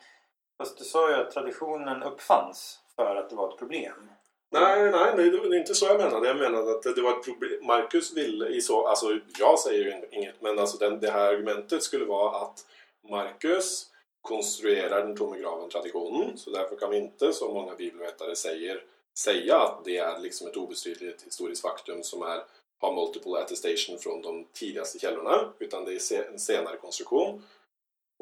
fast 0.58 0.78
du 0.78 0.84
sa 0.84 1.10
ju 1.10 1.16
att 1.16 1.32
traditionen 1.32 2.04
uppfanns 2.04 2.80
för 2.96 3.16
att 3.16 3.30
det 3.30 3.36
var 3.36 3.54
ett 3.54 3.60
problem. 3.60 4.10
Nej, 4.54 4.92
nej, 4.92 5.14
nej, 5.18 5.30
det 5.30 5.38
är 5.38 5.60
inte 5.60 5.76
så 5.76 5.86
jag 5.86 5.98
menade. 5.98 6.28
Jag 6.28 6.38
menade 6.38 6.72
att 6.72 6.84
det 6.84 7.02
var 7.02 7.12
ett 7.12 7.26
problem. 7.26 7.66
Marcus 7.66 8.14
ville 8.14 8.48
i 8.48 8.62
så... 8.62 8.88
Alltså, 8.88 9.20
jag 9.40 9.60
säger 9.60 9.84
ju 9.84 10.18
inget, 10.18 10.42
men 10.42 10.60
alltså 10.60 10.78
den, 10.78 11.00
det 11.00 11.12
här 11.12 11.34
argumentet 11.34 11.84
skulle 11.84 12.06
vara 12.06 12.42
att 12.42 12.66
Marcus 13.10 13.86
konstruerar 14.22 15.08
den 15.08 15.16
tomma 15.16 15.38
graven-traditionen. 15.38 16.38
Så 16.38 16.50
därför 16.50 16.76
kan 16.76 16.90
vi 16.90 16.98
inte, 16.98 17.34
som 17.34 17.54
många 17.54 17.76
bibelvetare 17.76 18.36
säger, 18.36 18.84
säga 19.18 19.58
att 19.58 19.86
det 19.86 19.98
är 19.98 20.20
liksom 20.20 20.48
ett 20.48 20.58
obestridligt 20.58 21.26
historiskt 21.26 21.62
faktum 21.62 22.04
som 22.04 22.22
är, 22.22 22.44
har 22.80 22.96
multiple 22.96 23.40
attestation 23.40 24.00
från 24.00 24.22
de 24.22 24.46
tidigaste 24.54 25.00
källorna. 25.00 25.54
Utan 25.60 25.86
det 25.86 26.12
är 26.12 26.32
en 26.32 26.40
senare 26.40 26.78
konstruktion. 26.78 27.44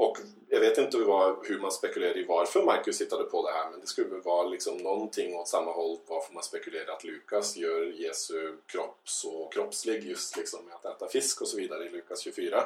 Och 0.01 0.17
jag 0.49 0.59
vet 0.59 0.77
inte 0.77 0.97
vad, 0.97 1.45
hur 1.47 1.59
man 1.59 1.71
spekulerar 1.71 2.17
i 2.17 2.23
varför 2.23 2.63
Marcus 2.63 3.01
hittade 3.01 3.23
på 3.23 3.47
det 3.47 3.53
här 3.53 3.69
men 3.71 3.79
det 3.79 3.87
skulle 3.87 4.07
väl 4.07 4.21
vara 4.21 4.47
liksom 4.47 4.77
någonting 4.77 5.35
åt 5.35 5.47
samma 5.47 5.71
håll 5.71 5.97
varför 6.07 6.33
man 6.33 6.43
spekulerar 6.43 6.93
att 6.93 7.03
Lukas 7.03 7.57
gör 7.57 7.83
Jesu 7.83 8.57
kropp 8.65 8.99
så 9.03 9.47
kroppslig 9.47 10.03
just 10.03 10.37
liksom 10.37 10.65
med 10.65 10.75
att 10.75 10.85
äta 10.85 11.07
fisk 11.07 11.41
och 11.41 11.47
så 11.47 11.57
vidare 11.57 11.85
i 11.85 11.89
Lukas 11.89 12.21
24. 12.21 12.63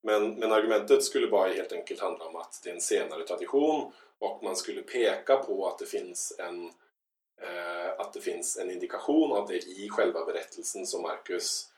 Men, 0.00 0.34
men 0.34 0.52
argumentet 0.52 1.04
skulle 1.04 1.26
bara 1.26 1.48
helt 1.48 1.72
enkelt 1.72 2.00
handla 2.00 2.24
om 2.24 2.36
att 2.36 2.60
det 2.64 2.70
är 2.70 2.74
en 2.74 2.80
senare 2.80 3.26
tradition 3.26 3.92
och 4.18 4.42
man 4.42 4.56
skulle 4.56 4.82
peka 4.82 5.36
på 5.36 5.68
att 5.68 5.78
det 5.78 5.86
finns 5.86 6.32
en 6.38 6.64
eh, 7.40 8.00
att 8.00 8.12
det 8.12 8.20
finns 8.20 8.56
en 8.56 8.70
indikation 8.70 9.32
av 9.32 9.48
det 9.48 9.56
i 9.56 9.88
själva 9.90 10.24
berättelsen 10.24 10.86
som 10.86 11.02
Marcus 11.02 11.68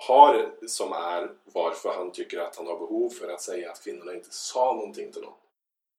har 0.00 0.50
som 0.66 0.92
är 0.92 1.30
varför 1.44 1.88
han 1.94 2.10
tycker 2.12 2.38
att 2.40 2.56
han 2.56 2.66
har 2.66 2.78
behov 2.78 3.10
för 3.10 3.28
att 3.28 3.40
säga 3.40 3.70
att 3.70 3.84
kvinnorna 3.84 4.14
inte 4.14 4.34
sa 4.34 4.72
någonting 4.72 5.12
till 5.12 5.22
någon. 5.22 5.32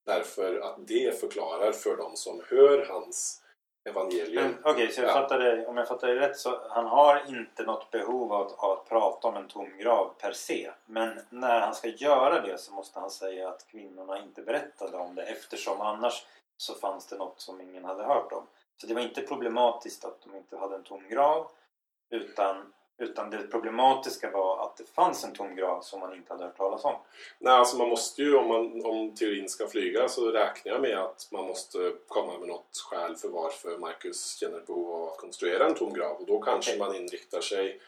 Därför 0.06 0.60
att 0.60 0.76
det 0.88 1.20
förklarar 1.20 1.72
för 1.72 1.98
dem 1.98 2.12
som 2.16 2.42
hör 2.50 2.86
hans 2.86 3.42
evangelium. 3.90 4.56
Okej, 4.64 4.92
så 4.92 5.02
jag 5.02 5.10
Ja. 5.10 5.14
fattar 5.14 5.40
det, 5.40 5.66
om 5.68 5.78
jag 5.78 5.88
fattar 5.88 6.08
det 6.08 6.16
rätt 6.20 6.38
så 6.38 6.62
han 6.70 6.86
har 6.86 7.24
inte 7.28 7.64
något 7.64 7.92
behov 7.92 8.34
av, 8.34 8.48
att- 8.48 8.60
av 8.60 8.72
att 8.72 8.90
prata 8.90 9.28
om 9.28 9.36
en 9.36 9.48
tom 9.48 9.78
grav 9.78 10.14
per 10.20 10.32
se. 10.32 10.72
Men 10.86 11.20
när 11.30 11.60
han 11.60 11.76
ska 11.76 11.88
göra 11.88 12.42
det 12.42 12.58
så 12.58 12.74
måste 12.74 13.00
han 13.00 13.12
säga 13.12 13.50
att 13.50 13.68
kvinnorna 13.68 14.20
inte 14.20 14.42
berättade 14.42 14.98
om 14.98 15.16
det 15.16 15.24
eftersom 15.24 15.82
annars 15.82 16.26
så 16.58 16.74
fanns 16.74 17.08
det 17.08 17.18
något 17.18 17.40
som 17.42 17.62
ingen 17.62 17.86
hade 17.86 18.04
hört 18.04 18.32
om. 18.32 18.48
Så 18.82 18.88
det 18.88 18.94
var 18.94 19.02
inte 19.02 19.22
problematiskt 19.22 20.06
att 20.06 20.22
de 20.22 20.36
inte 20.36 20.58
hade 20.58 20.76
en 20.76 20.84
tom 20.84 21.08
grav 21.10 21.48
utan, 22.10 22.74
utan 22.98 23.30
det 23.30 23.38
problematiska 23.38 24.32
var 24.32 24.66
att 24.66 24.78
det 24.78 24.90
fanns 24.96 25.24
en 25.24 25.34
tom 25.34 25.56
grav 25.56 25.82
som 25.82 26.00
man 26.00 26.14
inte 26.14 26.34
hade 26.34 26.44
hört 26.44 26.58
talas 26.58 26.86
om. 26.86 26.96
Nej, 27.40 27.54
alltså 27.54 27.78
man 27.78 27.90
måste 27.90 28.22
ju, 28.22 28.36
om, 28.36 28.48
man, 28.48 28.86
om 28.86 29.16
teorin 29.16 29.50
ska 29.50 29.68
flyga 29.68 30.10
så 30.10 30.32
räknar 30.32 30.72
jag 30.72 30.82
med 30.82 30.98
att 30.98 31.28
man 31.32 31.46
måste 31.46 31.94
komma 32.08 32.38
med 32.40 32.48
något 32.48 32.78
skäl 32.90 33.16
för 33.16 33.30
varför 33.30 33.78
Marcus 33.78 34.36
känner 34.36 34.60
behov 34.60 34.96
av 34.96 35.10
att 35.10 35.18
konstruera 35.18 35.66
en 35.66 35.76
tom 35.76 35.94
grav. 35.94 36.16
Och 36.16 36.26
då 36.26 36.40
kanske 36.40 36.72
Okej. 36.72 36.80
man 36.80 36.96
inriktar 36.96 37.42
sig 37.42 37.80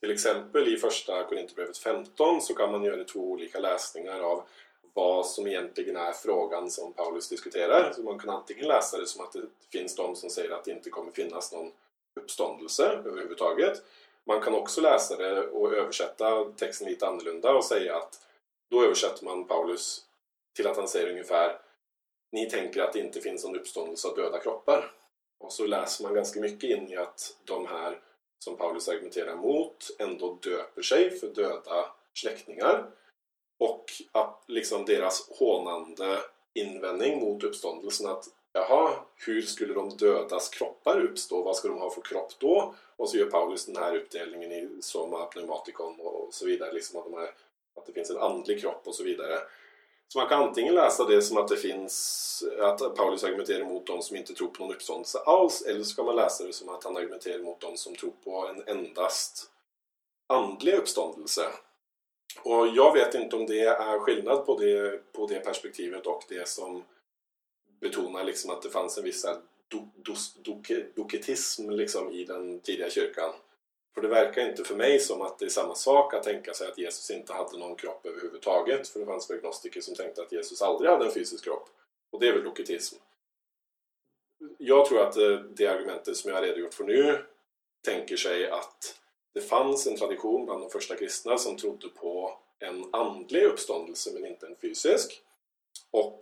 till 0.00 0.10
exempel 0.10 0.74
i 0.74 0.76
första 0.76 1.24
Korinthierbrevet 1.24 1.78
15 1.78 2.40
så 2.40 2.54
kan 2.54 2.72
man 2.72 2.84
göra 2.84 3.04
två 3.04 3.20
olika 3.20 3.58
läsningar 3.58 4.20
av 4.20 4.42
vad 4.92 5.26
som 5.26 5.46
egentligen 5.46 5.96
är 5.96 6.12
frågan 6.12 6.70
som 6.70 6.92
Paulus 6.92 7.28
diskuterar. 7.28 7.92
Så 7.92 8.02
man 8.02 8.18
kan 8.18 8.30
antingen 8.30 8.66
läsa 8.66 8.98
det 8.98 9.06
som 9.06 9.24
att 9.24 9.32
det 9.32 9.42
finns 9.72 9.96
de 9.96 10.16
som 10.16 10.30
säger 10.30 10.50
att 10.50 10.64
det 10.64 10.70
inte 10.70 10.90
kommer 10.90 11.12
finnas 11.12 11.52
någon 11.52 11.72
uppståndelse 12.14 12.84
överhuvudtaget. 12.84 13.82
Man 14.28 14.40
kan 14.40 14.54
också 14.54 14.80
läsa 14.80 15.16
det 15.16 15.46
och 15.46 15.72
översätta 15.72 16.44
texten 16.56 16.88
lite 16.88 17.06
annorlunda 17.06 17.54
och 17.54 17.64
säga 17.64 17.96
att 17.96 18.20
då 18.70 18.84
översätter 18.84 19.24
man 19.24 19.44
Paulus 19.44 20.04
till 20.56 20.66
att 20.66 20.76
han 20.76 20.88
säger 20.88 21.10
ungefär 21.10 21.60
Ni 22.32 22.50
tänker 22.50 22.82
att 22.82 22.92
det 22.92 23.00
inte 23.00 23.20
finns 23.20 23.44
någon 23.44 23.56
uppståndelse 23.56 24.08
av 24.08 24.16
döda 24.16 24.38
kroppar. 24.38 24.92
Och 25.40 25.52
så 25.52 25.66
läser 25.66 26.04
man 26.04 26.14
ganska 26.14 26.40
mycket 26.40 26.70
in 26.70 26.92
i 26.92 26.96
att 26.96 27.36
de 27.44 27.66
här 27.66 28.00
som 28.44 28.56
Paulus 28.56 28.88
argumenterar 28.88 29.36
mot 29.36 29.90
ändå 29.98 30.38
döper 30.42 30.82
sig 30.82 31.18
för 31.18 31.26
döda 31.26 31.92
släktingar. 32.14 32.90
Och 33.58 33.84
att 34.12 34.44
liksom 34.46 34.84
deras 34.84 35.28
hånande 35.30 36.18
invändning 36.54 37.20
mot 37.20 37.44
uppståndelsen 37.44 38.10
att 38.10 38.24
Jaha, 38.52 38.94
hur 39.26 39.42
skulle 39.42 39.74
de 39.74 39.96
dödas 39.96 40.48
kroppar 40.48 41.00
uppstå? 41.00 41.42
Vad 41.42 41.56
ska 41.56 41.68
de 41.68 41.78
ha 41.78 41.90
för 41.90 42.00
kropp 42.00 42.32
då? 42.38 42.74
Och 42.96 43.10
så 43.10 43.16
gör 43.16 43.30
Paulus 43.30 43.66
den 43.66 43.76
här 43.76 43.96
uppdelningen 43.96 44.52
i 44.52 44.68
soma, 44.80 45.24
pneumatikon 45.24 46.00
och 46.00 46.34
så 46.34 46.46
vidare. 46.46 46.72
Liksom 46.72 47.00
att, 47.00 47.04
de 47.04 47.14
här, 47.14 47.30
att 47.76 47.86
det 47.86 47.92
finns 47.92 48.10
en 48.10 48.18
andlig 48.18 48.60
kropp 48.60 48.82
och 48.84 48.94
så 48.94 49.04
vidare. 49.04 49.38
Så 50.08 50.18
man 50.18 50.28
kan 50.28 50.42
antingen 50.42 50.74
läsa 50.74 51.04
det 51.04 51.22
som 51.22 51.36
att 51.36 51.48
det 51.48 51.56
finns 51.56 52.44
att 52.60 52.96
Paulus 52.96 53.24
argumenterar 53.24 53.64
mot 53.64 53.86
de 53.86 54.02
som 54.02 54.16
inte 54.16 54.34
tror 54.34 54.48
på 54.48 54.62
någon 54.62 54.74
uppståndelse 54.74 55.18
alls 55.18 55.62
eller 55.62 55.84
så 55.84 55.96
kan 55.96 56.04
man 56.04 56.16
läsa 56.16 56.44
det 56.44 56.52
som 56.52 56.68
att 56.68 56.84
han 56.84 56.96
argumenterar 56.96 57.42
mot 57.42 57.60
de 57.60 57.76
som 57.76 57.94
tror 57.94 58.12
på 58.24 58.46
en 58.46 58.76
endast 58.76 59.50
andlig 60.26 60.74
uppståndelse. 60.74 61.42
Och 62.42 62.68
jag 62.68 62.92
vet 62.92 63.14
inte 63.14 63.36
om 63.36 63.46
det 63.46 63.60
är 63.60 63.98
skillnad 63.98 64.46
på 64.46 64.58
det, 64.58 65.12
på 65.12 65.26
det 65.26 65.40
perspektivet 65.40 66.06
och 66.06 66.24
det 66.28 66.48
som 66.48 66.84
betonar 67.80 68.24
liksom 68.24 68.50
att 68.50 68.62
det 68.62 68.70
fanns 68.70 68.98
en 68.98 69.04
viss 69.04 69.20
så 69.20 69.36
do, 69.68 69.88
doketism 70.94 71.70
liksom 71.70 72.10
i 72.12 72.24
den 72.24 72.60
tidiga 72.60 72.90
kyrkan. 72.90 73.30
För 73.94 74.02
det 74.02 74.08
verkar 74.08 74.48
inte 74.48 74.64
för 74.64 74.76
mig 74.76 75.00
som 75.00 75.22
att 75.22 75.38
det 75.38 75.44
är 75.44 75.48
samma 75.48 75.74
sak 75.74 76.14
att 76.14 76.22
tänka 76.22 76.54
sig 76.54 76.68
att 76.68 76.78
Jesus 76.78 77.10
inte 77.10 77.32
hade 77.32 77.58
någon 77.58 77.76
kropp 77.76 78.06
överhuvudtaget. 78.06 78.88
För 78.88 79.00
det 79.00 79.06
fanns 79.06 79.30
väl 79.30 79.40
gnostiker 79.40 79.80
som 79.80 79.94
tänkte 79.94 80.22
att 80.22 80.32
Jesus 80.32 80.62
aldrig 80.62 80.90
hade 80.90 81.06
en 81.06 81.12
fysisk 81.12 81.44
kropp. 81.44 81.68
Och 82.10 82.20
det 82.20 82.28
är 82.28 82.32
väl 82.32 82.44
doketism. 82.44 82.96
Jag 84.58 84.86
tror 84.86 85.02
att 85.02 85.12
det, 85.12 85.42
det 85.48 85.66
argumentet 85.66 86.16
som 86.16 86.30
jag 86.30 86.36
har 86.36 86.42
redogjort 86.42 86.74
för 86.74 86.84
nu 86.84 87.24
tänker 87.84 88.16
sig 88.16 88.50
att 88.50 88.98
det 89.34 89.40
fanns 89.40 89.86
en 89.86 89.96
tradition 89.96 90.44
bland 90.44 90.60
de 90.60 90.70
första 90.70 90.96
kristna 90.96 91.38
som 91.38 91.56
trodde 91.56 91.88
på 91.88 92.38
en 92.58 92.84
andlig 92.94 93.44
uppståndelse 93.44 94.10
men 94.14 94.26
inte 94.26 94.46
en 94.46 94.56
fysisk. 94.56 95.22
Och 95.90 96.18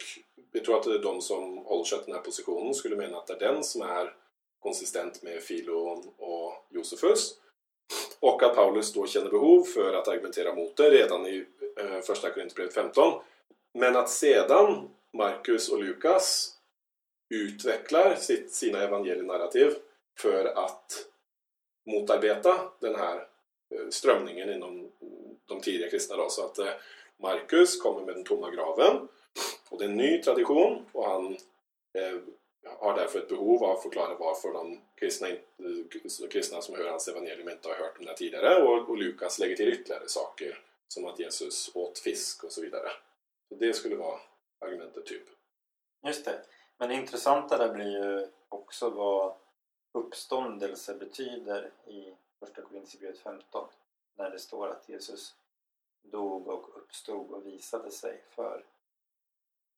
vi 0.52 0.60
tror 0.60 0.78
att 0.78 1.02
de 1.02 1.20
som 1.20 1.58
håller 1.58 1.84
sig 1.84 1.98
till 1.98 2.06
den 2.06 2.14
här 2.14 2.22
positionen 2.22 2.74
skulle 2.74 2.96
mena 2.96 3.18
att 3.18 3.26
det 3.26 3.34
är 3.34 3.52
den 3.52 3.64
som 3.64 3.82
är 3.82 4.14
konsistent 4.62 5.22
med 5.22 5.42
Filon 5.42 6.12
och 6.18 6.66
Josefus. 6.70 7.34
Och 8.20 8.42
att 8.42 8.54
Paulus 8.54 8.92
då 8.92 9.06
känner 9.06 9.30
behov 9.30 9.62
för 9.62 9.92
att 9.92 10.08
argumentera 10.08 10.54
mot 10.54 10.76
det 10.76 10.90
redan 10.90 11.26
i 11.26 11.46
eh, 11.80 12.00
första 12.00 12.30
Korinthierbrevet 12.30 12.74
15. 12.74 13.20
Men 13.74 13.96
att 13.96 14.10
sedan 14.10 14.90
Markus 15.12 15.68
och 15.68 15.84
Lukas 15.84 16.52
utvecklar 17.34 18.14
sitt, 18.14 18.52
sina 18.52 18.82
evangelienarrativ 18.82 19.74
för 20.18 20.44
att 20.44 21.06
motarbeta 21.86 22.60
den 22.80 22.94
här 22.94 23.16
eh, 23.74 23.88
strömningen 23.90 24.52
inom 24.52 24.92
de 25.46 25.60
tidiga 25.60 25.90
kristna. 25.90 26.16
Då. 26.16 26.28
Så 26.28 26.44
att 26.44 26.58
eh, 26.58 26.72
Markus 27.22 27.80
kommer 27.82 28.00
med 28.00 28.14
den 28.14 28.24
tomma 28.24 28.50
graven 28.50 29.08
och 29.68 29.78
det 29.78 29.84
är 29.84 29.88
en 29.88 29.96
ny 29.96 30.22
tradition 30.22 30.86
och 30.92 31.04
han 31.04 31.26
eh, 31.92 32.18
har 32.78 32.96
därför 32.96 33.18
ett 33.18 33.28
behov 33.28 33.64
av 33.64 33.76
att 33.76 33.82
förklara 33.82 34.14
varför 34.14 34.52
de 34.52 34.80
kristna, 34.94 35.28
eh, 35.28 36.28
kristna 36.30 36.62
som 36.62 36.74
hör 36.74 36.90
hans 36.90 37.08
evangelium 37.08 37.48
inte 37.48 37.68
har 37.68 37.74
hört 37.74 37.98
om 37.98 38.04
det 38.04 38.16
tidigare 38.16 38.62
och, 38.62 38.88
och 38.88 38.98
Lukas 38.98 39.38
lägger 39.38 39.56
till 39.56 39.72
ytterligare 39.72 40.08
saker 40.08 40.62
som 40.88 41.06
att 41.06 41.18
Jesus 41.18 41.70
åt 41.74 41.98
fisk 41.98 42.44
och 42.44 42.52
så 42.52 42.60
vidare. 42.60 42.88
Så 43.48 43.54
det 43.54 43.72
skulle 43.72 43.96
vara 43.96 44.20
argumentet 44.58 45.06
typ. 45.06 45.22
Just 46.06 46.24
det. 46.24 46.42
Men 46.78 46.88
det 46.88 46.94
intressanta 46.94 47.58
där 47.58 47.74
blir 47.74 47.90
ju 47.90 48.28
också 48.48 48.90
vad 48.90 49.34
uppståndelse 49.92 50.94
betyder 50.94 51.70
i 51.86 52.14
Första 52.40 52.62
Korinthierbrevet 52.62 53.18
15 53.18 53.68
när 54.16 54.30
det 54.30 54.38
står 54.38 54.68
att 54.68 54.88
Jesus 54.88 55.34
dog 56.02 56.48
och 56.48 56.76
uppstod 56.76 57.30
och 57.30 57.46
visade 57.46 57.90
sig 57.90 58.22
för 58.34 58.64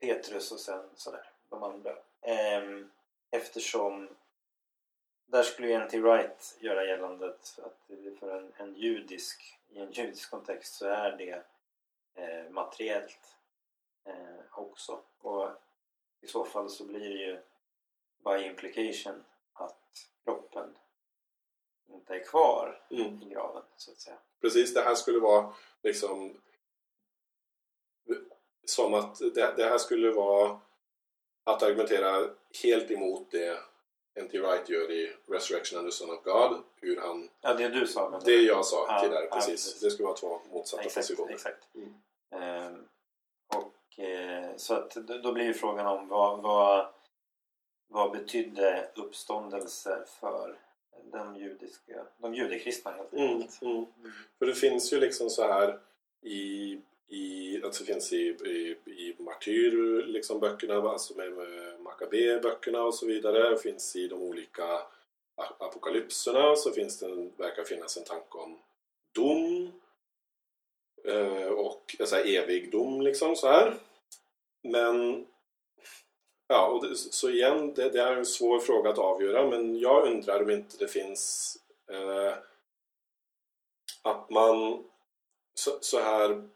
Petrus 0.00 0.52
och 0.52 0.60
sen 0.60 0.84
sådär, 0.94 1.30
de 1.48 1.62
andra. 1.62 1.96
Ehm, 2.20 2.90
eftersom 3.30 4.08
där 5.26 5.42
skulle 5.42 5.68
ju 5.68 5.74
N.T. 5.74 6.00
Wright 6.00 6.56
göra 6.60 6.84
gällande 6.84 7.28
att 7.28 7.60
för 8.18 8.36
en, 8.36 8.52
en, 8.56 8.74
judisk, 8.74 9.58
i 9.68 9.78
en 9.78 9.92
judisk 9.92 10.30
kontext 10.30 10.74
så 10.74 10.86
är 10.86 11.16
det 11.16 11.42
eh, 12.14 12.50
materiellt 12.50 13.36
eh, 14.04 14.58
också. 14.58 15.00
Och 15.20 15.48
i 16.20 16.26
så 16.26 16.44
fall 16.44 16.70
så 16.70 16.84
blir 16.84 17.00
det 17.08 17.24
ju 17.24 17.40
by 18.24 18.46
implication 18.46 19.24
att 19.52 20.08
kroppen 20.24 20.74
inte 21.88 22.14
är 22.14 22.24
kvar 22.24 22.80
mm. 22.90 23.22
i 23.22 23.28
graven 23.32 23.62
så 23.76 23.90
att 23.90 24.00
säga. 24.00 24.16
Precis, 24.40 24.74
det 24.74 24.80
här 24.80 24.94
skulle 24.94 25.18
vara 25.18 25.52
liksom 25.82 26.40
som 28.68 28.94
att 28.94 29.18
det, 29.18 29.54
det 29.56 29.64
här 29.64 29.78
skulle 29.78 30.10
vara 30.10 30.60
att 31.44 31.62
argumentera 31.62 32.30
helt 32.62 32.90
emot 32.90 33.30
det 33.30 33.58
N.T. 34.14 34.40
Wright 34.40 34.68
gör 34.68 34.90
i 34.90 35.12
Resurrection 35.26 35.78
and 35.78 35.88
the 35.88 35.92
Son 35.92 36.10
of 36.10 36.22
God. 36.22 36.62
Hur 36.76 37.00
han... 37.00 37.28
Ja, 37.40 37.54
det 37.54 37.68
du 37.68 37.86
sa. 37.86 38.10
Men 38.10 38.20
det 38.24 38.42
jag 38.42 38.64
sa 38.64 38.86
ja, 38.88 39.00
tidigare, 39.00 39.24
ja, 39.24 39.36
precis. 39.36 39.50
precis. 39.50 39.80
Det 39.80 39.90
skulle 39.90 40.06
vara 40.06 40.16
två 40.16 40.40
motsatta 40.52 40.82
exakt, 40.82 41.08
positioner. 41.08 41.32
Exakt. 41.32 41.68
Mm. 41.74 41.94
Ehm, 42.30 42.84
och, 43.54 44.04
eh, 44.04 44.56
så 44.56 44.74
att 44.74 44.94
då 45.22 45.32
blir 45.32 45.44
ju 45.44 45.54
frågan 45.54 45.86
om 45.86 46.08
vad, 46.08 46.42
vad, 46.42 46.86
vad 47.88 48.12
betydde 48.12 48.88
uppståndelse 48.94 50.04
för 50.20 50.58
de 51.12 51.36
judiska, 51.36 52.04
de 52.18 52.34
judekristna 52.34 52.90
helt 52.90 53.14
enkelt? 53.14 53.62
Mm, 53.62 53.76
mm. 53.76 53.86
För 54.38 54.46
det 54.46 54.54
finns 54.54 54.92
ju 54.92 55.00
liksom 55.00 55.30
så 55.30 55.42
här 55.42 55.78
i 56.22 56.80
i, 57.08 57.62
alltså 57.64 57.84
finns 57.84 58.12
i, 58.12 58.16
i, 58.44 58.76
i 58.90 59.16
martyr 59.18 60.02
liksom 60.06 60.40
böckerna, 60.40 60.74
alltså 60.74 61.14
med, 61.14 61.32
med 61.32 61.80
Maccabee-böckerna 61.80 62.82
och 62.82 62.94
så 62.94 63.06
vidare. 63.06 63.58
Finns 63.58 63.96
i 63.96 64.08
de 64.08 64.22
olika 64.22 64.80
apokalypserna 65.58 66.56
så 66.56 66.72
finns 66.72 66.98
det, 66.98 67.30
verkar 67.36 67.64
finnas 67.64 67.96
en 67.96 68.04
tanke 68.04 68.38
om 68.38 68.58
dom 69.14 69.72
eh, 71.04 71.46
och 71.46 71.96
alltså, 72.00 72.16
evig 72.16 72.70
dom 72.70 73.00
liksom 73.00 73.36
så 73.36 73.46
här. 73.46 73.74
Men 74.62 75.26
ja, 76.46 76.66
och 76.66 76.86
det, 76.86 76.96
så 76.96 77.30
igen, 77.30 77.74
det, 77.74 77.90
det, 77.90 78.00
är 78.00 78.16
en 78.16 78.26
svår 78.26 78.60
fråga 78.60 78.90
att 78.90 78.98
avgöra 78.98 79.50
men 79.50 79.78
jag 79.78 80.06
undrar 80.08 80.42
om 80.42 80.50
inte 80.50 80.76
det 80.78 80.88
finns 80.88 81.56
eh, 81.90 82.34
att 84.02 84.30
man 84.30 84.84
så, 85.54 85.78
så 85.80 86.00
här 86.00 86.48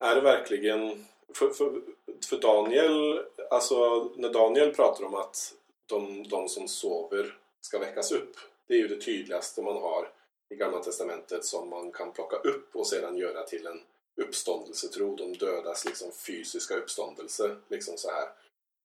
är 0.00 0.14
det 0.14 0.20
verkligen... 0.20 1.06
För, 1.34 1.50
för, 1.50 1.80
för 2.28 2.36
Daniel, 2.36 3.20
alltså 3.50 4.10
när 4.16 4.32
Daniel 4.32 4.74
pratar 4.74 5.04
om 5.04 5.14
att 5.14 5.54
de, 5.86 6.28
de 6.28 6.48
som 6.48 6.68
sover 6.68 7.38
ska 7.60 7.78
väckas 7.78 8.12
upp. 8.12 8.36
Det 8.68 8.74
är 8.74 8.78
ju 8.78 8.88
det 8.88 9.00
tydligaste 9.00 9.62
man 9.62 9.76
har 9.76 10.08
i 10.50 10.56
Gamla 10.56 10.82
Testamentet 10.82 11.44
som 11.44 11.68
man 11.68 11.92
kan 11.92 12.12
plocka 12.12 12.36
upp 12.36 12.76
och 12.76 12.86
sedan 12.86 13.16
göra 13.16 13.42
till 13.42 13.66
en 13.66 13.80
uppståndelsetro, 14.22 15.16
de 15.16 15.32
dödas 15.32 15.84
liksom 15.84 16.12
fysiska 16.12 16.74
uppståndelse. 16.76 17.56
Liksom 17.68 17.96
så 17.96 18.10
här. 18.10 18.28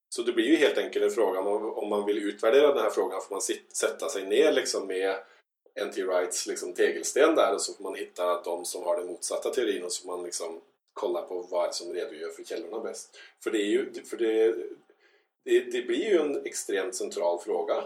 Så 0.10 0.22
det 0.22 0.32
blir 0.32 0.46
ju 0.46 0.56
helt 0.56 0.78
enkelt 0.78 1.06
en 1.06 1.12
fråga 1.12 1.40
om, 1.40 1.90
man 1.90 2.06
vill 2.06 2.18
utvärdera 2.18 2.74
den 2.74 2.84
här 2.84 2.90
frågan 2.90 3.22
får 3.22 3.36
man 3.36 3.42
sätta 3.74 4.10
sig 4.10 4.26
ner 4.26 4.52
liksom 4.52 4.88
med 4.88 5.16
N.T. 5.76 6.04
Wrights 6.04 6.48
liksom 6.48 6.74
tegelsten 6.74 7.36
där 7.36 7.54
och 7.54 7.62
så 7.62 7.74
får 7.74 7.84
man 7.84 7.96
hitta 7.96 8.42
de 8.42 8.66
som 8.66 8.84
har 8.84 8.98
den 8.98 9.08
motsatta 9.08 9.50
teorin 9.50 9.84
och 9.84 9.92
så 9.92 10.02
får 10.02 10.18
man 10.18 10.26
liksom 10.26 10.62
kolla 10.94 11.22
på 11.22 11.42
vad 11.42 11.76
som 11.76 11.94
redogör 11.94 12.30
för 12.30 12.44
källorna 12.44 12.80
bäst. 12.80 13.18
För 13.44 13.52
det, 13.52 13.58
är 13.58 13.68
ju, 13.68 14.04
för 14.04 14.18
det, 14.18 14.56
det, 15.44 15.60
det 15.60 15.82
blir 15.82 16.10
ju 16.10 16.18
en 16.18 16.46
extremt 16.46 16.96
central 16.96 17.40
fråga 17.40 17.84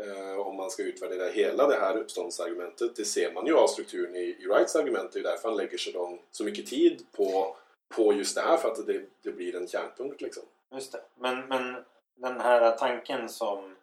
eh, 0.00 0.38
om 0.38 0.56
man 0.56 0.70
ska 0.70 0.82
utvärdera 0.82 1.28
hela 1.28 1.66
det 1.66 1.76
här 1.76 1.96
uppståndsargumentet. 1.96 2.96
Det 2.96 3.04
ser 3.04 3.32
man 3.32 3.46
ju 3.46 3.56
av 3.56 3.66
strukturen 3.66 4.16
i, 4.16 4.36
i 4.40 4.46
Wrights 4.46 4.76
argument. 4.76 5.12
Det 5.12 5.18
är 5.18 5.22
därför 5.22 5.48
han 5.48 5.56
lägger 5.56 5.78
så, 5.78 5.92
lång, 5.92 6.22
så 6.30 6.44
mycket 6.44 6.66
tid 6.66 7.06
på, 7.12 7.56
på 7.88 8.12
just 8.12 8.34
det 8.34 8.42
här 8.42 8.56
för 8.56 8.68
att 8.68 8.86
det, 8.86 9.04
det 9.22 9.32
blir 9.32 9.56
en 9.56 9.68
kärnpunkt. 9.68 10.20
Liksom. 10.20 10.42
Just 10.72 10.92
det. 10.92 11.02
Men, 11.14 11.48
men 11.48 11.84
den 12.14 12.40
här 12.40 12.76
tanken 12.76 13.28
som 13.28 13.76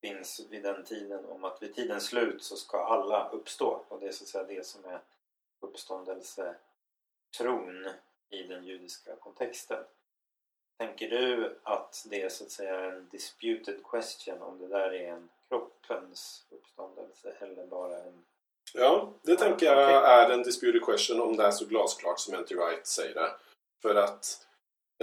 finns 0.00 0.40
vid 0.50 0.62
den 0.62 0.84
tiden 0.84 1.24
om 1.24 1.44
att 1.44 1.62
vid 1.62 1.74
tidens 1.74 2.04
slut 2.04 2.42
så 2.42 2.56
ska 2.56 2.84
alla 2.84 3.28
uppstå 3.28 3.84
och 3.88 4.00
det 4.00 4.06
är 4.06 4.12
så 4.12 4.24
att 4.24 4.28
säga 4.28 4.44
det 4.44 4.66
som 4.66 4.84
är 4.84 5.00
uppståndelse 5.60 6.54
tron 7.38 7.88
i 8.30 8.42
den 8.42 8.64
judiska 8.64 9.16
kontexten. 9.16 9.84
Tänker 10.78 11.08
du 11.08 11.58
att 11.62 12.06
det 12.10 12.22
är 12.22 12.28
så 12.28 12.44
att 12.44 12.50
säga 12.50 12.84
en 12.84 13.08
disputed 13.08 13.80
question 13.90 14.42
om 14.42 14.58
det 14.58 14.68
där 14.68 14.94
är 14.94 15.12
en 15.12 15.28
kroppens 15.48 16.46
uppståndelse 16.50 17.34
eller 17.38 17.66
bara 17.66 17.98
en... 17.98 18.24
Ja, 18.74 19.12
det 19.22 19.36
tänker 19.36 19.66
jag 19.66 20.10
är 20.10 20.30
en 20.30 20.42
disputed 20.42 20.84
question 20.84 21.20
om 21.20 21.36
det 21.36 21.44
är 21.44 21.50
så 21.50 21.64
glasklart 21.64 22.20
som 22.20 22.34
N.T. 22.34 22.54
Wright 22.54 22.86
säger 22.86 23.14
det. 23.14 23.30
För 23.82 23.94
att 23.94 24.46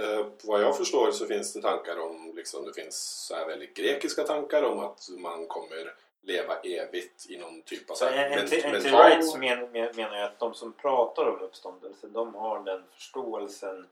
eh, 0.02 0.26
vad 0.42 0.62
jag 0.62 0.76
förstår 0.76 1.10
så 1.10 1.26
finns 1.26 1.52
det 1.52 1.62
tankar 1.62 1.98
om, 1.98 2.32
liksom, 2.34 2.64
det 2.64 2.74
finns 2.74 3.26
så 3.26 3.34
här 3.34 3.46
väldigt 3.46 3.76
grekiska 3.76 4.22
tankar 4.22 4.62
om 4.62 4.78
att 4.78 5.08
man 5.18 5.46
kommer 5.46 5.94
leva 6.22 6.56
evigt 6.60 7.30
i 7.30 7.38
någon 7.38 7.62
typ 7.62 7.90
av 7.90 7.94
så 7.94 8.04
här, 8.04 8.26
en, 8.26 8.32
en, 8.32 8.72
mental... 8.72 9.02
Rights 9.02 9.36
men, 9.36 9.72
menar 9.72 10.16
jag 10.16 10.24
att 10.24 10.38
de 10.38 10.54
som 10.54 10.72
pratar 10.72 11.28
om 11.28 11.40
uppståndelse 11.40 12.08
de 12.08 12.34
har 12.34 12.64
den 12.64 12.84
förståelsen 12.90 13.86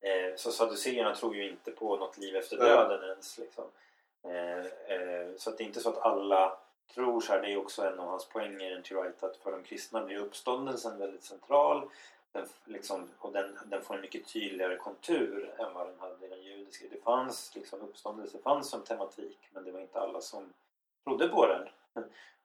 eh, 0.00 0.36
så 0.36 0.52
saduceerna 0.52 1.14
tror 1.14 1.36
ju 1.36 1.50
inte 1.50 1.70
på 1.70 1.96
något 1.96 2.18
liv 2.18 2.36
efter 2.36 2.56
döden 2.56 2.98
mm. 2.98 3.10
ens 3.10 3.38
liksom. 3.38 3.64
eh, 4.24 4.58
eh, 4.96 5.28
så 5.36 5.50
att 5.50 5.58
det 5.58 5.64
är 5.64 5.66
inte 5.66 5.80
så 5.80 5.88
att 5.88 5.98
alla 5.98 6.58
tror 6.94 7.20
så 7.20 7.32
här, 7.32 7.42
det 7.42 7.52
är 7.52 7.56
också 7.56 7.82
en 7.82 8.00
av 8.00 8.08
hans 8.08 8.28
poänger 8.28 8.80
till 8.80 8.96
Wright 8.96 9.22
att 9.22 9.36
för 9.36 9.52
de 9.52 9.62
kristna 9.62 10.04
blir 10.04 10.18
uppståndelsen 10.18 10.98
väldigt 10.98 11.24
central 11.24 11.90
den, 12.32 12.46
liksom, 12.64 13.08
och 13.18 13.32
den, 13.32 13.58
den 13.66 13.82
får 13.82 13.94
en 13.94 14.00
mycket 14.00 14.32
tydligare 14.32 14.76
kontur 14.76 15.54
än 15.58 15.74
vad 15.74 15.86
den 15.86 16.00
hade 16.00 16.26
i 16.26 16.28
den 16.28 16.42
judiska. 16.42 16.86
Det 16.90 17.02
fanns 17.02 17.54
liksom 17.54 17.80
uppståndelse 17.80 18.38
fanns 18.38 18.70
som 18.70 18.82
tematik 18.82 19.38
men 19.50 19.64
det 19.64 19.72
var 19.72 19.80
inte 19.80 20.00
alla 20.00 20.20
som 20.20 20.52
trodde 21.04 21.28
på 21.28 21.46
den. 21.46 21.68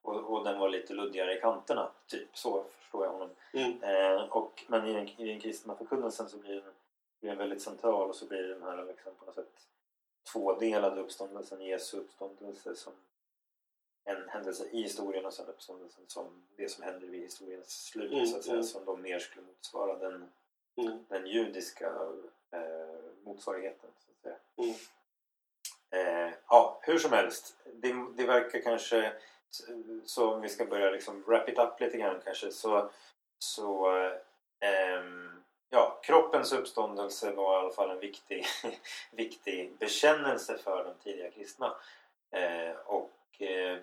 Och, 0.02 0.34
och, 0.34 0.44
den 0.44 0.60
var 0.60 0.70
lite 0.70 0.94
luddigare 0.94 1.38
i 1.38 1.42
kanterna, 1.42 1.92
typ 2.08 2.38
så 2.38 2.64
förstår 2.80 3.06
jag 3.06 3.12
honom. 3.12 3.30
Mm. 3.54 3.84
Eh, 3.84 4.24
och, 4.24 4.64
men 4.68 4.86
i 4.86 4.94
den, 4.94 5.08
i 5.08 5.26
den 5.26 5.40
kristna 5.40 5.76
förkunnelsen 5.76 6.30
så 6.30 6.38
blir 6.38 6.56
den, 6.56 6.74
blir 7.20 7.30
den 7.30 7.38
väldigt 7.38 7.62
central 7.62 8.10
och 8.10 8.16
så 8.16 8.26
blir 8.26 8.44
den 8.44 8.64
här 8.64 8.86
liksom 8.86 9.16
på 9.16 9.26
något 9.26 9.36
sätt 9.36 9.68
tvådelade 10.32 11.02
uppståndelsen, 11.02 11.62
Jesu 11.62 11.98
uppståndelse 11.98 12.76
som 12.76 12.94
en 14.04 14.30
händelse 14.30 14.66
i 14.72 14.82
historien 14.82 15.26
och 15.26 15.34
sen 15.34 15.48
uppståndelsen 15.48 16.04
som 16.08 16.44
det 16.56 16.70
som 16.70 16.84
händer 16.84 17.08
vid 17.08 17.22
historiens 17.22 17.86
slut 17.86 18.12
Mm, 18.12 18.26
så 18.26 18.38
att 18.38 18.44
säga, 18.44 18.54
mm. 18.54 18.64
som 18.64 18.86
då 18.86 18.98
mer 18.98 19.20
skulle 19.20 19.46
motsvara 19.46 19.98
den, 19.98 20.32
Mm. 20.76 21.06
den 21.08 21.28
judiska 21.28 21.86
eh, 22.52 23.02
motsvarigheten. 23.24 23.90
Så 24.00 24.12
att 24.12 24.22
säga. 24.22 24.36
Mm. 24.58 24.76
Eh, 25.90 26.34
ja, 26.50 26.80
hur 26.84 26.98
som 26.98 27.12
helst. 27.12 27.58
Det, 27.74 27.94
det 28.16 28.26
verkar 28.26 28.62
kanske, 28.62 29.14
så 30.06 30.34
om 30.34 30.42
vi 30.42 30.50
ska 30.50 30.66
börja 30.66 30.90
liksom 30.90 31.24
wrap 31.28 31.50
it 31.50 31.58
up 31.58 31.80
lite 31.80 31.98
grann 31.98 32.22
kanske, 32.24 32.52
så, 32.52 32.90
så 33.40 33.92
ähm, 34.60 35.44
ja, 35.70 36.00
kroppens 36.04 36.54
uppståndelse 36.54 37.32
var 37.32 37.54
i 37.54 37.60
alla 37.60 37.74
fall 37.74 37.90
en 37.90 38.00
viktig, 38.00 38.46
viktig 39.12 39.78
bekännelse 39.80 40.58
för 40.58 40.84
de 40.84 40.94
tidiga 41.04 41.32
kristna. 41.32 41.76
Äh, 42.32 42.76
och 42.86 43.12
äh, 43.40 43.78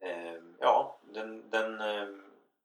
äh, 0.00 0.40
ja, 0.58 0.96
den, 1.02 1.50
den, 1.50 1.80
ehm, 1.80 2.22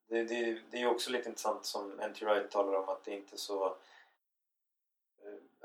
det, 0.08 0.24
det, 0.24 0.58
det 0.70 0.76
är 0.76 0.80
ju 0.80 0.88
också 0.88 1.10
lite 1.10 1.28
intressant 1.28 1.64
som 1.64 2.00
N.T. 2.00 2.24
Wright 2.24 2.50
talar 2.50 2.74
om 2.74 2.88
att 2.88 3.04
det 3.04 3.14
inte 3.14 3.38
så 3.38 3.76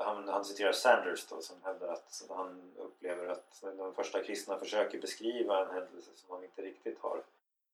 han, 0.04 0.28
han 0.28 0.46
citerar 0.46 0.72
Sanders 0.72 1.28
då 1.28 1.42
som 1.42 1.56
hävdar 1.64 1.88
att 1.88 2.24
han 2.30 2.72
upplever 2.78 3.28
att 3.28 3.62
de 3.62 3.94
första 3.94 4.24
kristna 4.24 4.60
försöker 4.60 5.02
beskriva 5.02 5.66
en 5.66 5.74
händelse 5.74 6.12
som 6.16 6.36
man 6.36 6.44
inte 6.44 6.62
riktigt 6.62 7.00
har 7.00 7.24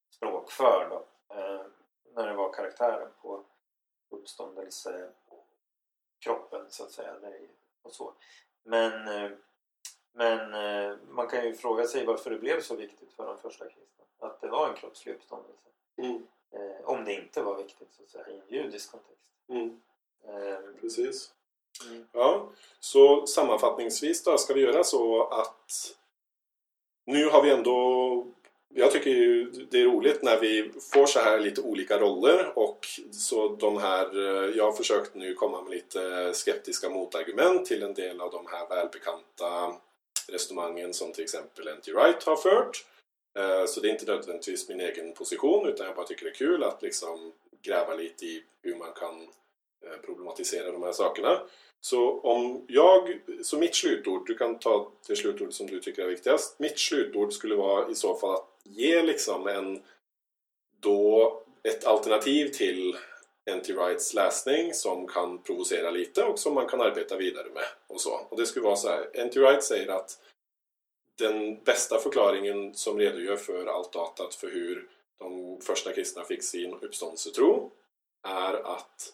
språk 0.10 0.52
för 0.52 0.90
då. 0.90 1.06
Eh, 1.36 1.62
när 2.14 2.28
det 2.28 2.34
var 2.34 2.54
karaktären 2.54 3.10
på 3.22 3.44
uppståndelsekroppen 4.10 6.66
så 6.70 6.84
att 6.84 6.92
säga. 6.92 7.16
Och 7.82 7.94
så. 7.94 8.14
Men, 8.64 9.08
eh, 9.08 9.32
men 10.12 10.54
eh, 10.54 10.98
man 11.10 11.28
kan 11.28 11.46
ju 11.46 11.56
fråga 11.56 11.88
sig 11.88 12.06
varför 12.06 12.30
det 12.30 12.40
blev 12.40 12.62
så 12.62 12.76
viktigt 12.76 13.14
för 13.14 13.26
de 13.26 13.38
första 13.38 13.66
kristna 13.66 14.06
att 14.20 14.42
det 14.42 14.48
var 14.48 14.70
en 14.70 14.76
kroppslig 14.76 15.16
uppståndelse. 15.16 15.70
Mm. 15.98 16.28
Om 16.84 17.06
det 17.06 17.14
inte 17.14 17.42
var 17.42 17.58
viktigt 17.58 17.94
så 17.94 18.04
att 18.04 18.10
säga 18.10 18.28
i 18.28 18.40
en 18.40 18.48
judisk 18.48 18.92
kontext. 18.92 19.32
Mm. 19.48 19.82
Precis 20.82 21.34
mm. 21.88 22.06
Ja, 22.12 22.50
så 22.80 23.28
sammanfattningsvis 23.28 24.24
då 24.24 24.38
ska 24.38 24.54
vi 24.54 24.62
göra 24.62 24.84
så 24.84 25.28
att 25.28 25.96
nu 27.06 27.26
har 27.26 27.44
vi 27.44 27.50
ändå 27.50 28.26
jag 28.74 28.92
tycker 28.92 29.10
ju 29.10 29.52
det 29.52 29.82
är 29.82 29.86
roligt 29.86 30.24
när 30.24 30.40
vi 30.40 30.72
får 30.94 31.06
så 31.06 31.20
här 31.20 31.40
lite 31.40 31.62
olika 31.62 32.00
roller 32.00 32.58
och 32.58 32.88
så 33.12 33.48
de 33.48 33.78
här, 33.78 34.18
eh, 34.18 34.58
jag 34.58 34.64
har 34.64 34.72
försökt 34.72 35.16
nu 35.16 35.34
komma 35.34 35.62
med 35.62 35.72
lite 35.72 36.34
skeptiska 36.34 36.90
motargument 36.90 37.66
till 37.66 37.84
en 37.84 37.94
del 37.94 38.22
av 38.22 38.32
de 38.32 38.48
här 38.48 38.70
välbekanta 38.70 39.76
resonemangen 40.28 40.94
som 40.94 41.12
till 41.14 41.24
exempel 41.24 41.68
N.T. 41.68 41.92
Wright 41.92 42.24
har 42.24 42.36
fört. 42.36 42.86
Eh, 43.38 43.66
så 43.66 43.80
det 43.80 43.88
är 43.88 43.92
inte 43.92 44.06
nödvändigtvis 44.06 44.70
min 44.70 44.80
egen 44.80 45.14
position 45.14 45.68
utan 45.68 45.86
jag 45.86 45.96
bara 45.96 46.06
tycker 46.06 46.26
det 46.26 46.32
är 46.32 46.36
kul 46.36 46.64
att 46.64 46.82
liksom 46.82 47.32
gräva 47.62 47.94
lite 47.94 48.26
i 48.26 48.44
hur 48.62 48.76
man 48.76 48.92
kan 48.94 49.22
eh, 49.86 49.98
problematisera 50.06 50.72
de 50.72 50.84
här 50.84 50.92
sakerna. 50.92 51.42
Så 51.82 52.20
om 52.20 52.66
jag, 52.68 53.20
så 53.44 53.58
mitt 53.58 53.76
slutord, 53.76 54.28
du 54.28 54.38
kan 54.38 54.60
ta 54.60 54.92
det 55.08 55.16
slutord 55.16 55.54
som 55.54 55.68
du 55.68 55.80
tycker 55.80 56.04
är 56.04 56.08
viktigast. 56.08 56.60
Mitt 56.60 56.80
slutord 56.80 57.34
skulle 57.34 57.56
vara 57.56 57.90
i 57.90 57.96
så 57.96 58.16
fall 58.16 58.36
att 58.36 58.48
ge 58.64 59.04
liksom 59.04 59.48
en 59.48 59.82
då 60.80 61.44
ett 61.64 61.86
alternativ 61.86 62.48
till 62.48 62.98
anti-rights 63.52 64.16
läsning 64.16 64.74
som 64.74 65.08
kan 65.08 65.38
provocera 65.38 65.92
lite 65.92 66.24
och 66.24 66.40
som 66.40 66.54
man 66.54 66.68
kan 66.68 66.82
arbeta 66.82 67.18
vidare 67.18 67.50
med 67.54 67.66
och 67.88 68.02
så. 68.02 68.22
Och 68.30 68.38
det 68.38 68.46
skulle 68.46 68.66
vara 68.66 68.76
så 68.76 68.90
här, 68.90 69.10
anti-rights 69.14 69.62
säger 69.62 69.88
att 69.88 70.20
den 71.16 71.64
bästa 71.64 72.00
förklaringen 72.00 72.76
som 72.76 73.00
redogör 73.00 73.38
för 73.38 73.66
allt 73.66 73.92
datat 73.92 74.36
för 74.36 74.48
hur 74.48 74.90
de 75.18 75.62
första 75.62 75.94
kristna 75.94 76.24
fick 76.24 76.44
sin 76.44 76.74
uppståndelsetro 76.74 77.72
är 78.24 78.54
att 78.54 79.14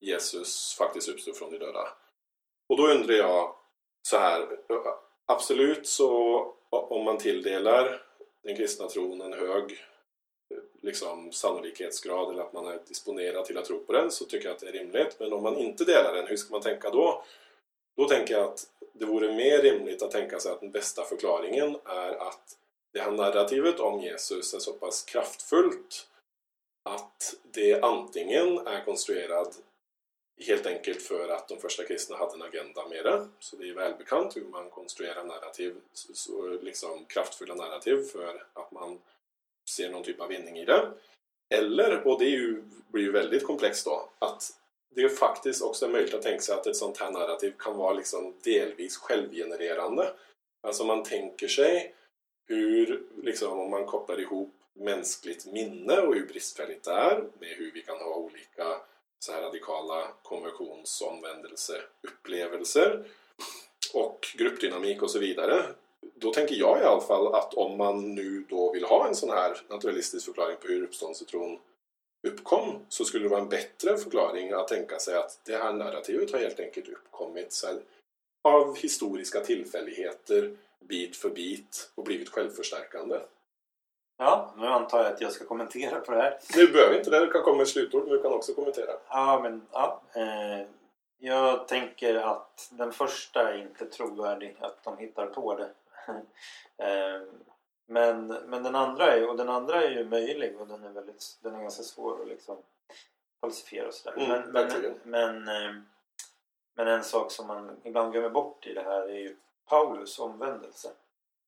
Jesus 0.00 0.74
faktiskt 0.78 1.08
uppstod 1.08 1.36
från 1.36 1.50
de 1.50 1.58
döda. 1.58 1.88
Och 2.68 2.76
då 2.76 2.86
undrar 2.88 3.14
jag 3.14 3.54
så 4.08 4.16
här, 4.16 4.58
absolut 5.26 5.86
så 5.86 6.40
om 6.70 7.04
man 7.04 7.18
tilldelar 7.18 8.02
den 8.42 8.56
kristna 8.56 8.88
tron 8.88 9.20
en 9.20 9.32
hög 9.32 9.84
liksom, 10.82 11.32
sannolikhetsgrad 11.32 12.30
eller 12.30 12.42
att 12.42 12.52
man 12.52 12.66
är 12.66 12.80
disponerad 12.88 13.44
till 13.44 13.58
att 13.58 13.64
tro 13.64 13.78
på 13.78 13.92
den 13.92 14.10
så 14.10 14.24
tycker 14.24 14.46
jag 14.46 14.54
att 14.54 14.60
det 14.60 14.68
är 14.68 14.72
rimligt. 14.72 15.16
Men 15.18 15.32
om 15.32 15.42
man 15.42 15.56
inte 15.56 15.84
delar 15.84 16.14
den, 16.14 16.26
hur 16.26 16.36
ska 16.36 16.52
man 16.52 16.62
tänka 16.62 16.90
då? 16.90 17.24
Då 17.96 18.08
tänker 18.08 18.34
jag 18.34 18.44
att 18.44 18.66
det 18.92 19.04
vore 19.04 19.34
mer 19.34 19.58
rimligt 19.58 20.02
att 20.02 20.10
tänka 20.10 20.40
sig 20.40 20.52
att 20.52 20.60
den 20.60 20.70
bästa 20.70 21.04
förklaringen 21.04 21.76
är 21.84 22.28
att 22.28 22.58
det 22.92 23.00
här 23.00 23.10
narrativet 23.10 23.80
om 23.80 24.00
Jesus 24.00 24.54
är 24.54 24.58
så 24.58 24.72
pass 24.72 25.02
kraftfullt 25.02 26.08
att 26.90 27.34
det 27.42 27.82
antingen 27.82 28.66
är 28.66 28.84
konstruerad 28.84 29.54
helt 30.38 30.66
enkelt 30.66 31.02
för 31.02 31.28
att 31.28 31.48
de 31.48 31.58
första 31.58 31.84
kristna 31.84 32.16
hade 32.16 32.34
en 32.34 32.42
agenda 32.42 32.88
med 32.88 33.04
det. 33.04 33.28
Så 33.38 33.56
det 33.56 33.68
är 33.68 33.74
välbekant 33.74 34.36
hur 34.36 34.44
man 34.44 34.70
konstruerar 34.70 35.24
narrativ, 35.24 35.74
så 35.92 36.48
liksom 36.48 37.04
kraftfulla 37.04 37.54
narrativ 37.54 38.02
för 38.02 38.44
att 38.52 38.72
man 38.72 38.98
ser 39.70 39.90
någon 39.90 40.02
typ 40.02 40.20
av 40.20 40.28
vinning 40.28 40.58
i 40.58 40.64
det. 40.64 40.90
Eller, 41.54 42.06
och 42.06 42.18
det 42.18 42.24
är 42.24 42.30
ju, 42.30 42.62
blir 42.88 43.04
ju 43.04 43.12
väldigt 43.12 43.44
komplext 43.44 43.84
då, 43.84 44.08
att 44.18 44.52
det 44.94 45.08
faktiskt 45.08 45.62
också 45.62 45.86
är 45.86 45.90
möjligt 45.90 46.14
att 46.14 46.22
tänka 46.22 46.42
sig 46.42 46.54
att 46.54 46.66
ett 46.66 46.76
sånt 46.76 46.98
här 46.98 47.10
narrativ 47.10 47.52
kan 47.58 47.76
vara 47.76 47.92
liksom 47.92 48.34
delvis 48.42 48.96
självgenererande. 48.96 50.14
Alltså 50.62 50.84
man 50.84 51.04
tänker 51.04 51.48
sig 51.48 51.94
hur, 52.48 53.02
liksom 53.22 53.58
om 53.58 53.70
man 53.70 53.86
kopplar 53.86 54.20
ihop 54.20 54.54
mänskligt 54.72 55.46
minne 55.46 56.00
och 56.00 56.14
hur 56.14 56.26
bristfälligt 56.26 56.84
det 56.84 56.90
är 56.90 57.24
med 57.38 57.48
hur 57.48 57.72
vi 57.72 57.82
kan 57.82 57.96
ha 57.96 58.14
olika 58.14 58.80
så 59.18 59.32
här 59.32 59.42
radikala 59.42 60.08
konversionsomvändelseupplevelser 60.22 63.04
och 63.94 64.26
gruppdynamik 64.34 65.02
och 65.02 65.10
så 65.10 65.18
vidare. 65.18 65.62
Då 66.14 66.32
tänker 66.32 66.54
jag 66.54 66.80
i 66.80 66.84
alla 66.84 67.00
fall 67.00 67.34
att 67.34 67.54
om 67.54 67.78
man 67.78 68.14
nu 68.14 68.44
då 68.48 68.72
vill 68.72 68.84
ha 68.84 69.08
en 69.08 69.14
sån 69.14 69.30
här 69.30 69.60
naturalistisk 69.68 70.26
förklaring 70.26 70.56
på 70.56 70.68
hur 70.68 70.82
uppståndelsetron 70.82 71.58
uppkom 72.26 72.78
så 72.88 73.04
skulle 73.04 73.24
det 73.24 73.28
vara 73.28 73.40
en 73.40 73.48
bättre 73.48 73.98
förklaring 73.98 74.52
att 74.52 74.68
tänka 74.68 74.98
sig 74.98 75.16
att 75.16 75.40
det 75.44 75.56
här 75.56 75.72
narrativet 75.72 76.32
har 76.32 76.38
helt 76.38 76.60
enkelt 76.60 76.88
uppkommit 76.88 77.52
så 77.52 77.66
här, 77.66 77.80
av 78.44 78.76
historiska 78.76 79.40
tillfälligheter 79.40 80.56
bit 80.84 81.16
för 81.16 81.30
bit 81.30 81.90
och 81.94 82.04
blivit 82.04 82.28
självförstärkande. 82.28 83.18
Ja, 84.18 84.52
nu 84.56 84.66
antar 84.66 85.02
jag 85.02 85.12
att 85.12 85.20
jag 85.20 85.32
ska 85.32 85.44
kommentera 85.44 86.00
på 86.00 86.12
det 86.12 86.22
här. 86.22 86.38
Nu 86.56 86.66
behöver 86.66 86.98
inte 86.98 87.10
det, 87.10 87.20
du 87.20 87.30
kan 87.30 87.42
komma 87.42 87.56
med 87.56 87.68
slutord 87.68 88.02
men 88.02 88.12
du 88.12 88.22
kan 88.22 88.32
också 88.32 88.54
kommentera. 88.54 88.90
Ja, 89.08 89.40
men 89.42 89.66
ja. 89.72 90.00
Eh, 90.14 90.66
jag 91.18 91.68
tänker 91.68 92.14
att 92.14 92.68
den 92.72 92.92
första 92.92 93.52
är 93.52 93.62
inte 93.62 93.86
trovärdig, 93.86 94.56
att 94.60 94.84
de 94.84 94.98
hittar 94.98 95.26
på 95.26 95.56
det. 95.56 95.70
eh, 96.84 97.22
men, 97.86 98.26
men 98.26 98.62
den 98.62 98.74
andra 98.74 99.12
är, 99.12 99.28
och 99.28 99.36
den 99.36 99.48
andra 99.48 99.82
är 99.82 99.90
ju 99.90 100.04
möjlig 100.04 100.60
och 100.60 100.66
den 100.66 100.84
är 100.84 100.90
väldigt, 100.90 101.38
den 101.42 101.54
är 101.54 101.62
ganska 101.62 101.82
svår 101.82 102.22
att 102.22 102.28
liksom 102.28 102.56
falsifiera 103.40 103.86
och 103.86 103.94
sådär. 103.94 104.16
Mm, 104.16 104.50
men, 104.50 104.68
men, 104.68 104.94
men, 105.02 105.48
eh, 105.48 105.74
men 106.74 106.88
en 106.88 107.04
sak 107.04 107.32
som 107.32 107.46
man 107.46 107.76
ibland 107.84 108.12
glömmer 108.12 108.30
bort 108.30 108.66
i 108.66 108.74
det 108.74 108.82
här 108.82 109.00
är 109.00 109.18
ju 109.18 109.36
Paulus 109.68 110.18
omvändelse. 110.18 110.88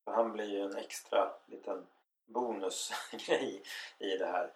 För 0.05 0.11
han 0.11 0.31
blir 0.31 0.45
ju 0.45 0.61
en 0.61 0.75
extra 0.75 1.31
liten 1.45 1.85
bonusgrej 2.29 3.61
i 3.99 4.17
det 4.17 4.25
här. 4.25 4.51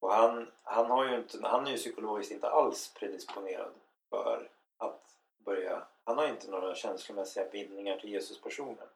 Och 0.00 0.12
han, 0.12 0.50
han, 0.62 0.90
har 0.90 1.04
ju 1.04 1.16
inte, 1.16 1.38
han 1.42 1.66
är 1.66 1.70
ju 1.70 1.76
psykologiskt 1.76 2.32
inte 2.32 2.50
alls 2.50 2.94
predisponerad 2.94 3.72
för 4.10 4.48
att 4.76 5.16
börja... 5.38 5.82
Han 6.04 6.18
har 6.18 6.28
inte 6.28 6.50
några 6.50 6.74
känslomässiga 6.74 7.44
bindningar 7.52 7.96
till 7.96 8.12
Jesuspersonen. 8.12 8.88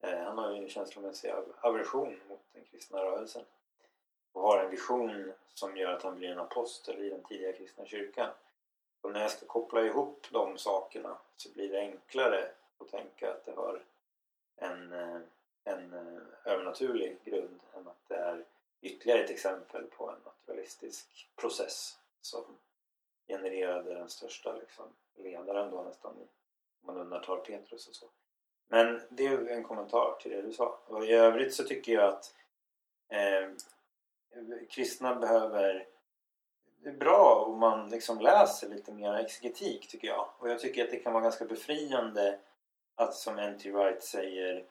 Eh, 0.00 0.18
han 0.18 0.38
har 0.38 0.50
ju 0.50 0.56
en 0.56 0.68
känslomässig 0.68 1.32
aversion 1.60 2.20
mot 2.28 2.40
den 2.52 2.64
kristna 2.64 2.98
rörelsen. 2.98 3.44
Och 4.32 4.42
har 4.42 4.64
en 4.64 4.70
vision 4.70 5.32
som 5.54 5.76
gör 5.76 5.92
att 5.92 6.02
han 6.02 6.16
blir 6.16 6.28
en 6.28 6.38
apostel 6.38 6.98
i 6.98 7.10
den 7.10 7.22
tidiga 7.22 7.52
kristna 7.52 7.86
kyrkan. 7.86 8.30
Och 9.00 9.12
när 9.12 9.20
jag 9.20 9.30
ska 9.30 9.46
koppla 9.46 9.82
ihop 9.82 10.26
de 10.30 10.58
sakerna 10.58 11.18
så 11.36 11.48
blir 11.52 11.72
det 11.72 11.78
enklare 11.78 12.50
att 12.78 12.88
tänka 12.90 13.32
att 13.32 13.44
det 13.44 13.52
har 13.52 13.82
en, 14.56 14.92
eh, 14.92 15.20
en 15.66 15.92
eh, 15.92 16.52
övernaturlig 16.52 17.18
grund 17.24 17.60
än 17.74 17.88
att 17.88 18.08
det 18.08 18.16
är 18.16 18.44
ytterligare 18.80 19.24
ett 19.24 19.30
exempel 19.30 19.84
på 19.84 20.10
en 20.10 20.18
naturalistisk 20.24 21.28
process 21.36 21.98
som 22.20 22.44
genererade 23.28 23.94
den 23.94 24.08
största 24.08 24.52
liksom, 24.52 24.84
ledaren 25.16 25.70
då 25.70 25.82
nästan 25.82 26.12
om 26.12 26.26
man 26.80 26.96
undantar 26.96 27.36
Petrus 27.36 27.88
och 27.88 27.94
så. 27.94 28.06
Men 28.68 29.00
det 29.08 29.26
är 29.26 29.48
en 29.48 29.64
kommentar 29.64 30.16
till 30.20 30.30
det 30.30 30.42
du 30.42 30.52
sa. 30.52 30.78
Och 30.86 31.06
i 31.06 31.12
övrigt 31.12 31.54
så 31.54 31.64
tycker 31.64 31.92
jag 31.92 32.08
att 32.08 32.34
eh, 33.08 33.50
kristna 34.68 35.14
behöver 35.14 35.86
det 36.86 36.88
är 36.88 36.96
bra 36.96 37.44
om 37.46 37.58
man 37.58 37.88
liksom 37.88 38.20
läser 38.20 38.68
lite 38.68 38.92
mer 38.92 39.14
exegetik 39.14 39.88
tycker 39.88 40.08
jag. 40.08 40.28
Och 40.38 40.50
jag 40.50 40.58
tycker 40.58 40.84
att 40.84 40.90
det 40.90 40.96
kan 40.96 41.12
vara 41.12 41.22
ganska 41.22 41.44
befriande 41.44 42.38
att 42.94 43.14
som 43.14 43.38
N.T. 43.38 43.70
Wright 43.70 44.02
säger 44.02 44.64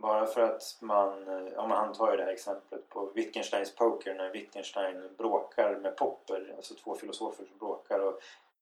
bara 0.00 0.26
för 0.26 0.40
att 0.40 0.76
man, 0.80 1.28
eh, 1.28 1.52
ja 1.54 1.66
man 1.66 1.78
han 1.78 1.94
tar 1.94 2.10
ju 2.10 2.16
det 2.16 2.24
här 2.24 2.32
exemplet 2.32 2.88
på 2.88 3.10
Wittgensteins 3.14 3.74
poker 3.74 4.14
när 4.14 4.30
Wittgenstein 4.30 5.14
bråkar 5.18 5.76
med 5.76 5.96
Popper, 5.96 6.54
alltså 6.56 6.74
två 6.74 6.94
filosofer 6.94 7.44
som 7.44 7.58
bråkar 7.58 8.00
och 8.00 8.20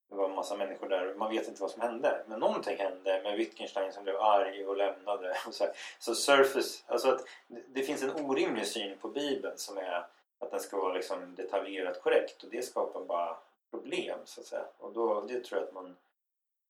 det 0.09 0.15
var 0.15 0.29
en 0.29 0.35
massa 0.35 0.57
människor 0.57 0.89
där 0.89 1.13
man 1.13 1.31
vet 1.31 1.47
inte 1.47 1.61
vad 1.61 1.71
som 1.71 1.81
hände. 1.81 2.23
Men 2.27 2.39
någonting 2.39 2.77
hände 2.77 3.21
med 3.23 3.37
Wittgenstein 3.37 3.93
som 3.93 4.03
blev 4.03 4.15
arg 4.15 4.65
och 4.65 4.77
lämnade. 4.77 5.37
Och 5.47 5.53
så, 5.53 5.65
så 5.99 6.15
surface, 6.15 6.83
alltså 6.87 7.09
att 7.09 7.21
det 7.47 7.83
finns 7.83 8.03
en 8.03 8.25
orimlig 8.25 8.67
syn 8.67 8.97
på 8.97 9.07
Bibeln 9.07 9.57
som 9.57 9.77
är 9.77 10.05
att 10.39 10.51
den 10.51 10.59
ska 10.59 10.77
vara 10.77 10.93
liksom 10.93 11.35
detaljerat 11.35 12.01
korrekt 12.01 12.43
och 12.43 12.49
det 12.49 12.61
skapar 12.61 13.01
bara 13.01 13.37
problem 13.71 14.19
så 14.25 14.41
att 14.41 14.47
säga. 14.47 14.65
Och 14.77 14.93
då, 14.93 15.21
det 15.21 15.43
tror 15.43 15.61
jag 15.61 15.67
att 15.67 15.73
man 15.73 15.95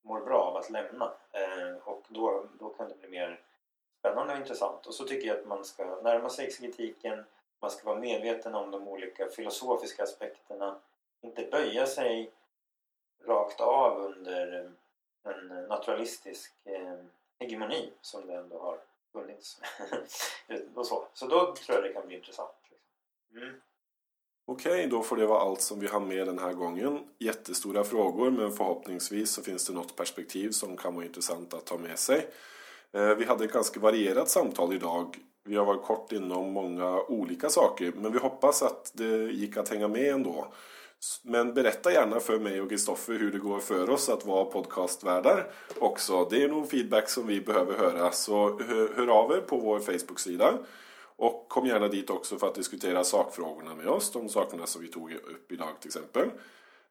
mår 0.02 0.20
bra 0.20 0.42
av 0.42 0.56
att 0.56 0.70
lämna. 0.70 1.12
Eh, 1.32 1.88
och 1.88 2.04
då, 2.08 2.46
då 2.60 2.70
kan 2.70 2.90
det 2.90 2.96
bli 2.96 3.10
mer 3.10 3.40
spännande 4.00 4.34
och 4.34 4.40
intressant. 4.40 4.86
Och 4.86 4.94
så 4.94 5.06
tycker 5.06 5.28
jag 5.28 5.38
att 5.38 5.48
man 5.48 5.66
ska 5.66 6.02
närma 6.02 6.30
sig 6.30 6.48
exegetiken. 6.48 7.24
Man 7.62 7.72
ska 7.72 7.90
vara 7.90 8.00
medveten 8.00 8.56
om 8.56 8.72
de 8.72 8.88
olika 8.88 9.28
filosofiska 9.28 10.04
aspekterna. 10.04 10.80
Inte 11.22 11.48
böja 11.52 11.88
sig 11.88 12.32
rakt 13.26 13.62
av 13.62 14.02
under 14.02 14.72
en 15.24 15.48
naturalistisk 15.68 16.54
eh, 16.64 16.96
hegemoni 17.40 17.92
som 18.02 18.28
det 18.28 18.36
ändå 18.36 18.60
har 18.60 18.78
funnits. 19.12 19.62
och 20.76 20.86
så. 20.86 21.08
så 21.14 21.28
då 21.28 21.56
tror 21.56 21.76
jag 21.78 21.84
det 21.84 21.94
kan 21.94 22.08
bli 22.08 22.16
intressant. 22.16 22.56
Liksom. 22.70 23.42
Mm. 23.42 23.62
Okej, 24.46 24.88
då 24.88 25.02
får 25.02 25.16
det 25.16 25.26
vara 25.26 25.42
allt 25.42 25.62
som 25.62 25.80
vi 25.80 25.88
har 25.88 26.00
med 26.00 26.28
den 26.28 26.40
här 26.40 26.54
gången. 26.54 27.08
Jättestora 27.20 27.84
frågor 27.84 28.32
men 28.32 28.52
förhoppningsvis 28.52 29.32
så 29.32 29.42
finns 29.42 29.68
det 29.68 29.74
något 29.74 29.96
perspektiv 29.96 30.52
som 30.52 30.78
kan 30.78 30.96
vara 30.96 31.06
intressant 31.06 31.54
att 31.54 31.66
ta 31.66 31.78
med 31.78 32.00
sig. 32.00 32.28
Eh, 32.94 33.16
vi 33.16 33.26
hade 33.26 33.46
ett 33.46 33.54
ganska 33.54 33.80
varierat 33.80 34.30
samtal 34.30 34.74
idag. 34.74 35.18
Vi 35.46 35.56
har 35.56 35.66
varit 35.66 35.84
kort 35.84 36.12
inom 36.12 36.54
många 36.54 37.02
olika 37.02 37.50
saker 37.50 37.94
men 37.96 38.12
vi 38.12 38.20
hoppas 38.20 38.64
att 38.64 38.92
det 38.94 39.32
gick 39.32 39.58
att 39.58 39.70
hänga 39.70 39.88
med 39.88 40.14
ändå. 40.14 40.48
Men 41.24 41.54
berätta 41.54 41.92
gärna 41.92 42.20
för 42.20 42.40
mig 42.40 42.62
och 42.62 42.70
Kristoffer 42.70 43.14
hur 43.14 43.32
det 43.32 43.38
går 43.38 43.60
för 43.60 43.90
oss 43.90 44.10
att 44.10 44.26
vara 44.26 44.46
podcastvärdar 44.46 45.52
också. 45.80 46.28
Det 46.30 46.44
är 46.44 46.48
nog 46.48 46.70
feedback 46.70 47.10
som 47.10 47.28
vi 47.28 47.42
behöver 47.42 47.78
höra 47.78 48.12
så 48.12 48.60
hör, 48.60 48.94
hör 48.96 49.08
av 49.08 49.32
er 49.32 49.42
på 49.42 49.58
vår 49.58 49.80
Facebook-sida. 49.80 50.54
Och 51.16 51.46
kom 51.50 51.66
gärna 51.66 51.88
dit 51.88 52.10
också 52.10 52.38
för 52.38 52.48
att 52.48 52.56
diskutera 52.56 53.04
sakfrågorna 53.04 53.76
med 53.76 53.88
oss. 53.88 54.12
De 54.12 54.30
sakerna 54.30 54.66
som 54.66 54.82
vi 54.82 54.88
tog 54.88 55.12
upp 55.14 55.52
idag 55.52 55.70
till 55.80 55.88
exempel. 55.88 56.30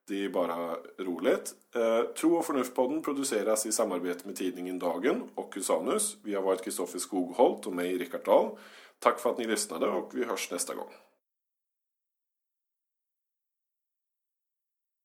Det 0.08 0.24
är 0.24 0.28
bara 0.28 0.76
roligt. 0.98 1.54
Eh, 1.74 2.02
Tro 2.02 2.36
och 2.36 2.44
förnuftpodden 2.44 3.02
produceras 3.02 3.66
i 3.66 3.72
samarbete 3.72 4.26
med 4.26 4.36
tidningen 4.36 4.78
Dagen 4.78 5.22
och 5.34 5.54
Husanus. 5.54 6.16
Vi 6.22 6.34
har 6.34 6.42
varit 6.42 6.64
Kristoffer 6.64 6.98
Skogholt 6.98 7.66
och 7.66 7.72
mig, 7.72 7.98
Rickard 7.98 8.24
Dahl. 8.24 8.58
Tack 8.98 9.20
för 9.20 9.30
att 9.30 9.38
ni 9.38 9.46
lyssnade 9.46 9.86
och 9.86 10.10
vi 10.14 10.24
hörs 10.24 10.50
nästa 10.50 10.74
gång. 10.74 10.88